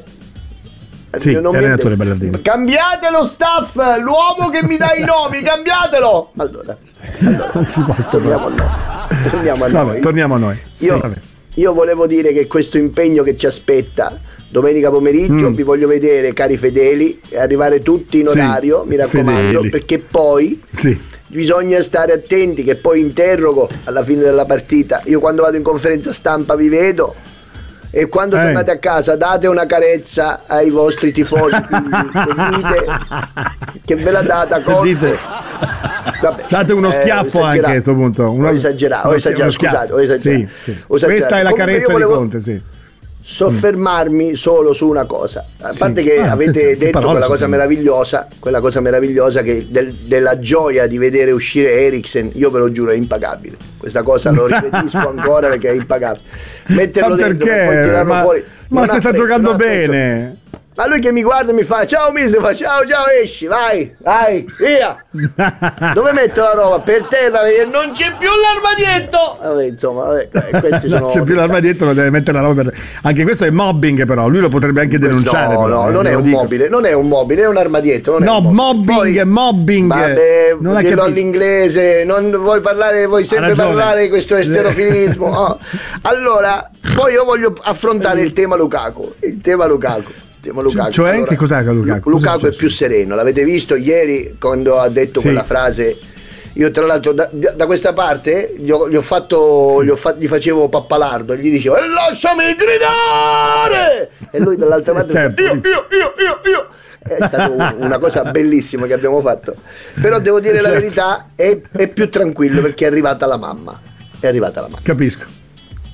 Sì, 1.16 1.32
Non 1.40 1.56
allenatore 1.56 1.96
Ballardini. 1.96 2.42
Cambiate 2.42 3.10
lo 3.12 3.28
staff, 3.28 3.76
l'uomo 3.76 4.50
che 4.50 4.64
mi 4.64 4.78
dà 4.78 4.94
i 4.96 5.04
nomi, 5.04 5.44
cambiatelo! 5.44 6.32
Allora, 6.38 6.76
Non 7.20 7.68
ci 7.68 7.82
posso 7.82 8.18
torniamo 8.18 8.48
a 8.48 8.50
noi. 8.50 9.30
Torniamo 9.30 9.64
a 9.66 9.70
Vabbè, 9.70 9.92
noi. 9.92 10.00
torniamo 10.02 10.36
a 10.36 10.38
noi. 10.40 10.60
Sì, 10.74 10.86
Io, 10.86 10.98
vabbè. 10.98 11.16
io 11.56 11.74
volevo 11.74 12.08
dire 12.08 12.32
che 12.34 12.48
questo 12.48 12.78
impegno 12.80 13.22
che 13.22 13.38
ci 13.38 13.46
aspetta 13.46 14.20
domenica 14.50 14.90
pomeriggio 14.90 15.50
Mm. 15.50 15.54
vi 15.54 15.64
voglio 15.64 15.88
vedere, 15.88 16.34
cari 16.34 16.58
fedeli, 16.58 17.20
e 17.30 17.38
arrivare 17.40 17.80
tutti 17.80 18.20
in 18.20 18.28
Sì, 18.28 18.40
orario, 18.40 18.84
mi 18.86 18.96
raccomando, 18.96 19.42
fedeli. 19.58 19.70
perché 19.70 20.00
poi 20.00 20.60
Sì. 20.72 21.00
bisogna 21.28 21.82
stare 21.82 22.14
attenti 22.14 22.64
che 22.64 22.76
poi 22.76 23.00
interrogo 23.02 23.70
alla 23.86 24.04
fine 24.04 24.22
della 24.22 24.46
partita. 24.46 25.02
Io 25.06 25.20
quando 25.20 25.44
vado 25.44 25.58
in 25.58 25.64
conferenza 25.64 26.12
stampa 26.14 26.56
vi 26.56 26.70
vedo 26.70 27.14
e 27.96 28.08
quando 28.08 28.36
Eh. 28.38 28.42
tornate 28.42 28.72
a 28.72 28.78
casa 28.80 29.16
date 29.16 29.46
una 29.46 29.68
carezza 29.68 30.42
ai 30.48 30.72
vostri 30.72 31.12
tifosi, 31.12 31.56
dite 31.56 32.86
che 33.86 33.96
ve 33.96 34.10
l'ha 34.10 34.24
data 34.24 34.60
Conte. 34.62 34.88
dite? 34.88 35.18
Vabbè, 36.22 36.44
Date 36.48 36.74
uno 36.74 36.88
eh, 36.88 36.92
schiaffo 36.92 37.42
anche 37.42 37.60
a 37.66 37.70
questo 37.70 37.94
punto. 37.94 38.32
Uno- 38.32 38.48
ho 38.48 38.52
esagerato, 38.52 39.08
ho 39.10 39.14
esagerato, 39.14 39.52
scusate, 39.52 39.94
ho 39.94 40.02
esagerato. 40.02 40.48
Sì, 40.58 40.72
sì. 40.72 40.84
Ho 40.88 40.96
esagerato. 40.96 41.06
Questa 41.06 41.40
è 41.40 41.44
la 41.44 41.50
Comunque 41.52 41.74
carezza 41.74 41.92
volevo 41.92 42.12
di 42.12 42.18
Conte, 42.18 42.40
sì. 42.40 42.62
Soffermarmi 43.26 44.36
solo 44.36 44.74
su 44.74 44.88
una 44.90 45.06
cosa, 45.06 45.46
a 45.62 45.72
Sì. 45.72 45.80
parte 45.80 46.04
che 46.04 46.18
Ah, 46.20 46.32
avete 46.32 46.52
che 46.60 46.78
detto 46.78 46.92
parole 46.92 47.14
quella 47.14 47.28
cosa 47.28 47.48
meravigliosa, 47.48 48.28
quella 48.38 48.60
cosa 48.60 48.82
meravigliosa 48.82 49.42
che 49.42 49.66
del- 49.70 49.94
della 49.94 50.40
gioia 50.40 50.88
di 50.88 50.98
vedere 50.98 51.32
uscire 51.32 51.72
Eriksen, 51.72 52.32
io 52.34 52.52
ve 52.52 52.60
lo 52.60 52.70
giuro 52.72 52.92
è 52.92 52.96
impagabile. 52.96 53.56
Questa 53.78 54.04
cosa 54.04 54.32
lo 54.32 54.46
ripetisco 54.48 54.98
ancora 55.10 55.48
perché 55.48 55.70
è 55.70 55.74
impagabile. 55.74 56.24
Metterlo 56.68 57.16
Ma 57.16 57.16
dentro 57.16 57.46
per 57.48 57.56
poi 57.58 57.66
perché? 57.68 57.84
tirarlo 57.88 58.14
Ma, 58.14 58.22
fuori. 58.22 58.44
ma 58.68 58.86
se 58.86 58.98
sta 59.00 59.12
giocando 59.14 59.56
bene. 59.56 60.38
Ma 60.76 60.88
lui 60.88 61.00
che 61.00 61.12
mi 61.12 61.22
guarda 61.22 61.52
e 61.52 61.54
mi 61.54 61.64
fa 61.64 61.86
ciao 61.86 62.12
mister, 62.12 62.42
fa 62.42 62.54
ciao 62.54 62.84
ciao 62.88 63.06
esci, 63.08 63.46
vai, 63.46 63.94
vai, 64.00 64.44
via. 64.58 64.98
Dove 65.94 66.12
metto 66.14 66.42
la 66.42 66.54
roba? 66.56 66.80
Per 66.80 67.06
terra, 67.06 67.42
perché 67.42 67.66
non 67.66 67.92
c'è 67.94 68.12
più 68.18 68.30
l'armadietto. 68.42 69.38
Vabbè, 69.40 69.64
insomma, 69.66 70.06
vabbè, 70.06 70.30
questi 70.60 70.88
sono 70.90 71.02
Non 71.02 71.10
c'è 71.12 71.22
più 71.22 71.36
l'armadietto, 71.36 71.86
lo 71.86 71.94
deve 71.94 72.10
mettere 72.10 72.40
la 72.40 72.44
roba 72.48 72.64
per... 72.64 72.74
Anche 73.04 73.22
questo 73.24 73.46
è 73.46 73.52
mobbing, 73.52 74.06
però. 74.08 74.28
Lui 74.28 74.40
lo 74.40 74.50
potrebbe 74.50 74.82
anche 74.82 74.98
denunciare. 74.98 75.54
No, 75.54 75.64
però, 75.64 75.82
no, 75.84 75.90
eh, 75.90 75.92
non 75.92 76.06
è 76.08 76.14
un 76.16 76.24
dico. 76.24 76.38
mobile, 76.38 76.70
non 76.70 76.86
è 76.86 76.94
un 76.94 77.08
mobile, 77.08 77.42
è 77.44 77.48
un 77.48 77.58
armadietto. 77.58 78.12
Non 78.14 78.24
è 78.24 78.26
No, 78.26 78.38
un 78.40 78.54
mobbing, 78.56 78.96
Poi- 78.98 79.26
mobbing. 79.26 79.88
Vabbè, 79.90 80.58
Non 80.60 80.74
capito. 80.76 81.02
all'inglese, 81.04 82.04
non 82.04 82.32
vuoi 82.32 82.62
parlare, 82.62 83.06
vuoi 83.06 83.26
sempre 83.26 83.54
parlare 83.54 84.02
di 84.04 84.10
questo 84.10 84.36
esterofilismo. 84.38 85.28
Oh. 85.28 85.60
Allora, 86.02 86.68
poi 86.96 87.14
io 87.14 87.24
voglio 87.26 87.54
affrontare 87.62 88.22
il 88.22 88.34
tema 88.34 88.56
Lukaku. 88.56 89.14
Il 89.20 89.40
tema 89.42 89.68
Lukaku. 89.68 90.12
Il 90.46 90.50
tema 90.50 90.62
Lukaku. 90.62 90.92
cioè, 90.92 91.24
che 91.24 91.36
cos'è 91.38 91.64
Lukaku? 91.64 92.10
Lu- 92.10 92.16
Cosa 92.18 92.32
è 92.32 92.34
Lukaku 92.34 92.52
è 92.54 92.56
più 92.58 92.70
sereno, 92.70 93.16
l'avete 93.16 93.46
visto 93.46 93.76
ieri 93.76 94.36
quando 94.38 94.78
ha 94.78 94.90
detto 94.90 95.20
Sì. 95.22 95.28
quella 95.28 95.46
frase. 95.46 95.98
Io 96.56 96.70
tra 96.70 96.86
l'altro 96.86 97.14
da, 97.14 97.30
da 97.32 97.66
questa 97.66 97.94
parte 97.94 98.54
gli 98.58 98.70
ho, 98.70 98.90
gli 98.90 98.96
ho 98.98 99.02
fatto, 99.02 99.82
gli, 99.84 99.90
ho 99.90 99.96
fa- 99.96 100.14
gli 100.16 100.28
facevo 100.28 100.68
pappalardo, 100.68 101.36
gli 101.38 101.50
dicevo 101.50 101.78
"E 101.78 101.88
lasciami 101.88 102.44
gridare! 102.58 104.10
E 104.32 104.40
lui 104.40 104.58
dall'altra 104.58 104.94
parte 104.94 105.12
certo. 105.12 105.42
io, 105.42 105.54
io, 105.54 105.60
io, 105.62 106.14
io, 106.18 106.40
io. 106.52 106.68
È 107.00 107.16
stata 107.26 107.50
un- 107.50 107.78
una 107.80 107.98
cosa 107.98 108.24
bellissima 108.26 108.86
che 108.86 108.94
abbiamo 108.94 109.22
fatto. 109.22 109.56
Però 110.02 110.20
devo 110.20 110.40
dire 110.42 110.56
la 110.56 110.60
Certo. 110.62 110.80
verità, 110.80 111.18
è, 111.36 111.58
è 111.72 111.88
più 111.88 112.10
tranquillo 112.10 112.62
perché 112.62 112.84
è 112.84 112.88
arrivata 112.88 113.26
la 113.26 113.38
mamma. 113.38 113.80
È 114.20 114.28
arrivata 114.28 114.60
la 114.62 114.68
mamma. 114.68 114.82
Capisco. 114.84 115.26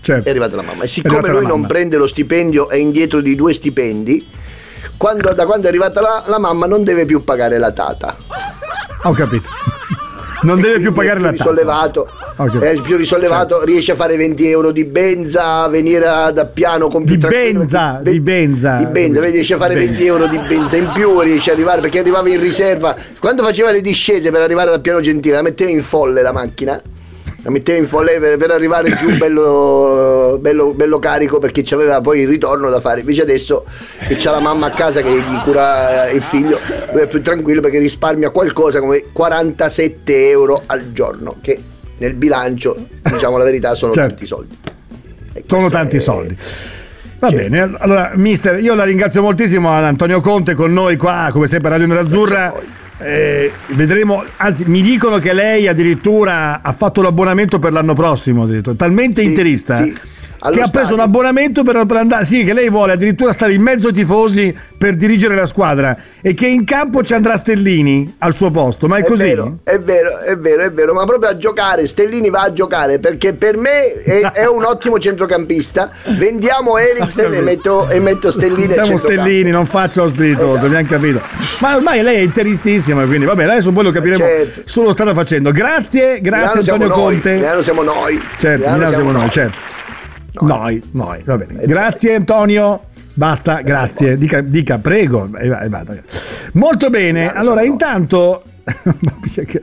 Certo. 0.02 0.28
È 0.28 0.30
arrivata 0.30 0.56
la 0.56 0.62
mamma. 0.64 0.84
E 0.84 0.88
siccome 0.88 1.28
lui 1.30 1.42
la 1.44 1.48
non 1.48 1.66
prende 1.68 1.98
lo 1.98 2.08
stipendio, 2.08 2.70
è 2.70 2.76
indietro 2.76 3.22
di 3.22 3.36
due 3.36 3.54
stipendi, 3.54 4.28
quando- 4.98 5.34
da 5.34 5.46
quando 5.46 5.66
è 5.66 5.70
arrivata 5.70 6.02
la, 6.02 6.24
la 6.28 6.40
mamma 6.40 6.66
non 6.66 6.84
deve 6.84 7.06
più 7.06 7.24
pagare 7.24 7.58
la 7.58 7.72
tata. 7.72 8.16
Ho 9.04 9.12
capito. 9.14 9.50
Non 10.42 10.62
deve 10.62 10.80
più 10.80 10.94
pagare 10.94 11.20
la 11.20 11.32
tata. 11.32 11.44
risollevato, 11.44 12.10
Ok. 12.38 12.52
Certo. 12.52 12.66
è 12.66 12.82
più 12.82 12.96
risollevato, 12.96 13.64
riesce 13.66 13.92
a 13.92 13.96
fare 13.96 14.16
20 14.16 14.48
euro 14.50 14.72
di 14.72 14.86
benza, 14.86 15.68
venire 15.68 16.06
da 16.34 16.46
piano 16.46 16.88
con 16.88 17.04
più 17.04 17.16
Di 17.18 17.28
benza, 17.28 17.96
perché- 17.96 18.12
di 18.12 18.20
benza. 18.22 18.78
di 18.78 18.86
benza, 18.86 19.20
riesce 19.22 19.56
a 19.56 19.58
fare 19.58 19.74
Benza. 19.74 19.90
20 19.90 20.06
euro 20.06 20.28
di 20.28 20.38
benza 20.48 20.78
in 20.78 20.90
più, 20.94 21.20
riesce 21.20 21.50
ad 21.52 21.58
arrivare 21.58 21.82
perché 21.82 22.00
arrivava 22.00 22.30
in 22.30 22.40
riserva. 22.40 22.96
Quando 23.20 23.44
faceva 23.44 23.72
le 23.72 23.82
discese 23.82 24.32
per 24.32 24.40
arrivare 24.42 24.70
da 24.72 24.80
piano 24.80 25.02
gentile, 25.02 25.36
la 25.36 25.42
metteva 25.42 25.72
in 25.72 25.84
folle 25.84 26.22
la 26.22 26.32
macchina. 26.32 26.80
La 27.42 27.52
metteva 27.52 27.78
in 27.78 27.88
folle 27.88 28.20
per, 28.20 28.36
per 28.38 28.52
arrivare 28.52 28.94
giù 28.98 29.16
bello, 29.18 30.38
bello, 30.42 30.74
bello 30.74 31.00
carico 31.00 31.40
perché 31.40 31.62
c'aveva 31.64 32.02
poi 32.02 32.22
il 32.22 32.28
ritorno 32.28 32.70
da 32.70 32.82
fare. 32.82 33.00
Invece 33.00 33.22
adesso 33.22 33.66
che 34.08 34.18
c'ha 34.18 34.32
la 34.32 34.40
mamma 34.42 34.68
a 34.68 34.72
casa 34.72 35.02
che 35.02 35.10
gli 35.10 35.38
cura 35.44 36.10
eh, 36.10 36.16
il 36.16 36.22
figlio, 36.22 36.60
lui 36.92 37.02
è 37.02 37.08
più 37.08 37.22
tranquillo 37.22 37.62
perché 37.62 37.80
risparmia 37.80 38.30
qualcosa 38.30 38.80
come 38.82 39.06
47 39.14 40.30
euro 40.30 40.64
al 40.66 40.92
giorno, 40.92 41.38
che 41.42 41.58
nel 42.00 42.14
bilancio, 42.14 42.76
diciamo 43.04 43.38
la 43.38 43.46
verità, 43.46 43.74
sono 43.74 43.94
Certo. 43.94 44.10
tanti 44.10 44.26
soldi. 44.26 44.58
E 45.34 45.44
Sono 45.46 45.70
tanti 45.70 45.96
è- 45.96 46.00
soldi. 46.00 46.38
Va 47.20 47.30
bene, 47.32 47.74
allora 47.80 48.12
mister, 48.16 48.60
io 48.62 48.74
la 48.76 48.86
ringrazio 48.86 49.22
moltissimo 49.22 49.74
ad 49.76 49.84
Antonio 49.84 50.22
Conte 50.22 50.54
con 50.56 50.72
noi 50.72 50.96
qua, 50.98 51.30
come 51.32 51.48
sempre 51.48 51.68
a 51.70 51.72
Radio 51.72 51.88
Nerazzurra. 51.88 52.54
Eh, 53.02 53.52
vedremo, 53.68 54.24
anzi 54.38 54.66
mi 54.66 54.82
dicono 54.82 55.20
che 55.20 55.32
lei 55.34 55.68
addirittura 55.68 56.62
ha 56.62 56.72
fatto 56.74 57.02
l'abbonamento 57.02 57.58
per 57.60 57.72
l'anno 57.72 57.94
prossimo, 57.94 58.44
addirittura. 58.44 58.76
talmente 58.76 59.22
Sì, 59.22 59.28
interista 59.28 59.84
sì. 59.84 59.96
Che 60.40 60.62
ha 60.62 60.68
preso 60.70 60.94
un 60.94 61.00
stadio. 61.00 61.04
abbonamento 61.04 61.64
per, 61.64 61.86
per 61.86 61.98
andare. 61.98 62.26
Sì, 62.26 62.44
che 62.44 62.54
lei 62.54 62.70
vuole 62.70 62.94
addirittura 62.94 63.32
stare 63.34 63.54
in 63.54 63.62
mezzo 63.62 63.88
ai 63.88 63.94
tifosi 63.94 64.56
per 64.78 64.96
dirigere 64.96 65.36
la 65.36 65.46
squadra 65.46 65.98
e 66.22 66.34
che 66.34 66.48
in 66.48 66.64
campo 66.64 67.04
ci 67.04 67.14
andrà 67.14 67.36
Stellini 67.36 68.16
al 68.20 68.34
suo 68.34 68.50
posto. 68.52 68.88
Ma 68.88 68.98
è, 68.98 69.02
È 69.02 69.06
così? 69.06 69.24
vero, 69.24 69.60
è 69.64 69.80
vero, 69.80 70.20
è 70.20 70.38
vero, 70.38 70.64
è 70.64 70.72
vero, 70.72 70.94
ma 70.94 71.06
proprio 71.06 71.30
a 71.30 71.38
giocare, 71.38 71.88
Stellini 71.88 72.30
va 72.30 72.42
a 72.44 72.54
giocare 72.54 73.00
perché 73.00 73.34
per 73.34 73.58
me 73.58 74.02
è, 74.02 74.22
è 74.32 74.46
un 74.48 74.64
ottimo 74.64 74.98
centrocampista. 75.00 75.92
Vendiamo 76.18 76.78
Eriksen 76.78 77.34
e 77.34 77.42
metto, 77.42 77.90
e 77.90 78.00
metto 78.00 78.32
Stellini 78.32 78.68
Mettiamo. 78.68 78.98
Stellini, 78.98 79.50
non 79.52 79.66
faccio 79.66 80.04
lo 80.04 80.10
spiritoso, 80.10 80.52
Esatto. 80.52 80.66
abbiamo 80.68 80.88
capito. 80.88 81.22
Ma 81.60 81.76
ormai 81.76 82.02
lei 82.02 82.16
è 82.18 82.22
interistissima, 82.22 83.04
quindi 83.06 83.26
vabbè, 83.26 83.44
adesso 83.44 83.72
poi 83.72 83.84
lo 83.84 83.92
capiremo 83.92 84.18
Certo. 84.24 84.62
solo 84.66 84.92
strada 84.92 85.14
facendo. 85.14 85.52
Grazie, 85.52 86.20
grazie 86.22 86.62
Milano 86.62 86.84
Antonio 86.84 86.88
noi, 86.88 86.98
Conte. 86.98 87.34
Milano 87.34 87.62
siamo 87.64 87.82
noi. 87.84 88.22
Certo, 88.38 88.70
Milano 88.70 88.90
siamo 88.94 89.12
noi, 89.12 89.30
certo. 89.30 89.78
Noi, 90.42 90.82
noi, 90.92 91.22
va 91.26 91.38
bene. 91.38 91.66
Grazie 91.66 92.16
Antonio. 92.16 92.82
Basta, 93.14 93.62
grazie. 93.62 94.18
Dica, 94.18 94.42
dica 94.42 94.78
prego. 94.78 95.30
Molto 96.54 96.90
bene. 96.90 97.32
Allora, 97.34 97.64
intanto. 97.64 98.44
che, 99.46 99.62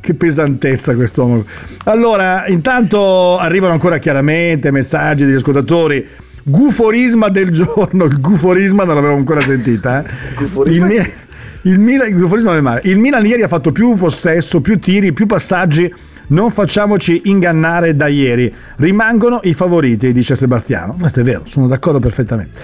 che 0.00 0.14
pesantezza 0.14 0.94
quest'uomo. 0.94 1.44
Allora, 1.84 2.46
intanto 2.46 3.36
arrivano 3.38 3.72
ancora 3.72 3.98
chiaramente 3.98 4.70
messaggi 4.70 5.24
degli 5.24 5.34
ascoltatori. 5.34 6.06
Guforisma 6.42 7.28
del 7.28 7.50
giorno. 7.50 8.04
Il 8.04 8.20
guforisma 8.20 8.84
non 8.84 8.94
l'avevo 8.94 9.16
ancora 9.16 9.40
sentita. 9.42 10.02
eh. 10.04 10.10
Il, 10.70 11.10
il 11.62 11.80
Milan, 11.80 12.08
il 12.08 12.16
guforismo 12.18 12.50
non 12.50 12.58
è 12.58 12.62
male. 12.62 12.80
Il 12.84 12.98
Milan 12.98 13.24
ieri 13.26 13.42
ha 13.42 13.48
fatto 13.48 13.72
più 13.72 13.94
possesso, 13.94 14.60
più 14.60 14.78
tiri, 14.78 15.12
più 15.12 15.26
passaggi. 15.26 15.92
Non 16.34 16.50
facciamoci 16.50 17.22
ingannare 17.26 17.94
da 17.94 18.08
ieri. 18.08 18.52
Rimangono 18.78 19.38
i 19.44 19.54
favoriti, 19.54 20.12
dice 20.12 20.34
Sebastiano. 20.34 20.96
Questo 20.98 21.20
è 21.20 21.22
vero, 21.22 21.42
sono 21.44 21.68
d'accordo 21.68 22.00
perfettamente. 22.00 22.58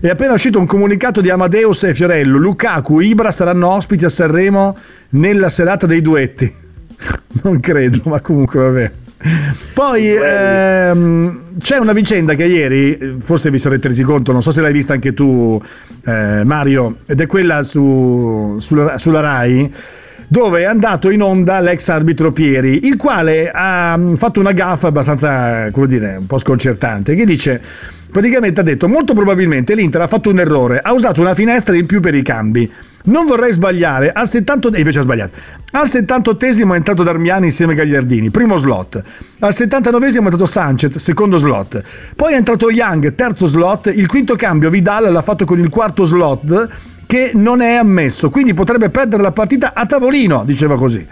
È 0.00 0.08
appena 0.08 0.32
uscito 0.32 0.58
un 0.58 0.66
comunicato 0.66 1.20
di 1.20 1.30
Amadeus 1.30 1.84
e 1.84 1.94
Fiorello. 1.94 2.36
Lukaku, 2.36 2.98
Ibra 2.98 3.30
saranno 3.30 3.68
ospiti 3.68 4.04
a 4.04 4.08
Sanremo 4.08 4.76
nella 5.10 5.50
serata 5.50 5.86
dei 5.86 6.02
duetti. 6.02 6.52
Non 7.44 7.60
credo, 7.60 8.00
ma 8.04 8.20
comunque 8.20 8.60
va 8.60 8.68
bene. 8.70 8.92
Poi 9.72 10.14
ehm, 10.14 11.58
c'è 11.58 11.78
una 11.78 11.92
vicenda 11.92 12.34
che 12.34 12.44
ieri, 12.44 12.96
eh, 12.96 13.14
forse 13.20 13.50
vi 13.50 13.58
sarete 13.58 13.88
resi 13.88 14.02
conto, 14.02 14.32
non 14.32 14.42
so 14.42 14.50
se 14.50 14.60
l'hai 14.60 14.72
vista 14.72 14.92
anche 14.92 15.14
tu 15.14 15.60
eh, 16.04 16.42
Mario, 16.44 16.98
ed 17.06 17.20
è 17.20 17.26
quella 17.26 17.62
su- 17.62 18.56
sulla, 18.58 18.98
sulla 18.98 19.20
RAI 19.20 19.72
dove 20.32 20.60
è 20.60 20.64
andato 20.64 21.10
in 21.10 21.20
onda 21.20 21.60
l'ex 21.60 21.90
arbitro 21.90 22.32
Pieri, 22.32 22.86
il 22.86 22.96
quale 22.96 23.50
ha 23.52 23.94
mm, 23.98 24.14
fatto 24.14 24.40
una 24.40 24.52
gaffa 24.52 24.86
abbastanza, 24.86 25.70
come 25.70 25.86
dire, 25.86 26.16
un 26.20 26.26
po' 26.26 26.38
sconcertante, 26.38 27.14
che 27.14 27.26
dice, 27.26 27.60
praticamente 28.10 28.60
ha 28.60 28.62
detto, 28.62 28.88
molto 28.88 29.12
probabilmente 29.12 29.74
l'Inter 29.74 30.00
ha 30.00 30.06
fatto 30.06 30.30
un 30.30 30.38
errore, 30.38 30.80
ha 30.82 30.94
usato 30.94 31.20
una 31.20 31.34
finestra 31.34 31.76
in 31.76 31.84
più 31.84 32.00
per 32.00 32.14
i 32.14 32.22
cambi. 32.22 32.72
Non 33.04 33.26
vorrei 33.26 33.52
sbagliare, 33.52 34.10
al 34.10 34.26
70 34.26 34.70
e 34.70 34.78
invece 34.78 35.00
ha 35.00 35.02
sbagliato. 35.02 35.32
Al 35.72 35.86
78esimo 35.86 36.72
è 36.72 36.76
entrato 36.76 37.02
Darmiani 37.02 37.44
insieme 37.46 37.74
a 37.74 37.76
Gagliardini, 37.76 38.30
primo 38.30 38.56
slot. 38.56 39.02
Al 39.40 39.52
79esimo 39.52 40.14
è 40.14 40.24
entrato 40.24 40.46
Sanchez, 40.46 40.96
secondo 40.96 41.36
slot. 41.36 41.82
Poi 42.16 42.32
è 42.32 42.36
entrato 42.36 42.70
Young, 42.70 43.14
terzo 43.14 43.44
slot. 43.44 43.92
Il 43.94 44.06
quinto 44.06 44.34
cambio 44.36 44.70
Vidal 44.70 45.12
l'ha 45.12 45.22
fatto 45.22 45.44
con 45.44 45.58
il 45.58 45.68
quarto 45.68 46.06
slot 46.06 46.68
che 47.12 47.32
non 47.34 47.60
è 47.60 47.74
ammesso, 47.74 48.30
quindi 48.30 48.54
potrebbe 48.54 48.88
perdere 48.88 49.22
la 49.22 49.32
partita 49.32 49.74
a 49.74 49.84
tavolino, 49.84 50.44
diceva 50.46 50.78
così. 50.78 51.06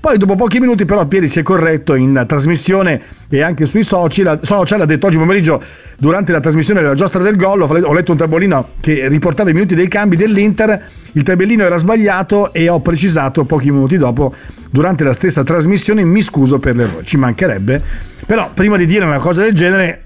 Poi 0.00 0.16
dopo 0.16 0.34
pochi 0.34 0.58
minuti 0.58 0.86
però 0.86 1.04
Pieri 1.04 1.28
si 1.28 1.40
è 1.40 1.42
corretto 1.42 1.94
in 1.94 2.24
trasmissione 2.26 3.02
e 3.28 3.42
anche 3.42 3.66
sui 3.66 3.82
social, 3.82 4.40
social 4.44 4.80
ha 4.80 4.86
detto 4.86 5.08
oggi 5.08 5.18
pomeriggio 5.18 5.62
durante 5.98 6.32
la 6.32 6.40
trasmissione 6.40 6.80
della 6.80 6.94
giostra 6.94 7.22
del 7.22 7.36
gol 7.36 7.60
ho 7.60 7.92
letto 7.92 8.12
un 8.12 8.16
tabellino 8.16 8.68
che 8.80 9.06
riportava 9.08 9.50
i 9.50 9.52
minuti 9.52 9.74
dei 9.74 9.88
cambi 9.88 10.16
dell'Inter, 10.16 10.86
il 11.12 11.22
tabellino 11.22 11.64
era 11.64 11.76
sbagliato 11.76 12.54
e 12.54 12.70
ho 12.70 12.80
precisato 12.80 13.44
pochi 13.44 13.70
minuti 13.70 13.98
dopo 13.98 14.34
durante 14.70 15.04
la 15.04 15.12
stessa 15.12 15.44
trasmissione 15.44 16.02
mi 16.02 16.22
scuso 16.22 16.60
per 16.60 16.76
l'errore, 16.76 17.04
ci 17.04 17.18
mancherebbe, 17.18 17.82
però 18.24 18.50
prima 18.54 18.78
di 18.78 18.86
dire 18.86 19.04
una 19.04 19.18
cosa 19.18 19.42
del 19.42 19.52
genere 19.52 20.00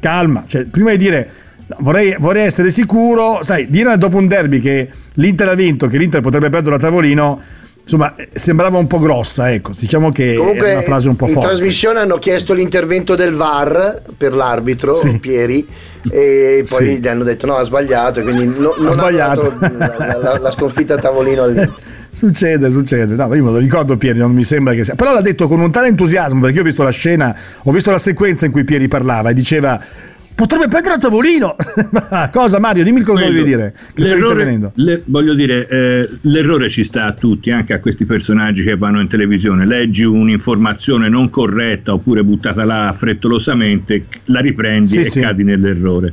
calma, 0.00 0.44
cioè 0.46 0.64
prima 0.64 0.92
di 0.92 0.96
dire 0.96 1.30
vorrei, 1.78 2.16
vorrei 2.18 2.44
essere 2.46 2.70
sicuro, 2.70 3.40
sai, 3.42 3.68
dire 3.70 3.96
dopo 3.98 4.16
un 4.16 4.26
derby 4.26 4.60
che 4.60 4.88
l'Inter 5.14 5.48
ha 5.48 5.54
vinto, 5.54 5.86
che 5.86 5.98
l'Inter 5.98 6.20
potrebbe 6.20 6.48
perdere 6.48 6.76
a 6.76 6.78
tavolino, 6.78 7.40
insomma, 7.82 8.14
eh, 8.16 8.28
sembrava 8.34 8.78
un 8.78 8.86
po' 8.86 8.98
grossa, 8.98 9.50
ecco, 9.52 9.72
diciamo 9.78 10.10
che 10.10 10.32
è 10.32 10.36
Comunque 10.36 10.72
una 10.72 10.82
frase 10.82 11.08
un 11.08 11.16
po' 11.16 11.26
in 11.26 11.32
forte. 11.34 11.48
trasmissione 11.48 12.00
hanno 12.00 12.18
chiesto 12.18 12.52
l'intervento 12.54 13.14
del 13.14 13.32
VAR 13.34 14.02
per 14.16 14.32
l'arbitro 14.34 14.94
Sì. 14.94 15.18
Pieri 15.18 15.66
e 16.10 16.64
poi 16.68 16.86
Sì. 16.86 16.98
gli 17.00 17.08
hanno 17.08 17.24
detto 17.24 17.46
no 17.46 17.54
ha 17.54 17.64
sbagliato 17.64 18.20
e 18.20 18.22
quindi 18.22 18.46
no- 18.46 18.74
non 18.78 18.86
ha 18.88 18.90
sbagliato. 18.90 19.54
la, 19.60 20.18
la- 20.22 20.38
la 20.38 20.50
sconfitta 20.50 20.94
a 20.94 20.98
tavolino 20.98 21.42
all'Inter. 21.42 21.72
Succede, 22.18 22.68
succede. 22.70 23.14
No, 23.14 23.32
io 23.32 23.44
me 23.44 23.50
lo 23.52 23.58
ricordo 23.58 23.96
Pieri, 23.96 24.18
non 24.18 24.32
mi 24.32 24.42
sembra 24.42 24.74
che 24.74 24.82
sia. 24.82 24.96
Però 24.96 25.12
l'ha 25.12 25.20
detto 25.20 25.46
con 25.46 25.60
un 25.60 25.70
tale 25.70 25.86
entusiasmo, 25.86 26.40
perché 26.40 26.56
io 26.56 26.62
ho 26.62 26.64
visto 26.64 26.82
la 26.82 26.90
scena, 26.90 27.36
ho 27.62 27.70
visto 27.70 27.92
la 27.92 27.98
sequenza 27.98 28.44
in 28.44 28.50
cui 28.50 28.64
Pieri 28.64 28.88
parlava 28.88 29.30
e 29.30 29.34
diceva 29.34 29.80
potrebbe 30.38 30.68
prendere 30.68 30.94
a 30.94 30.98
tavolino. 30.98 31.56
cosa 32.30 32.60
Mario? 32.60 32.84
Dimmi 32.84 33.02
cosa 33.02 33.24
Quello. 33.24 33.40
volevi 33.42 33.56
dire. 33.56 33.74
L'errore- 33.94 34.70
le- 34.76 35.02
voglio 35.06 35.34
dire, 35.34 35.66
eh, 35.68 36.08
l'errore 36.22 36.68
ci 36.68 36.84
sta 36.84 37.06
a 37.06 37.12
tutti, 37.12 37.50
anche 37.50 37.72
a 37.72 37.80
questi 37.80 38.04
personaggi 38.04 38.62
che 38.62 38.76
vanno 38.76 39.00
in 39.00 39.08
televisione. 39.08 39.66
Leggi 39.66 40.04
un'informazione 40.04 41.08
non 41.08 41.28
corretta 41.28 41.92
oppure 41.92 42.22
buttata 42.22 42.64
là 42.64 42.92
frettolosamente, 42.94 44.06
la 44.26 44.38
riprendi 44.38 44.88
Sì, 44.88 44.98
e 45.00 45.04
sì. 45.06 45.20
cadi 45.20 45.42
nell'errore. 45.42 46.12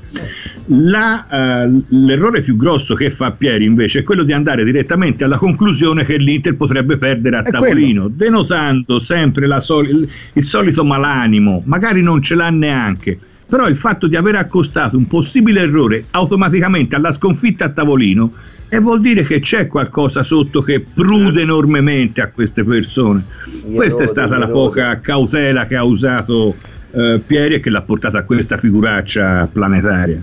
La, 0.69 1.27
eh, 1.63 1.81
l'errore 1.89 2.41
più 2.41 2.55
grosso 2.55 2.95
che 2.95 3.11
fa 3.11 3.31
Pieri 3.31 3.65
invece 3.65 3.99
è 3.99 4.03
quello 4.03 4.23
di 4.23 4.33
andare 4.33 4.63
direttamente 4.63 5.23
alla 5.23 5.37
conclusione 5.37 6.03
che 6.03 6.17
l'Inter 6.17 6.55
potrebbe 6.55 6.97
perdere 6.97 7.37
a 7.37 7.43
È 7.43 7.51
tavolino, 7.51 8.07
denotando 8.07 8.99
sempre 8.99 9.45
la 9.45 9.61
soli- 9.61 9.91
il, 9.91 10.09
il 10.33 10.43
solito 10.43 10.83
malanimo, 10.83 11.61
magari 11.65 12.01
non 12.01 12.23
ce 12.23 12.33
l'ha 12.33 12.49
neanche. 12.49 13.19
Però 13.47 13.67
il 13.67 13.75
fatto 13.75 14.07
di 14.07 14.15
aver 14.15 14.35
accostato 14.35 14.97
un 14.97 15.07
possibile 15.07 15.61
errore 15.61 16.05
automaticamente 16.11 16.95
alla 16.95 17.11
sconfitta 17.11 17.65
a 17.65 17.69
tavolino 17.69 18.33
e 18.67 18.79
vuol 18.79 18.99
dire 19.01 19.23
che 19.23 19.39
c'è 19.39 19.67
qualcosa 19.67 20.23
sotto 20.23 20.61
che 20.61 20.81
prude 20.81 21.41
enormemente 21.41 22.21
a 22.21 22.29
queste 22.29 22.63
persone. 22.63 23.23
Gli 23.65 23.75
Questa 23.75 24.03
è 24.03 24.07
stata 24.07 24.37
la 24.37 24.45
errori. 24.45 24.51
poca 24.51 24.99
cautela 24.99 25.65
che 25.65 25.75
ha 25.75 25.83
usato 25.83 26.55
eh, 26.91 27.21
Pieri 27.25 27.55
e 27.55 27.59
che 27.59 27.69
l'ha 27.69 27.83
portata 27.83 28.19
a 28.19 28.23
questa 28.23 28.57
figuraccia 28.57 29.47
planetaria. 29.51 30.21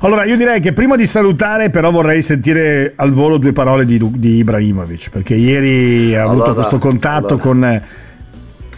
Allora, 0.00 0.24
io 0.24 0.36
direi 0.36 0.60
che 0.60 0.72
prima 0.72 0.96
di 0.96 1.06
salutare, 1.06 1.70
però, 1.70 1.92
vorrei 1.92 2.22
sentire 2.22 2.92
al 2.96 3.12
volo 3.12 3.36
due 3.36 3.52
parole 3.52 3.84
di, 3.84 4.00
di 4.16 4.38
Ibrahimovic, 4.38 5.10
perché 5.10 5.34
ieri 5.34 6.16
ha 6.16 6.22
avuto 6.24 6.42
Allora, 6.42 6.54
questo 6.54 6.78
contatto 6.78 7.34
allora. 7.34 7.42
con. 7.42 7.82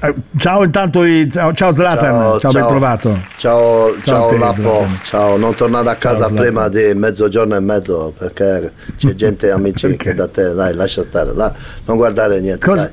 Eh, 0.09 0.15
ciao, 0.37 0.63
intanto, 0.65 1.01
ciao, 1.31 1.53
ciao 1.53 1.73
Zlatan, 1.73 2.39
ciao, 2.41 2.53
ben 2.53 2.67
trovato. 2.67 3.19
Ciao, 3.37 3.95
ciao, 4.03 4.29
te, 4.31 4.39
Lapo, 4.39 4.87
ciao, 5.03 5.37
non 5.37 5.55
tornare 5.55 5.89
a 5.91 5.97
Ciao, 5.99 6.17
casa 6.19 6.33
prima 6.35 6.69
di 6.69 6.93
mezzogiorno 6.95 7.55
e 7.57 7.61
mezzo 7.61 8.13
perché 8.17 8.73
c'è 8.97 9.15
gente 9.15 9.51
amici 9.53 9.87
Perché? 9.89 10.11
che 10.11 10.15
da 10.15 10.29
te, 10.29 10.55
dai, 10.55 10.75
lascia 10.75 11.03
stare, 11.03 11.33
là, 11.35 11.53
non 11.87 11.97
guardare 11.97 12.41
niente. 12.41 12.65
Cosa- 12.67 12.83
dai. 12.85 12.93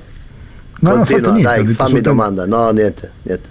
No, 0.83 0.89
non 0.89 0.99
ho 0.99 1.05
Continua, 1.05 1.21
fatto 1.21 1.33
niente. 1.35 1.51
dai, 1.63 1.63
fammi 1.75 1.89
soltanto- 1.89 2.09
domanda, 2.09 2.45
no, 2.47 2.69
niente, 2.71 3.11
niente. 3.21 3.49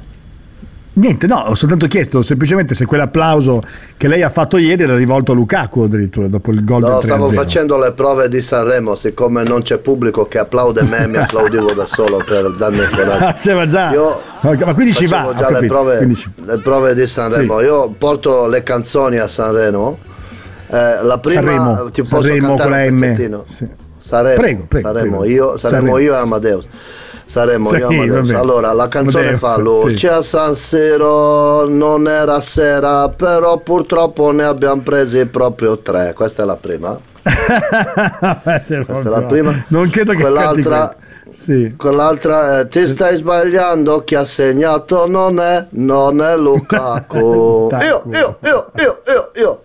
Niente, 0.93 1.29
no, 1.29 1.37
ho 1.47 1.55
soltanto 1.55 1.87
chiesto 1.87 2.21
semplicemente 2.21 2.75
se 2.75 2.85
quell'applauso 2.85 3.63
che 3.97 4.09
lei 4.09 4.23
ha 4.23 4.29
fatto 4.29 4.57
ieri 4.59 4.83
era 4.83 4.97
rivolto 4.97 5.31
a 5.31 5.35
Lukaku 5.37 5.83
addirittura 5.83 6.27
dopo 6.27 6.51
il 6.51 6.65
gol 6.65 6.81
No, 6.83 6.89
del 6.89 6.99
3 6.99 7.09
stavo 7.09 7.29
facendo 7.29 7.79
le 7.79 7.93
prove 7.93 8.29
di 8.29 8.43
Sanremo, 8.43 8.97
siccome 8.97 9.45
non 9.45 9.63
c'è 9.63 9.79
pubblico 9.79 10.27
che 10.27 10.39
applaude 10.39 10.83
me, 10.83 11.07
mi 11.07 11.17
applaudivo 11.19 11.73
da 11.75 11.87
solo 11.87 12.17
per 12.27 12.51
darmi 12.57 12.79
il 12.79 12.91
coraggio. 12.91 13.55
Ma 13.55 13.69
già. 13.69 13.91
Io 13.93 14.21
ma 14.43 14.75
quindi 14.75 14.93
ci 14.93 15.07
va. 15.07 15.33
Già 15.39 15.49
le 15.51 15.67
prove, 15.69 16.15
ci- 16.17 16.31
le 16.45 16.59
prove 16.59 16.95
di 16.95 17.07
Sanremo. 17.07 17.59
Sì. 17.61 17.65
Io 17.67 17.95
porto 17.97 18.49
le 18.49 18.63
canzoni 18.65 19.19
a 19.19 19.29
Sanremo. 19.29 19.97
Eh, 20.73 21.03
la 21.03 21.19
prima 21.19 21.41
Sanremo, 21.41 21.91
ti 21.91 22.03
posso 22.03 22.17
Sanremo 22.23 22.57
con 22.57 22.71
la 22.71 22.91
M. 22.91 23.43
Sì. 23.45 23.69
Saremo, 23.99 24.41
Prego, 24.41 24.65
prego, 24.67 24.89
saremo 24.89 25.19
prego. 25.19 25.33
io, 25.33 25.57
saremo 25.57 25.69
Sanremo. 25.93 25.99
io 25.99 26.15
e 26.15 26.17
Amadeus. 26.17 26.65
Saremo 27.31 27.69
Sì, 27.69 27.77
io. 27.77 28.41
Allora, 28.41 28.73
la 28.73 28.89
canzone 28.89 29.29
Amadeus, 29.29 29.41
fa 29.41 29.55
sì. 29.55 29.61
Luce 29.63 30.09
a 30.09 30.21
San 30.21 30.57
Siro, 30.57 31.69
non 31.69 32.09
era 32.09 32.41
sera, 32.41 33.09
però 33.09 33.59
purtroppo 33.59 34.33
ne 34.33 34.43
abbiamo 34.43 34.81
presi 34.81 35.25
proprio 35.27 35.79
tre. 35.79 36.13
Questa 36.13 36.43
è 36.43 36.47
la 36.47 36.57
prima. 36.57 36.99
Sì, 38.65 38.75
Questa 38.85 39.01
è 39.01 39.09
la 39.09 39.23
prima. 39.23 39.65
Non 39.69 39.89
credo 39.91 40.11
che 40.13 40.23
Quell'altra. 40.23 40.93
Sì. 41.31 41.75
quell'altra 41.77 42.59
è 42.59 42.67
Ti 42.67 42.89
stai 42.89 43.15
sbagliando, 43.15 44.03
chi 44.03 44.17
ha 44.17 44.25
segnato 44.25 45.07
non 45.07 45.39
è, 45.39 45.67
non 45.71 46.21
è 46.21 46.37
Lukaku. 46.37 47.69
io, 47.81 48.03
io, 48.11 48.39
io, 48.43 48.71
io, 48.75 49.01
io, 49.07 49.31
io. 49.37 49.61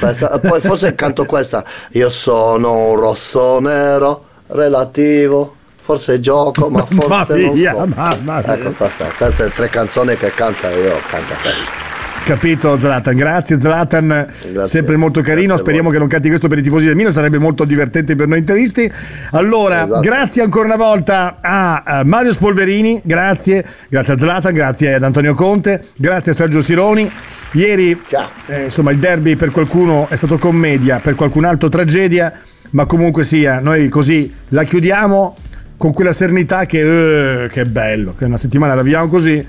Questa, 0.00 0.40
poi 0.40 0.60
forse 0.60 0.96
canto 0.96 1.24
questa. 1.26 1.62
Io 1.92 2.10
sono 2.10 2.88
un 2.88 2.96
rosso 2.96 3.60
nero 3.60 4.24
relativo. 4.48 5.62
Forse 5.84 6.18
gioco, 6.18 6.68
ma 6.70 6.84
forse 6.88 7.06
Ma 7.08 7.26
non 7.28 7.52
via, 7.52 7.72
so. 7.72 7.86
mamma 7.94 8.40
mia. 8.42 8.54
Ecco, 8.54 8.70
queste, 8.70 9.06
queste 9.16 9.50
tre 9.50 9.68
canzoni 9.68 10.16
che 10.16 10.30
canta 10.30 10.70
io, 10.70 10.98
canta 11.08 11.34
bene. 11.42 11.82
Capito 12.24 12.78
Zlatan, 12.78 13.14
grazie 13.14 13.58
Zlatan, 13.58 14.26
sempre 14.64 14.96
molto 14.96 15.20
carino, 15.20 15.58
speriamo 15.58 15.90
che 15.90 15.98
non 15.98 16.08
canti 16.08 16.28
questo 16.28 16.48
per 16.48 16.56
i 16.56 16.62
tifosi 16.62 16.86
del 16.86 16.96
Milan, 16.96 17.12
sarebbe 17.12 17.36
molto 17.36 17.66
divertente 17.66 18.16
per 18.16 18.28
noi 18.28 18.38
interisti. 18.38 18.90
Allora, 19.32 19.84
Esatto. 19.84 20.00
grazie 20.00 20.42
ancora 20.42 20.64
una 20.64 20.76
volta 20.76 21.36
a 21.42 21.82
eh, 21.86 22.04
Mario 22.04 22.32
Spolverini, 22.32 23.02
grazie, 23.04 23.62
grazie 23.90 24.14
a 24.14 24.18
Zlatan, 24.18 24.54
grazie 24.54 24.94
ad 24.94 25.02
Antonio 25.02 25.34
Conte, 25.34 25.84
grazie 25.96 26.32
a 26.32 26.34
Sergio 26.34 26.62
Sironi. 26.62 27.12
Ieri, 27.52 28.00
eh, 28.46 28.64
insomma, 28.64 28.90
il 28.90 28.98
derby 28.98 29.36
per 29.36 29.50
qualcuno 29.50 30.06
è 30.08 30.16
stato 30.16 30.38
commedia, 30.38 31.00
per 31.00 31.16
qualcun 31.16 31.44
altro 31.44 31.68
tragedia, 31.68 32.32
ma 32.70 32.86
comunque 32.86 33.24
sia, 33.24 33.60
noi 33.60 33.90
così 33.90 34.34
la 34.48 34.64
chiudiamo 34.64 35.36
con 35.76 35.92
quella 35.92 36.12
serenità 36.12 36.66
che, 36.66 37.44
eh, 37.44 37.48
che 37.48 37.60
è 37.62 37.64
bello, 37.64 38.14
che 38.16 38.24
una 38.24 38.36
settimana 38.36 38.74
la 38.74 38.82
viviamo 38.82 39.08
così. 39.08 39.46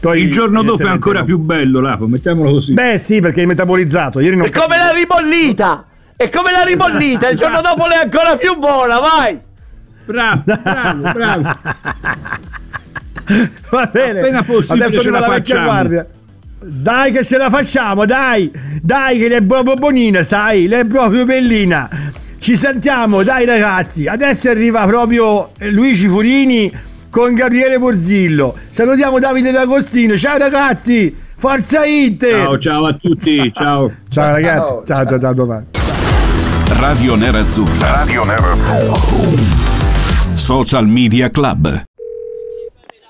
Poi, 0.00 0.22
Il 0.22 0.30
giorno 0.30 0.62
dopo 0.62 0.84
è 0.86 0.88
ancora 0.90 1.24
più 1.24 1.38
bello, 1.38 1.80
Lapo, 1.80 2.06
mettiamolo 2.06 2.52
così. 2.52 2.72
Beh, 2.72 2.98
sì, 2.98 3.20
perché 3.20 3.40
hai 3.40 3.46
metabolizzato. 3.46 4.20
Ieri 4.20 4.36
non 4.36 4.46
È 4.46 4.50
come 4.50 4.76
la 4.76 4.90
ribollita! 4.90 5.86
È 6.16 6.28
come 6.30 6.50
la 6.52 6.62
ribollita, 6.62 7.28
il 7.28 7.36
giorno 7.38 7.60
dopo 7.60 7.88
è 7.88 7.96
ancora 7.96 8.36
più 8.36 8.56
buona, 8.58 8.98
vai! 8.98 9.38
Bravo, 10.04 10.42
bravo, 10.44 11.12
bravo. 11.12 11.42
Va 13.70 13.90
bene. 13.92 14.20
Appena 14.20 14.42
possibile 14.42 14.84
Adesso 14.86 15.00
ce 15.00 15.08
arriva 15.08 15.20
la 15.20 15.26
la 15.26 15.34
vecchia 15.34 15.54
facciamo. 15.56 15.70
guardia. 15.70 16.06
Dai 16.60 17.12
che 17.12 17.24
ce 17.24 17.36
la 17.36 17.50
facciamo, 17.50 18.04
dai! 18.06 18.50
Dai 18.82 19.18
che 19.18 19.28
lei 19.28 19.38
è 19.38 19.42
proprio 19.42 19.74
bonina, 19.74 20.22
sai? 20.22 20.66
Lei 20.66 20.80
è 20.80 20.84
proprio 20.86 21.24
bellina. 21.24 21.88
Ci 22.38 22.56
sentiamo, 22.56 23.22
dai 23.22 23.44
ragazzi. 23.44 24.06
Adesso 24.06 24.48
arriva 24.48 24.86
proprio 24.86 25.50
eh, 25.58 25.70
Luigi 25.70 26.08
Furini 26.08 26.72
con 27.10 27.34
Gabriele 27.34 27.78
Borzillo. 27.78 28.56
Salutiamo 28.70 29.18
Davide 29.18 29.50
D'Agostino. 29.50 30.16
Ciao 30.16 30.38
ragazzi! 30.38 31.14
Forza 31.36 31.84
Inter! 31.84 32.42
Ciao, 32.42 32.58
ciao 32.58 32.86
a 32.86 32.92
tutti, 32.94 33.50
ciao. 33.54 33.92
Ciao 34.08 34.32
ragazzi. 34.32 34.86
Ciao, 34.86 35.04
ciao, 35.06 35.18
ciao, 35.18 35.34
domani. 35.34 35.66
Radio 36.80 37.16
Nerazzurra. 37.16 38.04
Radio 38.04 38.24
Social 40.34 40.86
Media 40.86 41.30
Club. 41.30 41.62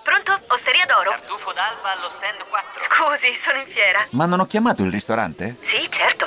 Pronto? 0.02 0.40
Osteria 0.48 0.84
d'oro? 0.86 1.10
Tartufo 1.10 1.52
d'alba 1.52 1.92
allo 1.96 2.10
stand 2.16 2.40
4. 2.48 2.80
Scusi, 2.88 3.38
sono 3.44 3.58
in 3.58 3.66
fiera. 3.72 4.06
Ma 4.10 4.26
non 4.26 4.40
ho 4.40 4.46
chiamato 4.46 4.82
il 4.82 4.90
ristorante? 4.90 5.56
Sì, 5.64 5.86
certo. 5.90 6.26